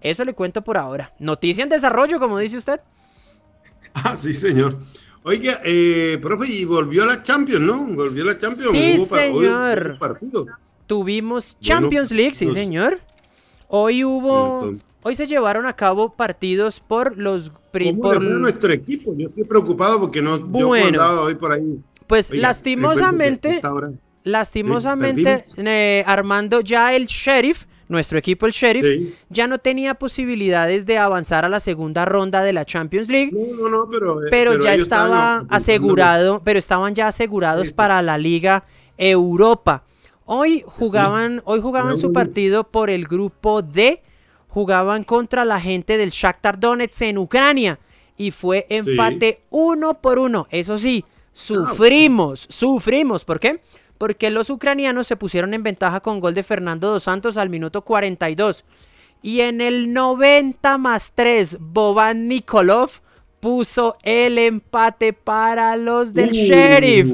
Eso 0.03 0.25
le 0.25 0.35
cuento 0.35 0.63
por 0.63 0.77
ahora. 0.77 1.13
Noticia 1.19 1.63
en 1.63 1.71
desarrollo, 1.71 2.19
como 2.19 2.39
dice 2.39 2.59
usted. 2.59 2.81
Ah, 4.05 4.15
sí, 4.15 4.35
señor. 4.35 4.79
Oiga, 5.23 5.59
eh, 5.65 6.19
profe, 6.21 6.47
y 6.53 6.67
volvió 6.67 7.05
a 7.05 7.07
la 7.07 7.23
Champions, 7.23 7.63
¿no? 7.65 7.87
Volvió 7.95 8.25
a 8.25 8.27
la 8.27 8.39
Champions. 8.39 8.71
Sí, 8.73 8.97
Hubo 8.99 9.07
señor. 9.17 9.89
hubo 9.93 9.99
partidos. 9.99 10.51
Tuvimos 10.87 11.57
Bueno, 11.61 11.63
Champions 11.81 12.11
League, 12.11 12.35
sí 12.35 12.47
los- 12.47 12.55
señor. 12.55 13.01
Hoy 13.69 14.05
hubo, 14.05 14.61
Entonces- 14.63 14.87
hoy 15.03 15.17
se 15.17 15.27
llevaron 15.27 15.67
a 15.67 15.75
cabo 15.75 16.11
partidos 16.15 16.81
por 16.81 17.17
los 17.19 17.51
pri- 17.73 17.87
¿Cómo 17.91 18.03
por- 18.03 18.23
nuestro 18.23 18.73
equipo? 18.73 19.15
Yo 19.17 19.29
estoy 19.29 19.45
preocupado 19.45 20.01
porque 20.01 20.23
no, 20.23 20.39
Bueno. 20.39 21.03
hoy 21.23 21.35
por 21.35 21.53
ahí. 21.53 21.81
Pues 22.07 22.31
Oiga, 22.31 22.43
lastimosamente, 22.43 23.61
lastimosamente, 24.23 25.43
eh, 25.57 26.05
Armando, 26.07 26.61
ya 26.61 26.95
el 26.95 27.07
Sheriff, 27.07 27.65
nuestro 27.89 28.19
equipo 28.19 28.47
el 28.47 28.53
Sheriff, 28.53 28.85
Sí. 28.85 29.15
ya 29.29 29.47
no 29.49 29.59
tenía 29.59 29.95
posibilidades 29.95 30.87
de 30.87 30.99
avanzar 30.99 31.45
a 31.45 31.49
la 31.49 31.59
segunda 31.61 32.05
ronda 32.05 32.43
de 32.43 32.53
la 32.53 32.65
Champions 32.65 33.09
League. 33.09 33.33
No, 33.33 33.57
no, 33.57 33.69
no, 33.69 33.91
pero, 33.91 34.23
eh, 34.23 34.27
pero, 34.31 34.53
ya 34.61 34.75
estaba 34.75 35.07
estaban 35.07 35.47
asegurado, 35.51 36.43
pero 36.45 36.59
estaban 36.61 36.95
ya 36.95 37.09
asegurados 37.09 37.67
Sí, 37.67 37.71
sí. 37.73 37.77
para 37.77 38.03
la 38.03 38.19
Liga 38.19 38.65
Europa. 38.99 39.83
Hoy 40.29 40.65
jugaban, 40.67 41.41
hoy 41.45 41.61
jugaban 41.61 41.97
su 41.97 42.13
partido 42.13 42.65
por 42.65 42.91
el 42.91 43.07
grupo 43.07 43.63
D, 43.63 44.03
jugaban 44.49 45.05
contra 45.05 45.45
la 45.45 45.61
gente 45.61 45.97
del 45.97 46.11
Shakhtar 46.11 46.59
Donetsk 46.59 47.03
en 47.03 47.19
Ucrania 47.19 47.79
y 48.17 48.33
fue 48.33 48.67
empate 48.69 49.43
uno 49.51 50.01
por 50.01 50.19
uno. 50.19 50.49
Eso 50.51 50.79
sí, 50.79 51.05
sufrimos, 51.33 52.47
sufrimos. 52.51 53.25
¿Por 53.25 53.39
qué? 53.39 53.63
Porque 53.99 54.31
los 54.31 54.51
ucranianos 54.51 55.07
se 55.07 55.15
pusieron 55.17 55.55
en 55.55 55.63
ventaja 55.63 56.01
con 56.01 56.19
gol 56.19 56.35
de 56.35 56.43
Fernando 56.43 56.91
dos 56.91 57.05
Santos 57.05 57.37
al 57.37 57.49
minuto 57.49 57.83
42. 57.83 58.65
Y 59.23 59.43
en 59.43 59.61
el 59.61 59.93
90 59.93 60.77
más 60.77 61.13
3, 61.15 61.59
Boban 61.61 62.27
Nikolov 62.27 63.01
puso 63.47 63.97
el 64.03 64.39
empate 64.39 65.13
para 65.13 65.77
los 65.77 66.13
del 66.13 66.31
Uh. 66.31 66.35
Sheriff. 66.35 67.13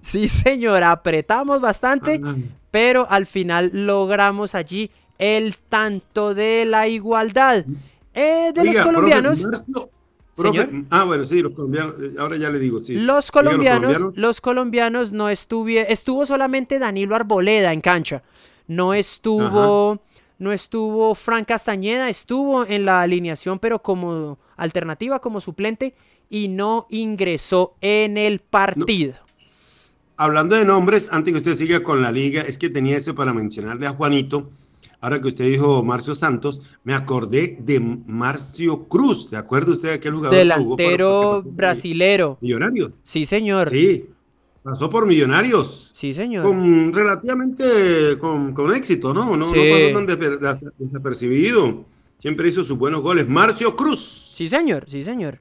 Sí, 0.00 0.26
señor, 0.26 0.82
apretamos 0.82 1.60
bastante, 1.60 2.18
Ah. 2.24 2.34
pero 2.70 3.06
al 3.10 3.26
final 3.26 3.68
logramos 3.74 4.54
allí 4.54 4.90
el 5.18 5.58
tanto 5.68 6.34
de 6.34 6.64
la 6.64 6.88
igualdad. 6.88 7.66
Eh, 8.14 8.52
de 8.54 8.60
Oiga, 8.62 8.72
los 8.72 8.82
colombianos, 8.86 9.46
profe, 10.34 10.66
ah, 10.88 11.04
bueno, 11.04 11.26
sí, 11.26 11.42
los 11.42 11.52
colombianos, 11.52 12.00
eh, 12.00 12.14
ahora 12.20 12.38
ya 12.38 12.48
le 12.48 12.58
digo, 12.58 12.78
sí. 12.80 12.94
los 12.94 13.26
Diga, 13.26 13.32
colombianos, 13.32 14.16
los 14.16 14.40
colombianos 14.40 15.12
no 15.12 15.28
estuvieron, 15.28 15.92
estuvo 15.92 16.24
solamente 16.24 16.78
Danilo 16.78 17.14
Arboleda 17.14 17.74
en 17.74 17.82
cancha. 17.82 18.22
No 18.66 18.94
estuvo, 18.94 20.00
no 20.38 20.52
estuvo 20.52 21.14
Frank 21.14 21.48
Castañeda, 21.48 22.08
estuvo 22.08 22.66
en 22.66 22.84
la 22.84 23.00
alineación, 23.02 23.58
pero 23.58 23.82
como 23.82 24.38
alternativa, 24.56 25.20
como 25.20 25.40
suplente, 25.40 25.94
y 26.28 26.48
no 26.48 26.86
ingresó 26.90 27.74
en 27.80 28.18
el 28.18 28.40
partido. 28.40 29.14
Hablando 30.16 30.56
de 30.56 30.64
nombres, 30.64 31.12
antes 31.12 31.32
que 31.32 31.38
usted 31.38 31.54
siga 31.54 31.80
con 31.82 32.02
la 32.02 32.10
liga, 32.10 32.40
es 32.42 32.58
que 32.58 32.70
tenía 32.70 32.96
eso 32.96 33.14
para 33.14 33.32
mencionarle 33.34 33.86
a 33.86 33.90
Juanito. 33.90 34.50
Ahora 35.02 35.20
que 35.20 35.28
usted 35.28 35.44
dijo 35.44 35.84
Marcio 35.84 36.14
Santos, 36.14 36.78
me 36.82 36.94
acordé 36.94 37.58
de 37.60 37.80
Marcio 38.06 38.88
Cruz. 38.88 39.28
¿Se 39.28 39.36
acuerda 39.36 39.72
usted 39.72 39.90
de 39.90 39.94
aquel 39.96 40.14
jugador 40.14 40.38
que 40.38 40.52
jugó 40.54 40.76
para- 40.76 40.88
que 40.88 40.92
Delantero 40.96 41.42
brasilero. 41.44 42.38
Millonarios? 42.40 42.94
Sí, 43.02 43.26
señor. 43.26 43.68
Sí, 43.68 44.06
pasó 44.66 44.90
por 44.90 45.06
Millonarios. 45.06 45.90
señor. 46.12 46.42
Con 46.42 46.92
relativamente 46.92 48.18
con, 48.18 48.52
con 48.52 48.74
éxito, 48.74 49.14
¿no? 49.14 49.36
No, 49.36 49.52
Sí. 49.52 49.58
no 49.58 49.94
pasó 50.02 50.04
tan 50.16 50.72
desapercibido. 50.78 51.84
Siempre 52.18 52.48
hizo 52.48 52.64
sus 52.64 52.76
buenos 52.76 53.02
goles. 53.02 53.28
Marcio 53.28 53.76
Cruz. 53.76 54.32
Sí, 54.34 54.48
señor, 54.48 54.86
sí, 54.88 55.04
señor. 55.04 55.38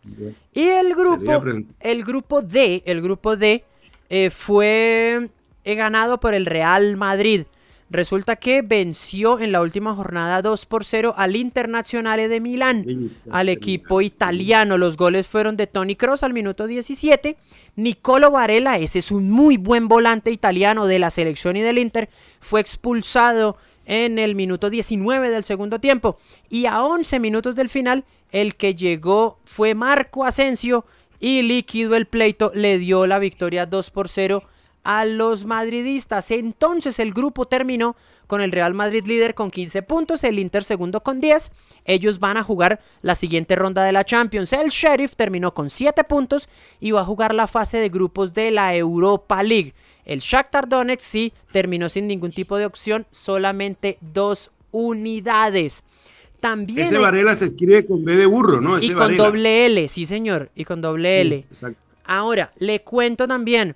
Y 0.53 0.61
el 0.61 0.93
grupo, 0.93 1.41
el 1.79 2.03
grupo 2.03 2.41
D, 2.41 2.83
el 2.85 3.01
grupo 3.01 3.35
D 3.35 3.63
eh, 4.09 4.29
fue 4.29 5.29
eh, 5.63 5.75
ganado 5.75 6.19
por 6.19 6.33
el 6.35 6.45
Real 6.45 6.95
Madrid. 6.95 7.45
Resulta 7.89 8.35
que 8.35 8.63
venció 8.63 9.39
en 9.39 9.51
la 9.51 9.61
última 9.61 9.93
jornada 9.93 10.41
2 10.41 10.65
por 10.65 10.85
0 10.85 11.13
al 11.17 11.35
Internazionale 11.35 12.27
de 12.27 12.39
Milán, 12.39 13.11
al 13.29 13.47
equipo 13.47 14.01
italiano. 14.01 14.79
Los 14.79 14.97
goles 14.97 15.27
fueron 15.27 15.55
de 15.55 15.67
Tony 15.67 15.95
Cross 15.95 16.23
al 16.23 16.33
minuto 16.33 16.65
17. 16.65 17.37
Nicolo 17.75 18.31
Varela, 18.31 18.79
ese 18.79 18.99
es 18.99 19.11
un 19.11 19.29
muy 19.29 19.57
buen 19.57 19.87
volante 19.87 20.31
italiano 20.31 20.87
de 20.87 20.97
la 20.97 21.11
selección 21.11 21.57
y 21.57 21.61
del 21.61 21.77
Inter, 21.77 22.09
fue 22.39 22.59
expulsado 22.59 23.57
en 23.85 24.17
el 24.17 24.33
minuto 24.33 24.71
19 24.71 25.29
del 25.29 25.43
segundo 25.43 25.79
tiempo. 25.79 26.17
Y 26.49 26.65
a 26.65 26.83
11 26.83 27.19
minutos 27.19 27.55
del 27.55 27.69
final, 27.69 28.03
el 28.31 28.55
que 28.55 28.73
llegó 28.73 29.37
fue 29.45 29.75
Marco 29.75 30.25
Asensio 30.25 30.85
y 31.19 31.43
liquidó 31.43 31.95
el 31.95 32.07
pleito, 32.07 32.51
le 32.55 32.79
dio 32.79 33.05
la 33.05 33.19
victoria 33.19 33.67
2 33.67 33.91
por 33.91 34.09
0 34.09 34.43
a 34.85 35.03
los 35.03 35.43
madridistas. 35.45 36.31
Entonces 36.31 36.99
el 36.99 37.11
grupo 37.13 37.45
terminó 37.47 37.97
con 38.27 38.39
el 38.41 38.51
Real 38.51 38.73
Madrid 38.73 39.05
líder 39.05 39.35
con 39.35 39.51
15 39.51 39.81
puntos, 39.83 40.23
el 40.23 40.39
Inter 40.39 40.63
segundo 40.63 41.01
con 41.01 41.19
10. 41.19 41.51
Ellos 41.83 42.19
van 42.19 42.37
a 42.37 42.43
jugar 42.43 42.79
la 43.01 43.15
siguiente 43.15 43.55
ronda 43.55 43.83
de 43.83 43.91
la 43.91 44.05
Champions. 44.05 44.53
El 44.53 44.69
Sheriff 44.69 45.15
terminó 45.15 45.53
con 45.53 45.69
7 45.69 46.03
puntos 46.05 46.47
y 46.79 46.91
va 46.91 47.01
a 47.01 47.05
jugar 47.05 47.35
la 47.35 47.47
fase 47.47 47.77
de 47.79 47.89
grupos 47.89 48.33
de 48.33 48.51
la 48.51 48.73
Europa 48.75 49.43
League. 49.43 49.73
El 50.05 50.19
Shakhtar 50.19 50.69
Donetsk 50.69 51.01
sí 51.03 51.33
terminó 51.51 51.89
sin 51.89 52.07
ningún 52.07 52.31
tipo 52.31 52.57
de 52.57 52.65
opción, 52.67 53.07
solamente 53.11 53.97
dos 54.01 54.51
unidades. 54.71 55.83
También 56.39 56.87
Ese 56.87 56.99
Varela 56.99 57.33
se 57.33 57.45
escribe 57.45 57.85
con 57.87 58.05
B 58.05 58.15
de 58.15 58.27
burro, 58.27 58.61
¿no? 58.61 58.77
y 58.77 58.89
con 58.89 58.97
Varela. 58.99 59.23
doble 59.25 59.65
L, 59.65 59.87
sí 59.87 60.05
señor, 60.05 60.51
y 60.55 60.63
con 60.63 60.79
doble 60.81 61.11
Sí, 61.15 61.21
L. 61.21 61.35
exacto. 61.37 61.79
Ahora, 62.05 62.51
le 62.59 62.81
cuento 62.83 63.27
también, 63.27 63.75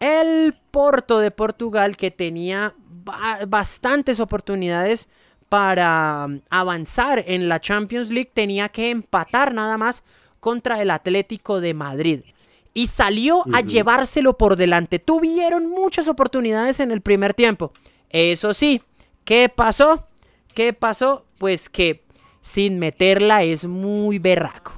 el 0.00 0.54
Porto 0.70 1.18
de 1.20 1.30
Portugal 1.30 1.96
que 1.96 2.10
tenía 2.10 2.74
ba- 3.04 3.40
bastantes 3.46 4.20
oportunidades 4.20 5.08
para 5.48 6.26
mm, 6.28 6.40
avanzar 6.50 7.24
en 7.26 7.48
la 7.48 7.60
Champions 7.60 8.10
League 8.10 8.30
tenía 8.34 8.68
que 8.68 8.90
empatar 8.90 9.54
nada 9.54 9.78
más 9.78 10.04
contra 10.40 10.80
el 10.82 10.90
Atlético 10.90 11.60
de 11.60 11.74
Madrid. 11.74 12.20
Y 12.74 12.88
salió 12.88 13.42
a 13.54 13.62
llevárselo 13.62 14.36
por 14.36 14.56
delante. 14.56 14.98
Tuvieron 14.98 15.66
muchas 15.66 16.08
oportunidades 16.08 16.78
en 16.80 16.90
el 16.90 17.00
primer 17.00 17.32
tiempo. 17.32 17.72
Eso 18.10 18.52
sí, 18.52 18.82
¿qué 19.24 19.48
pasó? 19.48 20.06
¿Qué 20.54 20.74
pasó? 20.74 21.24
Pues 21.38 21.70
que 21.70 22.04
sin 22.42 22.78
meterla 22.78 23.42
es 23.44 23.64
muy 23.64 24.18
berraco. 24.18 24.75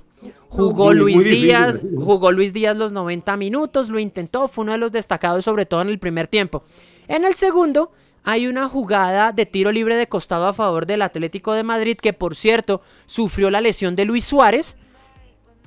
Jugó 0.51 0.93
Luis 0.93 1.25
Díaz, 1.25 1.87
jugó 1.95 2.33
Luis 2.33 2.53
Díaz 2.53 2.77
los 2.77 2.93
90 2.93 3.37
minutos, 3.37 3.91
lo 3.91 3.99
intentó, 3.99 4.49
fue 4.49 4.63
uno 4.63 4.73
de 4.73 4.79
los 4.79 4.93
destacados 4.93 5.45
sobre 5.45 5.67
todo 5.67 5.83
en 5.83 5.89
el 5.89 5.99
primer 5.99 6.27
tiempo. 6.27 6.65
En 7.07 7.25
el 7.25 7.35
segundo 7.35 7.93
hay 8.25 8.47
una 8.47 8.69
jugada 8.69 9.33
de 9.33 9.47
tiro 9.47 9.73
libre 9.73 9.97
de 9.97 10.09
costado 10.09 10.47
a 10.47 10.53
favor 10.53 10.87
del 10.87 11.03
Atlético 11.03 11.53
de 11.53 11.63
Madrid 11.63 11.97
que 11.97 12.13
por 12.13 12.35
cierto 12.35 12.81
sufrió 13.05 13.51
la 13.51 13.61
lesión 13.61 13.95
de 13.95 14.05
Luis 14.05 14.25
Suárez 14.25 14.75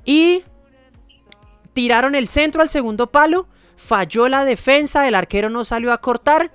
y 0.03 0.43
tiraron 1.73 2.15
el 2.15 2.27
centro 2.27 2.61
al 2.61 2.69
segundo 2.69 3.07
palo, 3.07 3.47
falló 3.75 4.27
la 4.29 4.45
defensa, 4.45 5.07
el 5.07 5.15
arquero 5.15 5.49
no 5.49 5.63
salió 5.63 5.93
a 5.93 5.99
cortar 5.99 6.51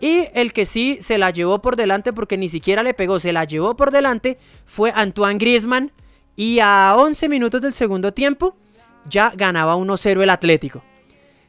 y 0.00 0.24
el 0.34 0.52
que 0.52 0.66
sí 0.66 0.98
se 1.00 1.18
la 1.18 1.30
llevó 1.30 1.60
por 1.62 1.76
delante 1.76 2.12
porque 2.12 2.36
ni 2.36 2.48
siquiera 2.48 2.82
le 2.82 2.94
pegó, 2.94 3.20
se 3.20 3.32
la 3.32 3.44
llevó 3.44 3.76
por 3.76 3.90
delante 3.90 4.38
fue 4.64 4.92
Antoine 4.94 5.38
Griezmann 5.38 5.92
y 6.36 6.60
a 6.60 6.94
11 6.96 7.28
minutos 7.28 7.62
del 7.62 7.72
segundo 7.72 8.12
tiempo 8.12 8.54
ya 9.08 9.32
ganaba 9.34 9.76
1-0 9.76 10.22
el 10.22 10.30
Atlético. 10.30 10.82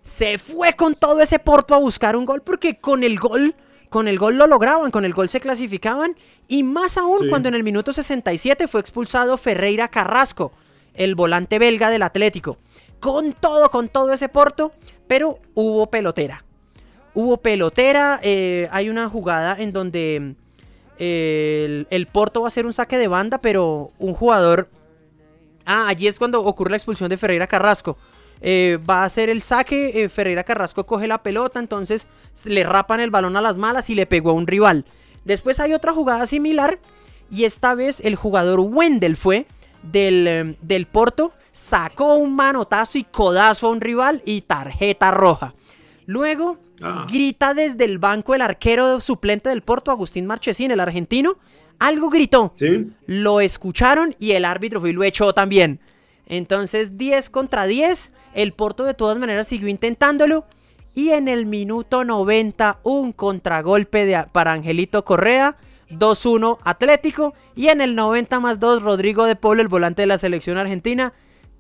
Se 0.01 0.37
fue 0.37 0.73
con 0.73 0.95
todo 0.95 1.21
ese 1.21 1.37
Porto 1.37 1.75
a 1.75 1.79
buscar 1.79 2.15
un 2.15 2.25
gol 2.25 2.41
porque 2.41 2.77
con 2.77 3.03
el 3.03 3.19
gol, 3.19 3.55
con 3.89 4.07
el 4.07 4.17
gol 4.17 4.37
lo 4.37 4.47
lograban, 4.47 4.89
con 4.89 5.03
el 5.03 5.13
gol 5.13 5.27
se 5.27 5.41
clasificaban 5.41 6.15
y 6.47 6.63
más 6.63 6.97
aún 6.97 7.29
cuando 7.29 7.49
en 7.49 7.55
el 7.55 7.63
minuto 7.63 7.91
67 7.91 8.67
fue 8.67 8.79
expulsado 8.79 9.37
Ferreira 9.37 9.89
Carrasco, 9.89 10.53
el 10.93 11.15
volante 11.15 11.59
belga 11.59 11.89
del 11.89 12.03
Atlético. 12.03 12.57
Con 13.01 13.33
todo, 13.33 13.69
con 13.69 13.89
todo 13.89 14.13
ese 14.13 14.29
Porto, 14.29 14.71
pero 15.07 15.39
hubo 15.53 15.87
pelotera. 15.87 16.45
Hubo 17.13 17.37
pelotera, 17.37 18.19
eh, 18.23 18.69
hay 18.71 18.89
una 18.89 19.09
jugada 19.09 19.55
en 19.59 19.73
donde 19.73 20.35
eh, 20.99 21.85
el, 21.89 22.07
Porto 22.07 22.41
va 22.41 22.47
a 22.47 22.49
hacer 22.49 22.65
un 22.65 22.73
saque 22.73 22.97
de 22.97 23.07
banda, 23.07 23.39
pero 23.39 23.91
un 23.99 24.13
jugador... 24.13 24.69
Ah, 25.67 25.89
allí 25.89 26.07
es 26.07 26.17
cuando 26.17 26.41
ocurre 26.41 26.71
la 26.71 26.77
expulsión 26.77 27.09
de 27.09 27.17
Ferreira 27.17 27.45
Carrasco. 27.45 27.97
Eh, 28.39 28.79
va 28.89 29.01
a 29.01 29.03
hacer 29.03 29.29
el 29.29 29.41
saque, 29.41 30.07
Ferreira 30.09 30.43
Carrasco 30.43 30.85
coge 30.85 31.07
la 31.07 31.21
pelota, 31.21 31.59
entonces 31.59 32.07
le 32.45 32.63
rapan 32.63 33.01
el 33.01 33.11
balón 33.11 33.35
a 33.35 33.41
las 33.41 33.57
malas 33.57 33.89
y 33.89 33.95
le 33.95 34.05
pegó 34.05 34.29
a 34.29 34.33
un 34.33 34.47
rival. 34.47 34.85
Después 35.25 35.59
hay 35.59 35.73
otra 35.73 35.91
jugada 35.91 36.25
similar 36.25 36.79
y 37.29 37.43
esta 37.43 37.75
vez 37.75 37.99
el 37.99 38.15
jugador 38.15 38.61
Wendel 38.61 39.17
fue 39.17 39.45
del, 39.83 40.57
del 40.61 40.87
Porto, 40.87 41.33
sacó 41.51 42.15
un 42.15 42.35
manotazo 42.35 42.97
y 42.97 43.03
codazo 43.03 43.67
a 43.67 43.71
un 43.71 43.81
rival 43.81 44.21
y 44.25 44.41
tarjeta 44.41 45.11
roja. 45.11 45.53
Luego 46.05 46.59
ah. 46.81 47.05
grita 47.11 47.53
desde 47.53 47.83
el 47.83 47.97
banco 47.97 48.33
el 48.33 48.41
arquero 48.41 48.99
suplente 49.01 49.49
del 49.49 49.61
Porto, 49.61 49.91
Agustín 49.91 50.25
Marchesín, 50.25 50.71
el 50.71 50.79
argentino. 50.79 51.37
Algo 51.79 52.09
gritó. 52.09 52.53
Lo 53.05 53.39
escucharon 53.39 54.15
y 54.19 54.31
el 54.31 54.45
árbitro 54.45 54.79
fue 54.79 54.89
y 54.89 54.93
lo 54.93 55.03
echó 55.03 55.33
también. 55.33 55.79
Entonces 56.27 56.97
10 56.97 57.29
contra 57.29 57.65
10. 57.65 58.11
El 58.33 58.53
Porto 58.53 58.83
de 58.83 58.93
todas 58.93 59.17
maneras 59.17 59.47
siguió 59.47 59.67
intentándolo. 59.67 60.45
Y 60.93 61.11
en 61.11 61.27
el 61.27 61.45
minuto 61.45 62.03
90 62.03 62.79
un 62.83 63.11
contragolpe 63.11 64.05
de, 64.05 64.25
para 64.31 64.53
Angelito 64.53 65.05
Correa. 65.05 65.55
2-1 65.89 66.57
Atlético. 66.63 67.33
Y 67.55 67.67
en 67.67 67.81
el 67.81 67.95
90 67.95 68.39
más 68.39 68.59
2 68.59 68.81
Rodrigo 68.81 69.25
de 69.25 69.35
Polo, 69.35 69.61
el 69.61 69.67
volante 69.67 70.01
de 70.01 70.07
la 70.07 70.17
selección 70.17 70.57
argentina. 70.57 71.13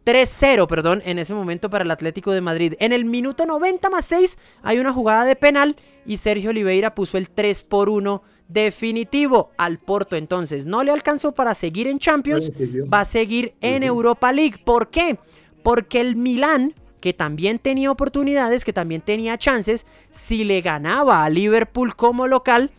3-0, 0.07 0.67
perdón, 0.67 1.01
en 1.03 1.19
ese 1.19 1.33
momento 1.33 1.69
para 1.69 1.83
el 1.83 1.91
Atlético 1.91 2.31
de 2.31 2.39
Madrid. 2.39 2.75
En 2.79 2.93
el 2.93 3.03
minuto 3.03 3.45
90 3.45 3.89
más 3.89 4.05
6 4.05 4.37
hay 4.63 4.79
una 4.79 4.93
jugada 4.93 5.25
de 5.25 5.35
penal 5.35 5.75
y 6.05 6.15
Sergio 6.15 6.51
Oliveira 6.51 6.95
puso 6.95 7.17
el 7.17 7.29
3 7.29 7.61
por 7.63 7.89
1 7.89 8.23
definitivo 8.47 9.51
al 9.57 9.79
Porto. 9.79 10.15
Entonces, 10.15 10.65
no 10.65 10.83
le 10.83 10.91
alcanzó 10.91 11.33
para 11.33 11.53
seguir 11.53 11.87
en 11.87 11.99
Champions, 11.99 12.51
va 12.91 13.01
a 13.01 13.05
seguir 13.05 13.53
en 13.61 13.83
Europa 13.83 14.31
League. 14.31 14.57
¿Por 14.63 14.89
qué? 14.89 15.17
Porque 15.63 16.01
el 16.01 16.15
Milán, 16.15 16.73
que 16.99 17.13
también 17.13 17.59
tenía 17.59 17.91
oportunidades, 17.91 18.63
que 18.63 18.73
también 18.73 19.01
tenía 19.01 19.37
chances, 19.37 19.85
si 20.11 20.43
le 20.43 20.61
ganaba 20.61 21.23
a 21.23 21.29
Liverpool 21.29 21.95
como 21.95 22.27
local, 22.27 22.71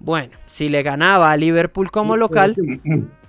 bueno, 0.00 0.36
si 0.46 0.68
le 0.68 0.82
ganaba 0.82 1.32
a 1.32 1.36
Liverpool 1.36 1.90
como 1.90 2.16
local, 2.16 2.54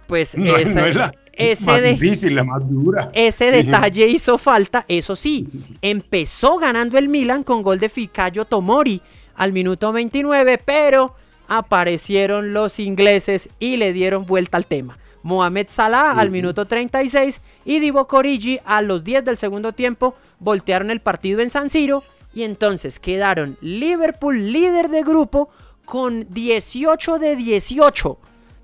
pues 0.07 0.35
esa, 0.35 1.11
ese 1.33 1.81
difícil, 1.81 2.35
la 2.35 2.43
más 2.43 2.67
dura. 2.69 3.09
Ese 3.13 3.49
detalle 3.51 4.07
hizo 4.07 4.37
falta, 4.37 4.85
eso 4.87 5.15
sí. 5.15 5.47
Empezó 5.81 6.57
ganando 6.57 6.97
el 6.97 7.09
Milan 7.09 7.43
con 7.43 7.63
gol 7.63 7.79
de 7.79 7.89
Ficayo 7.89 8.45
Tomori 8.45 9.01
al 9.35 9.53
minuto 9.53 9.91
29, 9.91 10.59
pero 10.63 11.15
aparecieron 11.49 12.53
los 12.53 12.79
ingleses 12.79 13.49
y 13.59 13.77
le 13.77 13.91
dieron 13.91 14.25
vuelta 14.25 14.57
al 14.57 14.65
tema. 14.65 14.97
Mohamed 15.23 15.67
Salah 15.69 16.11
al 16.11 16.31
minuto 16.31 16.65
36 16.65 17.41
y 17.65 17.79
Divo 17.79 18.07
Corigi 18.07 18.59
a 18.63 18.81
los 18.81 19.03
10 19.03 19.25
del 19.25 19.37
segundo 19.37 19.73
tiempo 19.73 20.15
voltearon 20.39 20.91
el 20.91 21.01
partido 21.01 21.41
en 21.41 21.49
San 21.49 21.69
Siro 21.69 22.03
y 22.33 22.43
entonces 22.43 22.99
quedaron 22.99 23.57
Liverpool 23.59 24.53
líder 24.53 24.89
de 24.89 25.03
grupo 25.03 25.49
con 25.83 26.25
18 26.33 27.19
de 27.19 27.35
18 27.35 28.17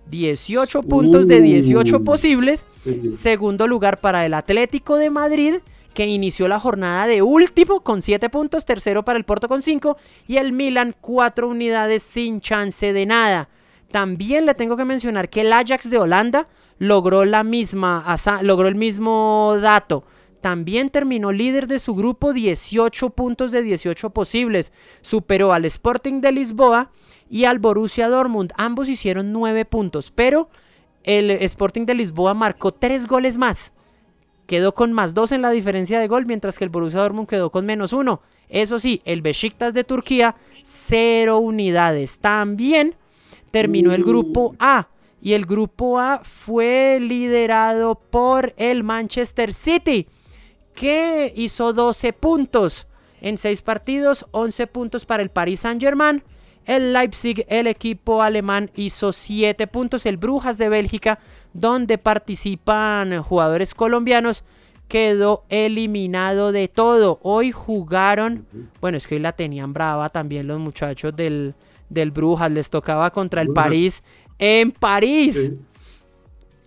18 0.09 0.83
puntos 0.83 1.27
de 1.27 1.41
18 1.41 2.03
posibles. 2.03 2.67
Segundo 3.11 3.67
lugar 3.67 3.99
para 3.99 4.25
el 4.25 4.33
Atlético 4.33 4.97
de 4.97 5.09
Madrid, 5.09 5.55
que 5.95 6.05
inició 6.05 6.47
la 6.47 6.59
jornada 6.59 7.07
de 7.07 7.23
último 7.23 7.81
con 7.81 8.03
7 8.03 8.29
puntos. 8.29 8.65
Tercero 8.65 9.03
para 9.03 9.17
el 9.17 9.25
Porto 9.25 9.47
con 9.47 9.63
5. 9.63 9.97
Y 10.27 10.37
el 10.37 10.51
Milan 10.51 10.93
4 11.01 11.49
unidades 11.49 12.03
sin 12.03 12.41
chance 12.41 12.93
de 12.93 13.05
nada. 13.07 13.49
También 13.89 14.45
le 14.45 14.53
tengo 14.53 14.77
que 14.77 14.85
mencionar 14.85 15.29
que 15.29 15.41
el 15.41 15.53
Ajax 15.53 15.89
de 15.89 15.97
Holanda 15.97 16.47
logró 16.77 17.25
la 17.25 17.43
misma, 17.43 18.15
logró 18.41 18.67
el 18.67 18.75
mismo 18.75 19.57
dato. 19.59 20.03
También 20.41 20.91
terminó 20.91 21.31
líder 21.31 21.65
de 21.65 21.79
su 21.79 21.95
grupo 21.95 22.33
18 22.33 23.09
puntos 23.11 23.51
de 23.51 23.63
18 23.63 24.11
posibles. 24.11 24.73
Superó 25.01 25.53
al 25.53 25.65
Sporting 25.65 26.21
de 26.21 26.33
Lisboa 26.33 26.91
y 27.29 27.45
al 27.45 27.57
Borussia 27.57 28.09
Dortmund. 28.09 28.51
Ambos 28.57 28.89
hicieron 28.89 29.31
9 29.31 29.65
puntos, 29.65 30.11
pero 30.11 30.49
el 31.03 31.31
Sporting 31.31 31.85
de 31.85 31.95
Lisboa 31.95 32.33
marcó 32.33 32.73
3 32.73 33.07
goles 33.07 33.37
más. 33.37 33.71
Quedó 34.47 34.73
con 34.73 34.93
más 34.93 35.13
2 35.13 35.31
en 35.33 35.41
la 35.41 35.51
diferencia 35.51 35.99
de 35.99 36.07
gol, 36.07 36.25
mientras 36.25 36.57
que 36.57 36.63
el 36.63 36.69
Borussia 36.69 36.99
Dortmund 36.99 37.27
quedó 37.27 37.51
con 37.51 37.65
menos 37.65 37.93
1. 37.93 38.21
Eso 38.49 38.79
sí, 38.79 39.01
el 39.05 39.21
Besiktas 39.21 39.73
de 39.73 39.83
Turquía, 39.83 40.35
0 40.63 41.39
unidades. 41.39 42.19
También 42.19 42.95
terminó 43.51 43.93
el 43.93 44.03
grupo 44.03 44.55
A. 44.59 44.89
Y 45.21 45.33
el 45.33 45.45
grupo 45.45 45.99
A 45.99 46.21
fue 46.23 46.99
liderado 47.01 47.95
por 47.95 48.53
el 48.57 48.83
Manchester 48.83 49.53
City, 49.53 50.07
que 50.75 51.33
hizo 51.35 51.73
12 51.73 52.13
puntos 52.13 52.85
en 53.21 53.39
6 53.39 53.63
partidos, 53.63 54.27
11 54.29 54.67
puntos 54.67 55.05
para 55.05 55.23
el 55.23 55.29
Paris 55.29 55.61
Saint-Germain, 55.61 56.21
el 56.65 56.93
Leipzig, 56.93 57.45
el 57.47 57.65
equipo 57.65 58.21
alemán, 58.21 58.69
hizo 58.75 59.11
7 59.11 59.65
puntos. 59.67 60.05
El 60.05 60.17
Brujas 60.17 60.57
de 60.57 60.69
Bélgica, 60.69 61.19
donde 61.55 61.97
participan 61.97 63.23
jugadores 63.23 63.73
colombianos, 63.73 64.43
quedó 64.89 65.45
eliminado 65.49 66.51
de 66.51 66.67
todo. 66.67 67.19
Hoy 67.23 67.51
jugaron, 67.51 68.45
bueno, 68.81 68.97
es 68.97 69.07
que 69.07 69.15
hoy 69.15 69.21
la 69.21 69.31
tenían 69.31 69.71
brava 69.71 70.09
también 70.09 70.47
los 70.47 70.59
muchachos 70.59 71.15
del, 71.15 71.55
del 71.89 72.11
Brujas. 72.11 72.51
Les 72.51 72.69
tocaba 72.69 73.09
contra 73.09 73.41
el 73.41 73.53
París 73.53 74.03
en 74.37 74.71
París. 74.71 75.53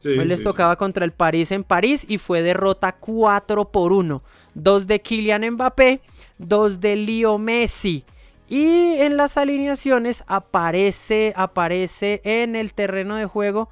hoy 0.06 0.24
les 0.24 0.42
tocaba 0.42 0.74
contra 0.76 1.04
el 1.04 1.12
París 1.12 1.52
en 1.52 1.64
París 1.64 2.06
y 2.08 2.16
fue 2.16 2.40
derrota 2.40 2.92
4 2.92 3.70
por 3.70 3.92
1. 3.92 4.22
Dos 4.54 4.86
de 4.86 5.00
Kylian 5.02 5.50
Mbappé, 5.50 6.00
dos 6.38 6.80
de 6.80 6.96
Leo 6.96 7.36
Messi. 7.36 8.04
Y 8.48 8.94
en 9.00 9.18
las 9.18 9.36
alineaciones 9.36 10.24
aparece, 10.26 11.34
aparece 11.36 12.22
en 12.24 12.56
el 12.56 12.72
terreno 12.72 13.16
de 13.16 13.26
juego, 13.26 13.68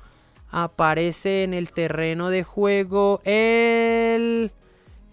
aparece 0.57 1.42
en 1.42 1.52
el 1.52 1.70
terreno 1.70 2.30
de 2.30 2.42
juego 2.42 3.20
el, 3.24 4.50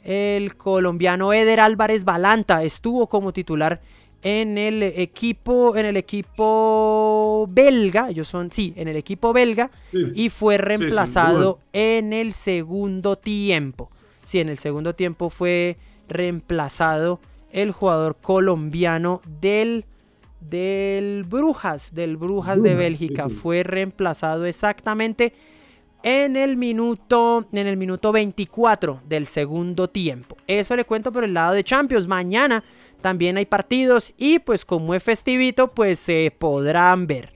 el 0.05 0.55
colombiano 0.55 1.33
Eder 1.33 1.59
Álvarez 1.59 2.05
Balanta. 2.05 2.63
Estuvo 2.63 3.07
como 3.07 3.33
titular 3.33 3.81
en 4.21 4.57
el 4.57 4.81
equipo, 4.81 5.75
en 5.75 5.85
el 5.85 5.97
equipo 5.97 7.45
belga, 7.51 8.09
ellos 8.09 8.29
son, 8.29 8.53
sí, 8.53 8.73
en 8.77 8.87
el 8.87 8.95
equipo 8.95 9.33
belga, 9.33 9.69
y 9.91 10.29
fue 10.29 10.57
reemplazado 10.57 11.59
en 11.73 12.13
el 12.13 12.31
segundo 12.31 13.17
tiempo. 13.17 13.91
Sí, 14.23 14.39
en 14.39 14.47
el 14.47 14.57
segundo 14.57 14.95
tiempo 14.95 15.29
fue 15.29 15.75
reemplazado 16.07 17.19
el 17.51 17.73
jugador 17.73 18.15
colombiano 18.15 19.21
del, 19.41 19.83
del 20.49 21.23
Brujas, 21.23 21.93
del 21.93 22.17
Brujas, 22.17 22.61
de 22.61 22.75
Bélgica. 22.75 23.29
Fue 23.29 23.63
reemplazado 23.63 24.45
exactamente 24.45 25.33
en 26.03 26.35
el 26.35 26.57
minuto 26.57 27.47
en 27.53 27.65
el 27.65 27.77
minuto 27.77 28.11
24 28.11 29.01
del 29.07 29.27
segundo 29.27 29.89
tiempo. 29.89 30.35
Eso 30.47 30.75
le 30.75 30.83
cuento 30.83 31.11
por 31.11 31.23
el 31.23 31.33
lado 31.33 31.53
de 31.53 31.63
Champions. 31.63 32.07
Mañana 32.07 32.63
también 33.01 33.37
hay 33.37 33.45
partidos 33.45 34.13
y 34.17 34.39
pues 34.39 34.65
como 34.65 34.93
es 34.93 35.03
festivito, 35.03 35.69
pues 35.69 35.99
se 35.99 36.31
podrán 36.37 37.07
ver. 37.07 37.33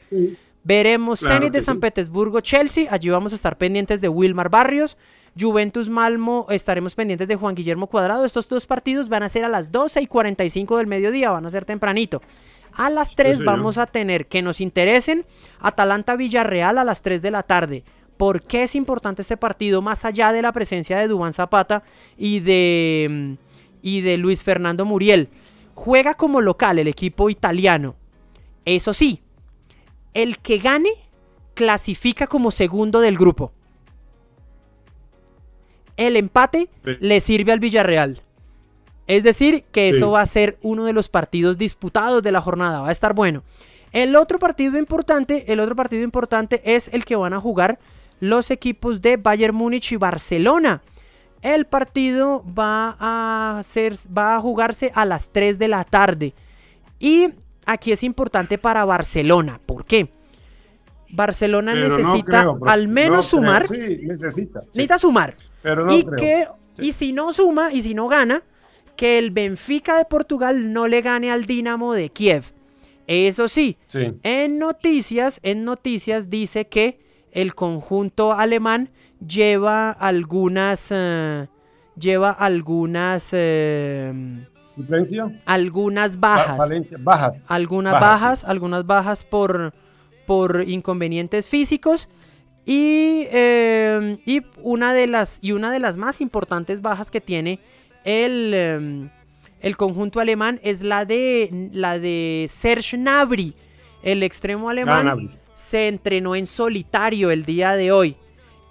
Veremos 0.63 1.21
Zenit 1.21 1.53
de 1.53 1.61
San 1.61 1.79
Petersburgo, 1.79 2.41
Chelsea. 2.41 2.87
Allí 2.91 3.09
vamos 3.09 3.31
a 3.31 3.35
estar 3.35 3.57
pendientes 3.57 4.01
de 4.01 4.09
Wilmar 4.09 4.49
Barrios. 4.49 4.97
Juventus 5.39 5.89
Malmo, 5.89 6.47
estaremos 6.49 6.95
pendientes 6.95 7.27
de 7.27 7.35
Juan 7.35 7.55
Guillermo 7.55 7.87
Cuadrado. 7.87 8.25
Estos 8.25 8.47
dos 8.49 8.65
partidos 8.65 9.07
van 9.07 9.23
a 9.23 9.29
ser 9.29 9.45
a 9.45 9.49
las 9.49 9.71
12 9.71 10.01
y 10.01 10.07
45 10.07 10.77
del 10.77 10.87
mediodía, 10.87 11.31
van 11.31 11.45
a 11.45 11.49
ser 11.49 11.63
tempranito. 11.63 12.21
A 12.77 12.89
las 12.89 13.15
3 13.15 13.43
vamos 13.43 13.77
a 13.77 13.87
tener 13.87 14.27
que 14.27 14.41
nos 14.41 14.61
interesen 14.61 15.25
Atalanta 15.59 16.15
Villarreal 16.15 16.77
a 16.77 16.83
las 16.83 17.01
3 17.01 17.21
de 17.21 17.31
la 17.31 17.43
tarde. 17.43 17.83
¿Por 18.17 18.43
qué 18.43 18.63
es 18.63 18.75
importante 18.75 19.21
este 19.21 19.37
partido 19.37 19.81
más 19.81 20.05
allá 20.05 20.31
de 20.31 20.41
la 20.41 20.51
presencia 20.51 20.97
de 20.97 21.07
Dubán 21.07 21.33
Zapata 21.33 21.83
y 22.17 22.39
de, 22.39 23.37
y 23.81 24.01
de 24.01 24.17
Luis 24.17 24.43
Fernando 24.43 24.85
Muriel? 24.85 25.29
Juega 25.75 26.13
como 26.13 26.41
local 26.41 26.79
el 26.79 26.87
equipo 26.87 27.29
italiano. 27.29 27.95
Eso 28.65 28.93
sí, 28.93 29.21
el 30.13 30.39
que 30.39 30.57
gane 30.57 30.89
clasifica 31.53 32.27
como 32.27 32.51
segundo 32.51 33.01
del 33.01 33.17
grupo 33.17 33.51
el 35.97 36.15
empate 36.15 36.69
Sí. 36.85 36.91
le 36.99 37.19
sirve 37.19 37.51
al 37.51 37.59
Villarreal. 37.59 38.21
Es 39.07 39.23
decir, 39.23 39.63
que 39.71 39.89
Sí. 39.91 39.97
eso 39.97 40.11
va 40.11 40.21
a 40.21 40.25
ser 40.25 40.57
uno 40.61 40.83
de 40.85 40.93
los 40.93 41.07
partidos 41.09 41.57
disputados 41.57 42.21
de 42.23 42.31
la 42.31 42.41
jornada, 42.41 42.81
va 42.81 42.89
a 42.89 42.91
estar 42.91 43.13
bueno. 43.13 43.43
El 43.93 44.15
otro 44.17 44.37
partido 44.37 44.77
importante, 44.77 45.51
el 45.51 45.59
otro 45.61 45.75
partido 45.75 46.03
importante 46.03 46.61
es 46.65 46.89
el 46.93 47.05
que 47.05 47.15
van 47.15 47.33
a 47.33 47.39
jugar 47.39 47.79
los 48.19 48.51
equipos 48.51 49.01
de 49.01 49.15
Bayern 49.17 49.55
Múnich 49.55 49.91
y 49.93 49.95
Barcelona. 49.95 50.81
El 51.41 51.65
partido 51.65 52.43
va 52.53 52.97
a 52.99 53.61
ser, 53.63 53.93
va 54.15 54.35
a 54.35 54.41
jugarse 54.41 54.91
a 54.93 55.05
las 55.05 55.29
3 55.31 55.57
de 55.59 55.67
la 55.69 55.83
tarde. 55.85 56.33
Y 56.99 57.29
aquí 57.65 57.91
es 57.93 58.03
importante 58.03 58.57
para 58.57 58.83
Barcelona. 58.85 59.59
¿Por 59.65 59.85
qué? 59.85 60.09
Barcelona 61.09 61.71
Pero 61.73 61.89
no 61.89 61.97
necesita 61.97 62.39
creo, 62.41 62.55
bro. 62.55 62.69
al 62.71 62.87
menos 62.87 63.15
No 63.17 63.21
sumar. 63.21 63.67
Sí, 63.67 63.99
necesita. 64.05 64.61
sí. 64.61 64.67
Necesita 64.67 64.97
sumar. 64.97 65.33
Pero 65.61 65.85
no 65.85 65.93
y, 65.95 66.03
creo. 66.03 66.17
que, 66.17 66.83
y 66.83 66.91
si 66.91 67.13
no 67.13 67.31
suma 67.31 67.71
y 67.71 67.81
si 67.81 67.93
no 67.93 68.07
gana, 68.07 68.43
que 68.97 69.17
el 69.19 69.31
Benfica 69.31 69.97
de 69.97 70.03
Portugal 70.05 70.73
no 70.73 70.87
le 70.89 71.01
gane 71.01 71.31
al 71.31 71.45
Dinamo 71.45 71.93
de 71.93 72.09
Kiev. 72.09 72.51
Eso 73.07 73.47
sí, 73.47 73.77
Sí. 73.87 74.19
en 74.23 74.59
noticias, 74.59 75.39
en 75.43 75.63
noticias 75.63 76.29
dice 76.29 76.67
que 76.67 76.99
el 77.31 77.55
conjunto 77.55 78.33
alemán 78.33 78.89
lleva 79.25 79.91
algunas, 79.91 80.87
eh, 80.91 81.47
lleva 81.97 82.31
algunas, 82.31 83.29
eh, 83.31 84.11
algunas 85.45 86.19
Ba- 86.19 86.35
bajas, 86.35 86.57
Valencia. 86.57 86.97
Bajas. 87.01 87.45
algunas 87.47 87.93
bajas, 87.93 88.09
bajas, 88.21 88.43
algunas 88.43 88.85
bajas 88.85 89.23
por, 89.23 89.73
por 90.25 90.63
inconvenientes 90.67 91.47
físicos 91.47 92.07
y, 92.65 93.25
eh, 93.31 94.17
y 94.25 94.41
una 94.61 94.93
de 94.93 95.07
las 95.07 95.39
y 95.41 95.53
una 95.53 95.71
de 95.71 95.79
las 95.79 95.97
más 95.97 96.19
importantes 96.21 96.81
bajas 96.81 97.09
que 97.11 97.21
tiene 97.21 97.59
el, 98.07 98.51
eh, 98.55 99.09
el 99.61 99.75
conjunto 99.77 100.19
alemán 100.19 100.59
es 100.63 100.81
la 100.81 101.03
de 101.05 101.69
la 101.73 101.99
de 101.99 102.45
Serge 102.49 102.95
Gnabry, 102.97 103.53
el 104.03 104.23
extremo 104.23 104.69
alemán 104.69 105.03
Gnabry. 105.03 105.29
se 105.55 105.87
entrenó 105.87 106.35
en 106.35 106.47
solitario 106.47 107.31
el 107.31 107.43
día 107.45 107.75
de 107.75 107.91
hoy. 107.91 108.15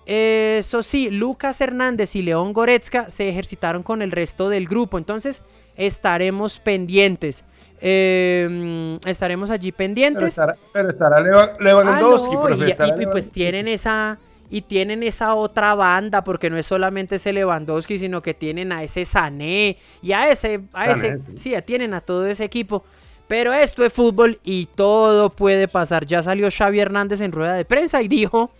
Eso 0.07 0.83
sí, 0.85 1.11
Lucas 1.11 1.61
Hernández 1.61 2.15
y 2.15 2.23
León 2.23 2.53
Goretzka 2.53 3.11
se 3.11 3.29
ejercitaron 3.29 3.83
con 3.83 4.03
el 4.03 4.13
resto 4.13 4.49
del 4.49 4.67
grupo. 4.69 4.99
Entonces 4.99 5.43
estaremos 5.77 6.61
pendientes. 6.61 7.45
Eh, 7.81 8.99
estaremos 9.05 9.51
allí 9.51 9.73
Pero 9.73 9.77
pendientes. 9.79 10.29
estará, 10.29 10.57
pero 10.73 10.89
estará 10.89 11.21
Leva- 11.21 11.57
Lewandowski. 11.61 12.37
Ah, 12.37 12.49
no, 12.57 12.67
y, 12.67 12.71
estará 12.71 12.97
y- 12.99 13.03
y 13.03 13.07
pues 13.07 13.31
tienen 13.33 13.69
esa 13.69 14.19
y 14.51 14.63
tienen 14.63 15.03
esa 15.03 15.35
otra 15.35 15.75
banda 15.75 16.25
porque 16.25 16.51
no 16.51 16.57
es 16.59 16.67
solamente 16.67 17.17
ese 17.17 17.33
Lewandowski 17.33 17.99
sino 17.99 18.23
que 18.23 18.35
tienen 18.35 18.73
a 18.73 18.83
ese 18.83 19.05
Sané 19.05 19.79
y 20.03 20.13
a 20.13 20.31
ese 20.31 20.61
a 20.73 20.85
Sané, 20.85 21.09
ese 21.09 21.21
sí. 21.21 21.33
sí 21.37 21.55
tienen 21.65 21.95
a 21.95 22.01
todo 22.01 22.27
ese 22.27 22.45
equipo 22.45 22.85
pero 23.29 23.53
esto 23.53 23.85
es 23.85 23.93
fútbol 23.93 24.41
y 24.45 24.67
todo 24.67 25.31
puede 25.31 25.69
pasar 25.69 26.07
ya 26.07 26.23
salió 26.23 26.49
Xavi 26.51 26.81
Hernández 26.81 27.21
en 27.21 27.33
rueda 27.33 27.55
de 27.55 27.65
prensa 27.65 28.03
y 28.03 28.09
dijo 28.09 28.51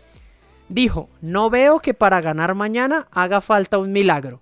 dijo 0.69 1.09
no 1.21 1.51
veo 1.51 1.79
que 1.79 1.95
para 1.95 2.21
ganar 2.21 2.55
mañana 2.55 3.07
haga 3.13 3.41
falta 3.41 3.79
un 3.79 3.93
milagro 3.93 4.41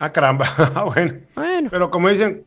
Ah, 0.00 0.10
caramba. 0.10 0.46
Ah, 0.74 0.84
bueno. 0.84 1.12
bueno 1.36 1.68
Pero 1.70 1.90
como 1.90 2.08
dicen, 2.08 2.44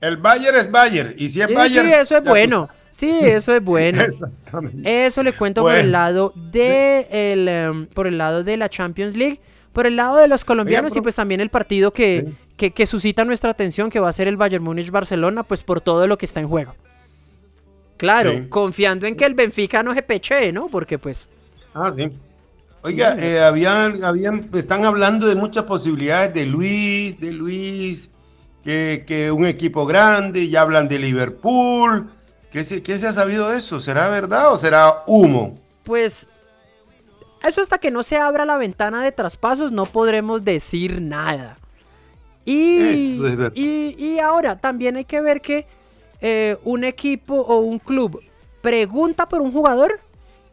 el 0.00 0.16
Bayern 0.16 0.56
es 0.56 0.70
Bayern. 0.70 1.14
Y 1.18 1.28
si 1.28 1.40
es 1.42 1.48
sí, 1.48 1.54
Bayern. 1.54 1.86
sí, 1.86 1.92
eso 1.92 2.16
es 2.16 2.22
tú 2.22 2.28
bueno 2.30 2.68
sí 2.90 3.18
eso 3.22 3.54
es 3.54 3.62
bueno 3.62 4.02
Exactamente. 4.02 5.06
Eso 5.06 5.22
le 5.22 5.32
cuento 5.32 5.62
por 5.62 5.74
el 5.74 5.92
lado 5.92 6.32
de 6.34 7.06
el, 7.10 7.48
em, 7.48 7.86
por 7.86 8.06
el 8.06 8.18
lado 8.18 8.42
de 8.44 8.56
la 8.56 8.68
Champions 8.68 9.14
League, 9.16 9.40
por 9.72 9.86
el 9.86 9.96
lado 9.96 10.16
de 10.16 10.26
los 10.28 10.44
colombianos 10.44 10.96
y 10.96 11.00
pues 11.00 11.14
también 11.14 11.40
el 11.40 11.50
partido 11.50 11.92
que, 11.92 12.22
Sí. 12.22 12.34
que, 12.56 12.70
que 12.72 12.86
suscita 12.86 13.24
nuestra 13.24 13.50
atención, 13.50 13.90
que 13.90 14.00
va 14.00 14.08
a 14.08 14.12
ser 14.12 14.26
el 14.28 14.36
Bayern 14.36 14.64
Múnich 14.64 14.90
Barcelona, 14.90 15.42
pues 15.44 15.62
por 15.62 15.80
todo 15.80 16.06
lo 16.06 16.18
que 16.18 16.26
está 16.26 16.40
en 16.40 16.48
juego. 16.48 16.74
Claro, 17.96 18.32
Sí. 18.32 18.46
confiando 18.48 19.06
en 19.06 19.14
que 19.16 19.26
el 19.26 19.34
Benfica 19.34 19.82
no 19.82 19.94
se 19.94 20.02
peche, 20.02 20.52
¿no? 20.52 20.68
Porque 20.68 20.98
pues 20.98 21.26
Ah, 21.74 21.90
sí. 21.92 22.10
Oiga, 22.82 23.14
eh, 23.18 23.40
habían, 23.40 24.02
habían, 24.02 24.48
están 24.54 24.84
hablando 24.86 25.26
de 25.26 25.36
muchas 25.36 25.64
posibilidades 25.64 26.32
de 26.34 26.46
Luis, 26.46 27.20
de 27.20 27.30
Luis, 27.30 28.10
que, 28.62 29.04
que 29.06 29.30
un 29.32 29.46
equipo 29.46 29.86
grande, 29.86 30.48
ya 30.48 30.62
hablan 30.62 30.88
de 30.88 30.98
Liverpool. 30.98 32.10
¿Qué 32.50 32.64
se, 32.64 32.82
¿Qué 32.82 32.96
se 32.98 33.06
ha 33.06 33.12
sabido 33.12 33.48
de 33.50 33.58
eso? 33.58 33.80
¿Será 33.80 34.08
verdad 34.08 34.52
o 34.52 34.56
será 34.56 35.02
humo? 35.06 35.58
pues 35.84 36.26
eso 37.42 37.62
hasta 37.62 37.78
que 37.78 37.90
no 37.90 38.02
se 38.02 38.16
abra 38.16 38.44
la 38.44 38.58
ventana 38.58 39.02
de 39.02 39.12
traspasos 39.12 39.72
no 39.72 39.86
podremos 39.86 40.44
decir 40.44 41.00
nada. 41.00 41.58
Y, 42.44 42.78
Eso 42.78 43.26
es 43.26 43.36
verdad. 43.36 43.52
y, 43.56 43.94
y 43.98 44.18
ahora 44.18 44.58
también 44.60 44.96
hay 44.96 45.04
que 45.04 45.20
ver 45.20 45.40
que 45.40 45.66
eh, 46.20 46.58
un 46.64 46.84
equipo 46.84 47.34
o 47.34 47.60
un 47.60 47.78
club 47.78 48.20
pregunta 48.60 49.26
por 49.28 49.40
un 49.40 49.52
jugador 49.52 50.00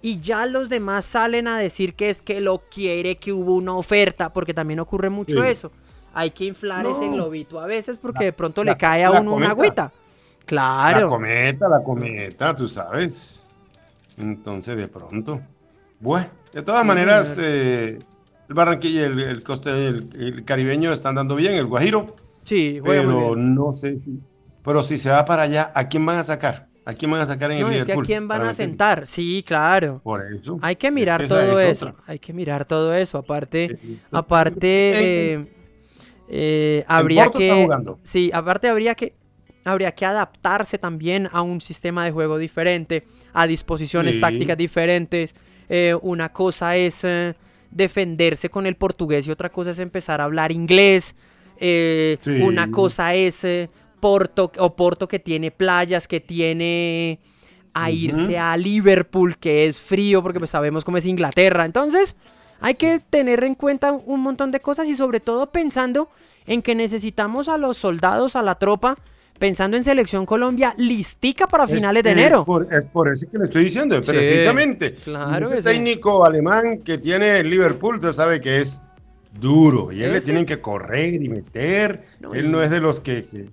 y 0.01 0.19
ya 0.21 0.45
los 0.45 0.69
demás 0.69 1.05
salen 1.05 1.47
a 1.47 1.59
decir 1.59 1.93
que 1.93 2.09
es 2.09 2.21
que 2.21 2.39
lo 2.39 2.59
quiere, 2.69 3.17
que 3.17 3.33
hubo 3.33 3.55
una 3.55 3.75
oferta, 3.75 4.31
porque 4.31 4.53
también 4.53 4.79
ocurre 4.79 5.09
mucho 5.09 5.41
Sí. 5.43 5.49
eso. 5.49 5.71
Hay 6.17 6.31
que 6.31 6.45
inflar 6.45 6.83
No. 6.83 6.91
ese 6.91 7.09
globito 7.13 7.59
a 7.59 7.67
veces 7.67 7.97
porque 8.01 8.19
La- 8.21 8.25
de 8.25 8.33
pronto 8.33 8.63
la- 8.63 8.71
le 8.71 8.77
cae 8.77 9.05
a 9.05 9.11
la 9.11 9.21
uno 9.21 9.35
una 9.35 9.51
agüita. 9.51 9.83
La 9.83 10.45
Claro. 10.45 11.09
cometa, 11.09 11.69
la 11.69 11.83
cometa, 11.83 12.55
tú 12.55 12.67
sabes. 12.67 13.45
Entonces, 14.17 14.75
de 14.77 14.87
pronto. 14.87 15.41
Bueno, 15.99 16.27
de 16.53 16.63
todas 16.63 16.81
Sí, 16.81 16.87
maneras, 16.87 17.37
eh, 17.41 17.99
el 18.49 18.53
Barranquilla, 18.55 19.05
el, 19.05 19.19
el, 19.19 19.43
coste, 19.43 19.69
el, 19.87 20.09
el 20.19 20.43
caribeño 20.45 20.91
están 20.91 21.15
dando 21.15 21.35
bien, 21.35 21.53
el 21.53 21.65
Guajiro. 21.65 22.15
Sí, 22.43 22.79
Pero 22.83 23.33
bien. 23.35 23.53
no 23.55 23.73
sé 23.73 23.99
si. 23.99 24.19
Pero 24.63 24.81
si 24.81 24.97
se 24.97 25.09
va 25.11 25.23
para 25.25 25.43
allá, 25.43 25.71
¿a 25.75 25.87
quién 25.87 26.05
van 26.05 26.17
a 26.17 26.23
sacar? 26.23 26.67
¿A 26.85 26.93
quién 26.93 27.11
van 27.11 27.19
a 27.21 27.25
sacar 27.25 27.51
en 27.51 27.59
No, 27.61 27.67
el 27.67 27.73
es 27.73 27.77
que 27.77 27.81
a 27.81 27.85
Liverpool? 27.85 28.05
quién 28.05 28.27
van 28.29 28.41
a 28.41 28.45
meter? 28.45 28.55
sentar. 28.65 29.05
Sí, 29.07 29.43
claro. 29.45 29.99
Por 30.03 30.21
eso. 30.33 30.57
Hay 30.61 30.77
que 30.77 30.87
Es 30.87 30.93
mirar 30.93 31.21
esa 31.21 31.35
todo 31.41 31.59
es 31.59 31.67
eso. 31.73 31.89
otra. 31.89 32.01
Hay 32.07 32.17
que 32.19 32.31
mirar 32.33 32.63
todo 32.65 32.93
eso. 32.95 33.17
Aparte, 33.17 33.77
aparte, 34.13 35.33
eh, 35.33 35.45
eh, 36.29 36.83
habría 36.87 37.27
que, 37.29 37.67
sí, 38.03 38.29
aparte 38.33 38.67
habría 38.67 38.95
que, 38.95 39.13
habría 39.65 39.93
que 39.93 40.05
adaptarse 40.05 40.77
también 40.77 41.27
a 41.31 41.41
un 41.41 41.61
sistema 41.61 42.05
de 42.05 42.11
juego 42.11 42.37
diferente, 42.37 43.05
a 43.33 43.47
disposiciones 43.47 44.15
Sí. 44.15 44.21
tácticas 44.21 44.57
diferentes. 44.57 45.35
Eh, 45.69 45.95
una 46.01 46.29
cosa 46.31 46.75
es 46.75 47.03
eh, 47.03 47.35
defenderse 47.71 48.49
con 48.49 48.65
el 48.65 48.75
portugués 48.75 49.27
y 49.27 49.31
otra 49.31 49.49
cosa 49.49 49.71
es 49.71 49.79
empezar 49.79 50.21
a 50.21 50.25
hablar 50.25 50.51
inglés. 50.51 51.15
Sí. 51.59 52.41
Una 52.43 52.69
cosa 52.71 53.13
es 53.15 53.45
Porto 53.99 54.51
o 54.59 54.75
Porto 54.75 55.07
que 55.07 55.19
tiene 55.19 55.51
playas, 55.51 56.07
que 56.07 56.19
tiene 56.19 57.19
a 57.73 57.91
irse 57.91 58.37
a 58.37 58.55
Liverpool, 58.57 59.37
que 59.37 59.65
es 59.67 59.79
frío, 59.79 60.23
porque 60.23 60.39
pues 60.39 60.51
sabemos 60.51 60.83
cómo 60.85 60.97
es 60.97 61.05
Inglaterra. 61.05 61.65
Entonces, 61.65 62.15
hay 62.59 62.75
que 62.75 62.99
tener 63.09 63.43
en 63.43 63.55
cuenta 63.55 63.91
un 63.91 64.21
montón 64.21 64.51
de 64.51 64.59
cosas 64.59 64.87
y 64.87 64.95
sobre 64.95 65.19
todo 65.19 65.51
pensando 65.51 66.09
en 66.45 66.61
que 66.61 66.75
necesitamos 66.75 67.49
a 67.49 67.57
los 67.57 67.77
soldados, 67.77 68.35
a 68.35 68.41
la 68.41 68.55
tropa, 68.55 68.97
pensando 69.37 69.77
en 69.77 69.83
Selección 69.83 70.25
Colombia, 70.25 70.73
listica 70.77 71.47
para 71.47 71.67
finales 71.67 72.03
de 72.03 72.09
Es 72.11 72.15
que 72.15 72.21
enero. 72.21 72.39
Es 72.41 72.45
por, 72.45 72.67
es 72.73 72.85
por 72.87 73.11
eso 73.11 73.27
que 73.29 73.37
le 73.37 73.43
estoy 73.43 73.63
diciendo, 73.65 74.01
precisamente. 74.01 74.93
claro 74.93 75.45
Ese 75.45 75.61
técnico 75.61 76.25
alemán 76.25 76.79
que 76.83 76.97
tiene 76.97 77.39
el 77.39 77.49
Liverpool, 77.49 77.95
usted 77.95 78.11
sabe 78.11 78.41
que 78.41 78.59
es 78.61 78.81
duro. 79.39 79.91
Y 79.91 80.01
él 80.03 80.13
le 80.13 80.21
tienen 80.21 80.45
que 80.45 80.59
correr 80.59 81.21
y 81.21 81.29
meter. 81.29 82.03
No, 82.19 82.33
él 82.33 82.49
no 82.49 82.61
es 82.63 82.71
de 82.71 82.79
los 82.79 82.99
que, 82.99 83.25
que- 83.25 83.49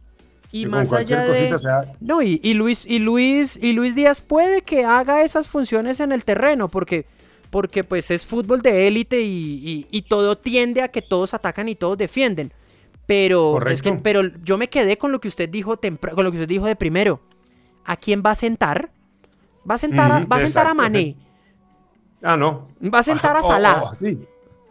Y 0.52 0.62
que 0.62 0.68
más 0.70 0.88
con 0.88 0.96
cualquier 0.96 1.18
allá 1.18 1.32
de... 1.32 1.50
cosita 1.50 1.59
se 1.59 1.68
hace. 1.70 2.05
No, 2.07 2.22
y, 2.22 2.40
y 2.42 2.55
Luis, 2.55 2.86
y 2.86 3.00
Luis, 3.00 3.59
y 3.61 3.72
Luis 3.72 3.94
Díaz 3.94 4.20
puede 4.20 4.62
que 4.62 4.84
haga 4.84 5.22
esas 5.22 5.48
funciones 5.48 6.00
en 6.00 6.12
el 6.12 6.24
terreno, 6.24 6.68
porque, 6.68 7.07
porque 7.55 7.84
pues 7.84 8.11
es 8.11 8.26
fútbol 8.26 8.62
de 8.62 8.88
élite 8.88 9.20
y, 9.20 9.62
y- 9.64 9.86
y 9.92 10.02
todo 10.02 10.36
tiende 10.36 10.82
a 10.82 10.88
que 10.88 11.02
todos 11.02 11.34
atacan 11.34 11.68
y 11.68 11.76
todos 11.76 11.96
defienden. 11.96 12.52
Pero, 13.07 13.64
es 13.68 13.80
que, 13.80 13.92
pero 13.92 14.22
yo 14.42 14.59
me 14.59 14.68
quedé 14.68 14.98
con 14.98 15.12
lo 15.12 15.20
que 15.20 15.28
usted 15.28 15.48
dijo 15.48 15.78
con 15.78 16.24
lo 16.24 16.32
que 16.32 16.38
usted 16.38 16.48
dijo 16.48 16.66
de 16.66 16.74
primero. 16.74 17.20
¿A 17.84 17.94
quién 17.96 18.24
va 18.26 18.32
a 18.32 18.34
sentar? 18.34 18.90
Va 19.70 19.76
a 19.76 19.78
sentar, 19.78 20.11
a, 20.11 20.24
va 20.24 20.36
a, 20.36 20.40
sentar 20.40 20.66
a. 20.66 20.74
Mané. 20.74 21.16
Ah, 22.24 22.36
no. 22.36 22.66
Va 22.92 22.98
a 22.98 23.02
sentar 23.05 23.36
a 23.36 23.40
Oh, 23.40 23.48
Salah. 23.48 23.82
oh, 23.84 23.94
sí. 23.94 24.20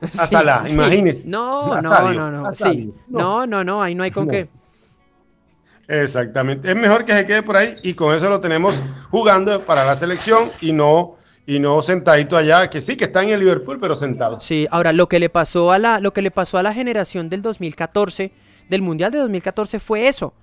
A 0.19 0.27
Salah, 0.27 0.63
sí. 0.65 0.73
imagínese. 0.73 1.31
No, 1.31 1.79
no, 1.81 2.11
no, 2.13 2.31
no. 2.31 2.45
sí. 2.51 2.93
No, 3.07 3.47
no, 3.47 3.63
no, 3.63 3.81
ahí 3.81 3.95
no 3.95 4.03
hay 4.03 4.11
con 4.11 4.25
No. 4.25 4.31
qué. 4.31 4.49
Exactamente. 5.87 6.69
Es 6.69 6.75
mejor 6.75 7.05
que 7.05 7.13
se 7.13 7.25
quede 7.25 7.43
por 7.43 7.55
ahí 7.55 7.69
y 7.83 7.93
con 7.93 8.13
eso 8.13 8.27
lo 8.29 8.41
tenemos 8.41 8.83
jugando 9.09 9.61
para 9.61 9.85
la 9.85 9.95
selección 9.95 10.43
y 10.59 10.73
no, 10.73 11.15
y 11.45 11.59
no 11.59 11.81
sentadito 11.81 12.37
allá, 12.37 12.69
que 12.69 12.79
sí 12.81 12.95
que 12.95 13.03
está 13.05 13.21
en 13.23 13.29
el 13.29 13.39
Liverpool, 13.41 13.77
pero 13.79 13.95
sentado. 13.95 14.39
Sí, 14.39 14.67
ahora 14.71 14.93
lo 14.93 15.07
que 15.09 15.19
le 15.19 15.29
pasó 15.29 15.71
a 15.71 15.79
la, 15.79 15.99
lo 15.99 16.13
que 16.13 16.21
le 16.21 16.31
pasó 16.31 16.57
a 16.57 16.63
la 16.63 16.73
generación 16.73 17.29
del 17.29 17.41
2014, 17.41 18.31
del 18.69 18.81
Mundial 18.81 19.11
de 19.11 19.17
2014 19.19 19.79
fue 19.79 20.07
eso. 20.07 20.33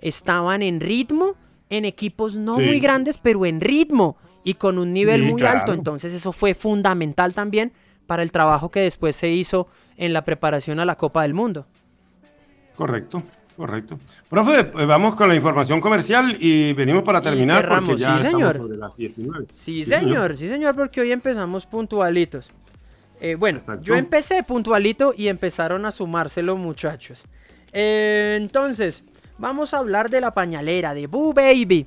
Estaban 0.00 0.62
en 0.62 0.80
ritmo, 0.80 1.34
en 1.70 1.84
equipos 1.86 2.36
no 2.36 2.56
Sí. 2.56 2.62
muy 2.66 2.80
grandes, 2.80 3.16
pero 3.18 3.46
en 3.46 3.60
ritmo 3.60 4.16
y 4.44 4.54
con 4.54 4.78
un 4.78 4.92
nivel 4.92 5.22
Sí, 5.22 5.30
muy 5.30 5.40
claro. 5.40 5.60
alto. 5.60 5.72
Entonces 5.72 6.12
eso 6.12 6.32
fue 6.32 6.52
fundamental 6.54 7.32
también 7.32 7.72
para 8.06 8.22
el 8.22 8.30
trabajo 8.30 8.70
que 8.70 8.80
después 8.80 9.16
se 9.16 9.30
hizo 9.30 9.66
en 9.96 10.12
la 10.12 10.24
preparación 10.26 10.78
a 10.78 10.84
la 10.84 10.96
Copa 10.96 11.22
del 11.22 11.32
Mundo. 11.32 11.66
Correcto, 12.76 13.22
correcto. 13.56 13.98
Profe, 14.28 14.64
pues 14.64 14.86
vamos 14.86 15.14
con 15.14 15.28
la 15.28 15.34
información 15.34 15.80
comercial 15.80 16.36
y 16.40 16.72
venimos 16.72 17.02
para 17.02 17.20
terminar 17.20 17.68
porque 17.68 17.96
ya 17.96 18.18
sí, 18.18 18.26
señor. 18.26 18.56
sobre 18.56 18.76
las 18.76 18.96
19. 18.96 19.46
Sí, 19.50 19.84
señor, 19.84 20.36
sí, 20.36 20.48
señor, 20.48 20.74
porque 20.74 21.00
hoy 21.00 21.12
empezamos 21.12 21.66
puntualitos. 21.66 22.50
Eh, 23.20 23.36
bueno, 23.36 23.58
yo 23.80 23.94
empecé 23.94 24.42
puntualito 24.42 25.14
y 25.16 25.28
empezaron 25.28 25.86
a 25.86 25.90
sumárselo 25.90 26.56
muchachos. 26.56 27.24
Eh, 27.72 28.36
entonces, 28.40 29.02
vamos 29.38 29.72
a 29.72 29.78
hablar 29.78 30.10
de 30.10 30.20
la 30.20 30.32
pañalera 30.32 30.94
de 30.94 31.06
Boo 31.06 31.32
Baby. 31.32 31.86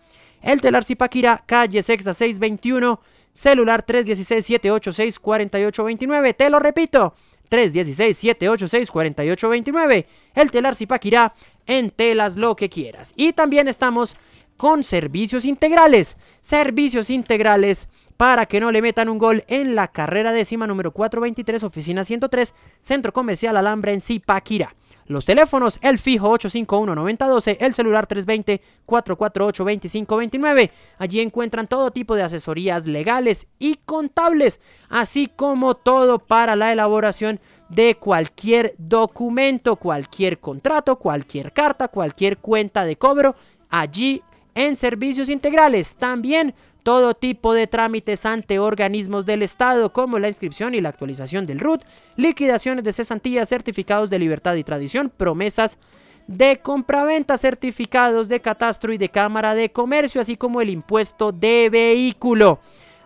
El 0.43 0.61
Telar 0.61 0.85
Zipaquirá, 0.85 1.43
calle 1.47 1.83
Sexta 1.83 2.15
621, 2.15 3.01
celular 3.33 3.85
316-786-4829, 3.85 6.37
te 6.37 6.51
lo 6.51 6.59
repito, 6.59 7.15
316-786-4829, 7.51 10.07
el 10.35 10.51
Telar 10.51 10.77
Zipaquirá, 10.77 11.35
en 11.67 11.91
telas 11.91 12.37
lo 12.37 12.57
que 12.57 12.69
quieras. 12.69 13.15
Y 13.17 13.33
también 13.33 13.69
estamos 13.69 14.17
con 14.57 14.85
servicios 14.85 15.45
integrales, 15.45 16.17
servicios 16.39 17.11
integrales 17.11 17.89
para 18.21 18.45
que 18.45 18.61
no 18.61 18.71
le 18.71 18.83
metan 18.83 19.09
un 19.09 19.17
gol 19.17 19.45
en 19.49 19.75
la 19.75 19.89
carrera 19.89 20.31
décima 20.31 20.67
número 20.67 20.93
423, 20.93 21.65
oficina 21.65 22.05
103, 22.05 22.55
Centro 22.83 23.15
Comercial 23.15 23.57
Alhambra 23.57 23.93
en 23.93 24.03
Zipaquirá. 24.03 24.75
Los 25.07 25.25
teléfonos, 25.25 25.79
el 25.81 25.99
fijo 25.99 26.31
851-9012, 26.37 27.57
el 27.61 27.73
celular 27.73 28.07
320-448-2529. 28.07 30.71
Allí 30.99 31.21
encuentran 31.21 31.67
todo 31.67 31.93
tipo 31.93 32.15
de 32.15 32.23
asesorías 32.23 32.85
legales 32.85 33.47
y 33.59 33.77
contables, 33.87 34.61
así 34.91 35.27
como 35.27 35.75
todo 35.75 36.19
para 36.19 36.57
la 36.57 36.73
elaboración 36.73 37.41
de 37.71 37.95
cualquier 37.95 38.75
documento, 38.77 39.77
cualquier 39.77 40.41
contrato, 40.41 40.97
cualquier 40.97 41.55
carta, 41.55 41.89
cualquier 41.89 42.37
cuenta 42.37 42.85
de 42.85 42.97
cobro, 42.97 43.35
allí 43.71 44.23
en 44.55 44.77
servicios 44.77 45.29
integrales. 45.29 45.97
También 45.97 46.55
todo 46.83 47.15
tipo 47.15 47.53
de 47.55 47.67
trámites 47.67 48.25
ante 48.27 48.59
organismos 48.59 49.27
del 49.27 49.43
Estado, 49.43 49.93
como 49.93 50.19
la 50.19 50.29
inscripción 50.29 50.75
y 50.75 50.81
la 50.81 50.89
actualización 50.89 51.47
del 51.47 51.61
RUT, 51.61 51.83
liquidaciones 52.17 52.85
de 52.85 52.93
cesantías, 52.93 53.49
certificados 53.49 54.11
de 54.11 54.19
libertad 54.19 54.55
y 54.55 54.65
tradición, 54.65 55.11
promesas 55.15 55.79
de 56.27 56.59
compraventa, 56.59 57.37
certificados 57.37 58.29
de 58.29 58.41
catastro 58.41 58.93
y 58.93 58.99
de 58.99 59.09
cámara 59.09 59.55
de 59.55 59.71
comercio, 59.71 60.21
así 60.21 60.37
como 60.37 60.61
el 60.61 60.71
impuesto 60.71 61.33
de 61.33 61.69
vehículo. 61.71 62.61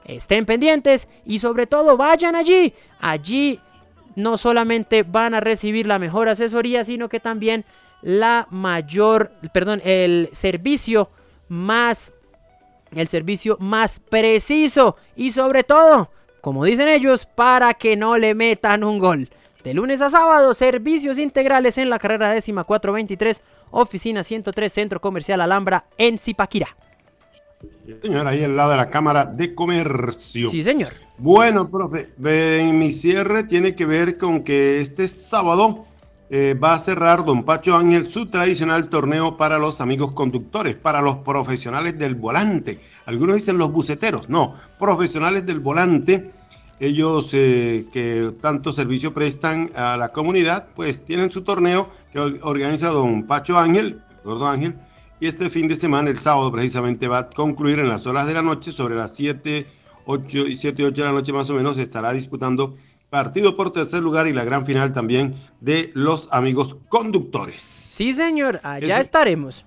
Estén 0.05 0.45
pendientes 0.45 1.09
y 1.25 1.39
sobre 1.39 1.67
todo 1.67 1.97
vayan 1.97 2.37
allí. 2.37 2.75
Allí 3.01 3.61
no 4.17 4.37
solamente 4.37 5.03
van 5.03 5.35
a 5.35 5.41
recibir 5.41 5.87
la 5.87 5.99
mejor 5.99 6.29
asesoría, 6.29 6.85
sino 6.85 7.09
que 7.09 7.21
también 7.21 7.65
la 8.03 8.47
mayor, 8.51 9.33
perdón, 9.53 9.81
el 9.85 10.29
servicio 10.33 11.09
más 11.55 12.13
el 12.95 13.09
servicio 13.09 13.57
más 13.61 14.01
preciso 14.01 14.97
y 15.17 15.31
sobre 15.31 15.65
todo, 15.65 16.11
como 16.41 16.65
dicen 16.65 16.89
ellos, 16.89 17.27
para 17.27 17.75
que 17.75 17.97
no 17.97 18.19
le 18.19 18.35
metan 18.35 18.85
un 18.85 18.99
gol. 18.99 19.31
De 19.63 19.73
lunes 19.73 20.03
a 20.03 20.11
sábado, 20.11 20.53
servicios 20.53 21.19
integrales 21.19 21.79
en 21.79 21.89
la 21.89 21.99
carrera 21.99 22.31
décima 22.31 22.65
423, 22.65 23.43
oficina 23.71 24.23
103, 24.23 24.73
Centro 24.73 25.01
Comercial 25.01 25.41
Alhambra, 25.41 25.87
en 25.97 26.19
Zipaquirá. 26.19 26.77
Señor, 28.03 28.27
ahí 28.27 28.45
al 28.45 28.57
lado 28.57 28.73
de 28.73 28.77
la 28.77 28.91
Cámara 28.91 29.25
de 29.25 29.55
Comercio. 29.55 30.51
Sí, 30.51 30.63
señor. 30.63 30.93
Bueno, 31.17 31.71
profe, 31.71 32.11
mi 32.19 32.93
cierre 32.93 33.45
tiene 33.45 33.75
que 33.75 33.87
ver 33.87 34.19
con 34.19 34.45
que 34.45 34.81
este 34.81 35.09
sábado 35.09 35.87
eh, 36.31 36.55
va 36.55 36.75
a 36.75 36.79
cerrar 36.79 37.25
Don 37.25 37.45
Pacho 37.45 37.77
Ángel 37.77 38.09
su 38.09 38.27
tradicional 38.27 38.89
torneo 38.89 39.37
para 39.37 39.59
los 39.59 39.81
amigos 39.81 40.13
conductores, 40.13 40.75
para 40.75 41.03
los 41.03 41.17
profesionales 41.19 41.99
del 41.99 42.15
volante. 42.15 42.81
Algunos 43.07 43.37
dicen 43.37 43.59
los 43.59 43.71
buceteros, 43.71 44.29
no, 44.29 44.55
profesionales 44.79 45.45
del 45.47 45.61
volante. 45.61 46.31
Ellos 46.81 47.31
eh, 47.35 47.87
que 47.93 48.35
tanto 48.41 48.73
servicio 48.73 49.15
prestan 49.15 49.71
a 49.77 49.97
la 49.97 50.09
comunidad, 50.09 50.67
pues 50.75 51.05
tienen 51.05 51.31
su 51.31 51.43
torneo 51.43 51.89
que 52.11 52.19
organiza 52.19 52.89
Don 52.89 53.25
Pacho 53.25 53.59
Ángel, 53.59 54.03
Gordo 54.25 54.49
Ángel, 54.49 54.75
y 55.21 55.27
este 55.27 55.49
fin 55.49 55.69
de 55.69 55.77
semana, 55.77 56.11
el 56.11 56.19
sábado 56.19 56.51
precisamente, 56.51 57.07
va 57.07 57.19
a 57.19 57.31
concluir 57.31 57.79
en 57.79 57.89
las 57.89 58.07
horas 58.07 58.27
de 58.27 58.35
la 58.35 58.43
noche, 58.43 58.73
sobre 58.73 58.97
las 58.97 59.15
7, 59.15 59.67
8 60.07 60.39
y 60.49 60.57
7, 60.57 60.85
8 60.85 61.03
de 61.03 61.09
la 61.09 61.15
noche 61.15 61.33
más 61.33 61.49
o 61.51 61.55
menos, 61.55 61.79
estará 61.79 62.13
disputando 62.13 62.75
partido 63.15 63.55
por 63.55 63.71
tercer 63.71 64.03
lugar 64.03 64.27
y 64.27 64.33
la 64.33 64.43
gran 64.43 64.67
final 64.67 64.93
también 64.93 65.33
de 65.61 65.93
los 65.95 66.33
amigos 66.33 66.79
conductores. 66.89 67.63
Sí, 67.63 68.13
señor, 68.13 68.59
allá 68.65 68.99
estaremos. 68.99 69.65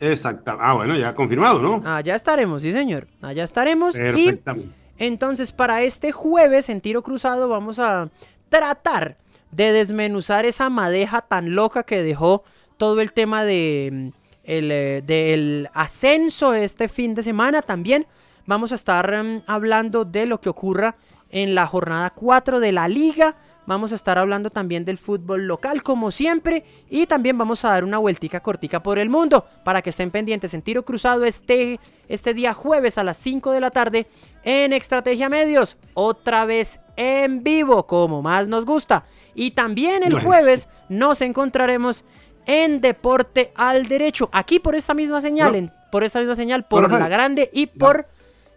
Exacto. 0.00 0.56
Ah, 0.58 0.74
bueno, 0.74 0.96
ya 0.96 1.14
confirmado, 1.14 1.62
¿no? 1.62 1.88
Allá 1.88 2.16
estaremos, 2.16 2.62
sí, 2.62 2.72
señor. 2.72 3.06
Allá 3.20 3.44
estaremos. 3.44 3.94
Perfectamente. 3.94 4.74
entonces, 4.98 5.52
para 5.52 5.84
este 5.84 6.10
jueves 6.10 6.68
en 6.68 6.80
tiro 6.80 7.02
cruzado, 7.02 7.48
vamos 7.48 7.78
a 7.78 8.10
tratar 8.48 9.18
de 9.52 9.70
desmenuzar 9.70 10.44
esa 10.44 10.68
madeja 10.68 11.20
tan 11.20 11.54
loca 11.54 11.84
que 11.84 12.02
dejó 12.02 12.42
todo 12.76 13.00
el 13.02 13.12
tema 13.12 13.44
de 13.44 13.90
mm, 13.92 14.08
el, 14.42 14.72
eh, 14.72 15.02
del 15.06 15.68
ascenso 15.74 16.54
este 16.54 16.88
fin 16.88 17.14
de 17.14 17.22
semana. 17.22 17.62
También 17.62 18.08
vamos 18.46 18.72
a 18.72 18.74
estar 18.74 19.22
mm, 19.22 19.44
hablando 19.46 20.04
de 20.04 20.26
lo 20.26 20.40
que 20.40 20.48
ocurra 20.48 20.96
en 21.32 21.54
la 21.54 21.66
jornada 21.66 22.10
4 22.10 22.60
de 22.60 22.72
la 22.72 22.86
liga. 22.86 23.36
Vamos 23.64 23.92
a 23.92 23.94
estar 23.94 24.18
hablando 24.18 24.50
también 24.50 24.84
del 24.84 24.98
fútbol 24.98 25.46
local 25.46 25.82
como 25.82 26.10
siempre 26.10 26.64
y 26.90 27.06
también 27.06 27.38
vamos 27.38 27.64
a 27.64 27.70
dar 27.70 27.84
una 27.84 27.98
vueltica 27.98 28.40
cortica 28.40 28.82
por 28.82 28.98
el 28.98 29.08
mundo 29.08 29.46
para 29.64 29.82
que 29.82 29.90
estén 29.90 30.10
pendientes 30.10 30.52
en 30.52 30.62
tiro 30.62 30.84
cruzado 30.84 31.24
este, 31.24 31.78
este 32.08 32.34
día 32.34 32.54
jueves 32.54 32.98
a 32.98 33.04
las 33.04 33.16
5 33.18 33.52
de 33.52 33.60
la 33.60 33.70
tarde 33.70 34.08
en 34.42 34.72
Estrategia 34.72 35.28
Medios, 35.28 35.76
otra 35.94 36.44
vez 36.44 36.80
en 36.96 37.44
vivo 37.44 37.86
como 37.86 38.20
más 38.20 38.48
nos 38.48 38.66
gusta. 38.66 39.04
Y 39.34 39.52
también 39.52 40.02
el 40.02 40.20
jueves 40.20 40.68
nos 40.88 41.20
encontraremos 41.22 42.04
en 42.46 42.80
Deporte 42.80 43.52
al 43.54 43.86
Derecho, 43.86 44.28
aquí 44.32 44.58
por 44.58 44.74
esta 44.74 44.92
misma 44.92 45.20
señal, 45.20 45.72
por 45.92 46.02
esta 46.02 46.18
misma 46.18 46.34
señal, 46.34 46.64
por 46.64 46.90
La 46.90 47.08
Grande 47.08 47.48
y 47.52 47.66
por 47.66 48.08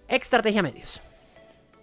Estrategia 0.07 0.63
Medios. 0.63 1.01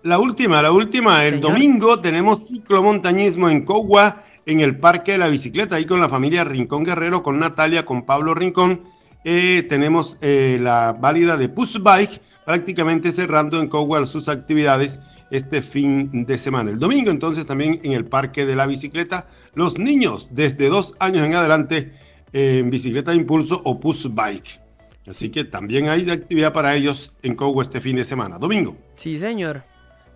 La 0.04 0.18
última, 0.18 0.60
la 0.62 0.72
última, 0.72 1.24
el 1.24 1.40
domingo 1.40 2.00
tenemos 2.00 2.48
ciclomontañismo 2.48 3.48
en 3.48 3.64
Cogua, 3.64 4.20
en 4.46 4.58
el 4.58 4.76
Parque 4.80 5.12
de 5.12 5.18
la 5.18 5.28
Bicicleta, 5.28 5.76
ahí 5.76 5.84
con 5.84 6.00
la 6.00 6.08
familia 6.08 6.42
Rincón 6.42 6.82
Guerrero, 6.82 7.22
con 7.22 7.38
Natalia, 7.38 7.84
con 7.84 8.02
Pablo 8.02 8.34
Rincón. 8.34 8.82
Eh, 9.24 9.64
tenemos 9.68 10.18
eh, 10.20 10.58
la 10.60 10.92
válida 10.92 11.36
de 11.36 11.48
Push 11.48 11.78
Bike, 11.80 12.20
prácticamente 12.44 13.12
cerrando 13.12 13.60
en 13.60 13.68
Cogua 13.68 14.04
sus 14.04 14.28
actividades 14.28 14.98
este 15.30 15.62
fin 15.62 16.26
de 16.26 16.36
semana. 16.36 16.72
El 16.72 16.80
domingo 16.80 17.12
entonces 17.12 17.46
también 17.46 17.78
en 17.84 17.92
el 17.92 18.04
Parque 18.04 18.44
de 18.44 18.56
la 18.56 18.66
Bicicleta, 18.66 19.28
los 19.54 19.78
niños 19.78 20.30
desde 20.32 20.68
dos 20.68 20.94
años 20.98 21.24
en 21.24 21.36
adelante 21.36 21.92
en 22.32 22.70
bicicleta 22.70 23.12
de 23.12 23.18
impulso 23.18 23.60
o 23.64 23.78
push 23.78 24.08
bike. 24.10 24.60
Así 25.06 25.30
que 25.30 25.44
también 25.44 25.88
hay 25.88 26.10
actividad 26.10 26.52
para 26.52 26.74
ellos 26.74 27.12
en 27.22 27.36
Cogo 27.36 27.62
este 27.62 27.80
fin 27.80 27.96
de 27.96 28.04
semana. 28.04 28.38
Domingo. 28.38 28.76
Sí, 28.96 29.18
señor. 29.18 29.64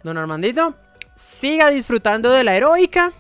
Don 0.07 0.19
Armandito, 0.19 0.77
siga 1.17 1.69
disfrutando 1.69 2.31
de 2.31 2.45
la 2.45 2.55
heroica. 2.55 3.13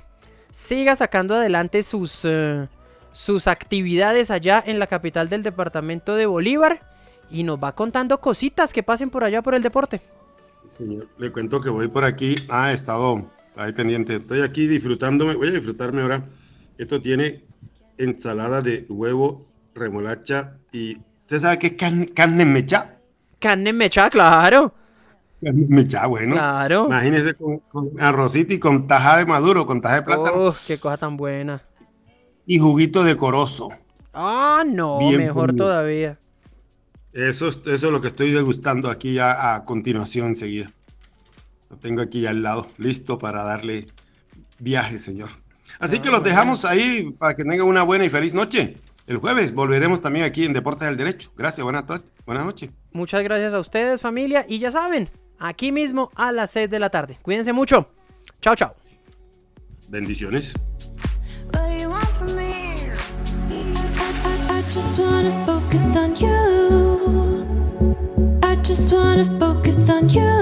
Siga 0.52 0.94
sacando 0.94 1.34
adelante 1.34 1.82
sus, 1.82 2.20
eh, 2.24 2.68
sus 3.10 3.48
actividades 3.48 4.30
allá 4.30 4.62
en 4.64 4.78
la 4.78 4.86
capital 4.86 5.28
del 5.28 5.42
departamento 5.42 6.14
de 6.14 6.26
Bolívar. 6.26 6.80
Y 7.28 7.42
nos 7.42 7.58
va 7.58 7.74
contando 7.74 8.20
cositas 8.20 8.72
que 8.72 8.84
pasen 8.84 9.10
por 9.10 9.24
allá 9.24 9.42
por 9.42 9.56
el 9.56 9.64
deporte. 9.64 10.00
Señor, 10.68 11.08
le 11.18 11.32
cuento 11.32 11.58
que 11.58 11.70
voy 11.70 11.88
por 11.88 12.04
aquí. 12.04 12.36
Ah, 12.48 12.70
he 12.70 12.74
estado 12.74 13.32
ahí 13.56 13.72
pendiente. 13.72 14.14
Estoy 14.14 14.42
aquí 14.42 14.68
disfrutándome. 14.68 15.34
Voy 15.34 15.48
a 15.48 15.50
disfrutarme 15.50 16.02
ahora. 16.02 16.24
Esto 16.78 17.02
tiene 17.02 17.42
ensalada 17.98 18.62
de 18.62 18.86
huevo, 18.88 19.44
remolacha 19.74 20.56
y. 20.70 20.98
¿Usted 21.22 21.40
sabe 21.40 21.58
qué 21.58 21.66
es 21.66 21.72
carne, 21.72 22.06
carne 22.14 22.44
mecha? 22.44 23.00
Carne 23.40 23.72
mecha, 23.72 24.08
claro. 24.08 24.72
Carne 25.44 25.66
mecha, 25.68 26.06
bueno. 26.06 26.34
Claro. 26.34 26.86
Imagínese 26.86 27.34
con, 27.34 27.58
con 27.68 27.90
arrocito 28.00 28.54
y 28.54 28.58
con 28.58 28.86
taja 28.86 29.18
de 29.18 29.26
maduro, 29.26 29.66
con 29.66 29.80
taja 29.80 29.96
de 29.96 30.02
plátano. 30.02 30.46
Uf, 30.48 30.66
qué 30.66 30.78
cosa 30.78 30.96
tan 30.96 31.16
buena. 31.16 31.62
Y 32.46 32.58
juguito 32.58 33.04
de 33.04 33.16
corozo. 33.16 33.68
Ah, 34.14 34.64
no, 34.66 34.98
Bien 34.98 35.18
mejor 35.18 35.46
bueno. 35.52 35.64
todavía. 35.64 36.18
Eso, 37.12 37.48
es- 37.48 37.60
eso 37.66 37.86
es 37.86 37.92
lo 37.92 38.00
que 38.00 38.08
estoy 38.08 38.30
degustando 38.32 38.90
aquí 38.90 39.14
ya 39.14 39.54
a 39.54 39.64
continuación 39.64 40.28
enseguida. 40.28 40.72
Lo 41.70 41.76
tengo 41.78 42.00
aquí 42.02 42.20
ya 42.22 42.30
al 42.30 42.42
lado, 42.42 42.66
listo 42.78 43.18
para 43.18 43.42
darle 43.42 43.86
viaje, 44.58 44.98
señor. 44.98 45.28
Así 45.80 45.98
que 45.98 46.10
los 46.10 46.22
dejamos 46.22 46.64
ahí 46.64 47.10
para 47.18 47.34
que 47.34 47.42
tengan 47.42 47.62
una 47.66 47.82
buena 47.82 48.04
y 48.04 48.08
feliz 48.10 48.32
noche. 48.34 48.76
El 49.06 49.18
jueves 49.18 49.52
volveremos 49.52 50.00
también 50.00 50.24
aquí 50.24 50.44
en 50.44 50.52
Deportes 50.52 50.88
del 50.88 50.96
Derecho. 50.96 51.30
Gracias, 51.36 51.62
buenas, 51.62 51.84
buenas 52.24 52.44
noches. 52.44 52.70
Muchas 52.92 53.22
gracias 53.22 53.52
a 53.54 53.58
ustedes, 53.58 54.00
familia. 54.00 54.44
Y 54.48 54.58
ya 54.58 54.70
saben, 54.70 55.10
aquí 55.38 55.72
mismo 55.72 56.10
a 56.14 56.32
las 56.32 56.50
6 56.50 56.70
de 56.70 56.78
la 56.78 56.90
tarde. 56.90 57.18
Cuídense 57.22 57.52
mucho. 57.52 57.88
Chao, 58.40 58.54
chao. 58.54 58.70
Bendiciones. 59.88 60.54
What 61.52 61.68
do 61.68 61.72
you 61.78 61.88
want 61.88 62.08
from 62.10 62.36
me? 62.36 62.74
I, 64.48 64.62
just 64.70 64.98
wanna 64.98 65.46
focus 65.46 65.96
on 65.96 66.16
you. 66.16 67.46
I 68.42 68.56
just 68.62 68.92
wanna 68.92 69.24
focus 69.38 69.88
on 69.88 70.08
you. 70.08 70.36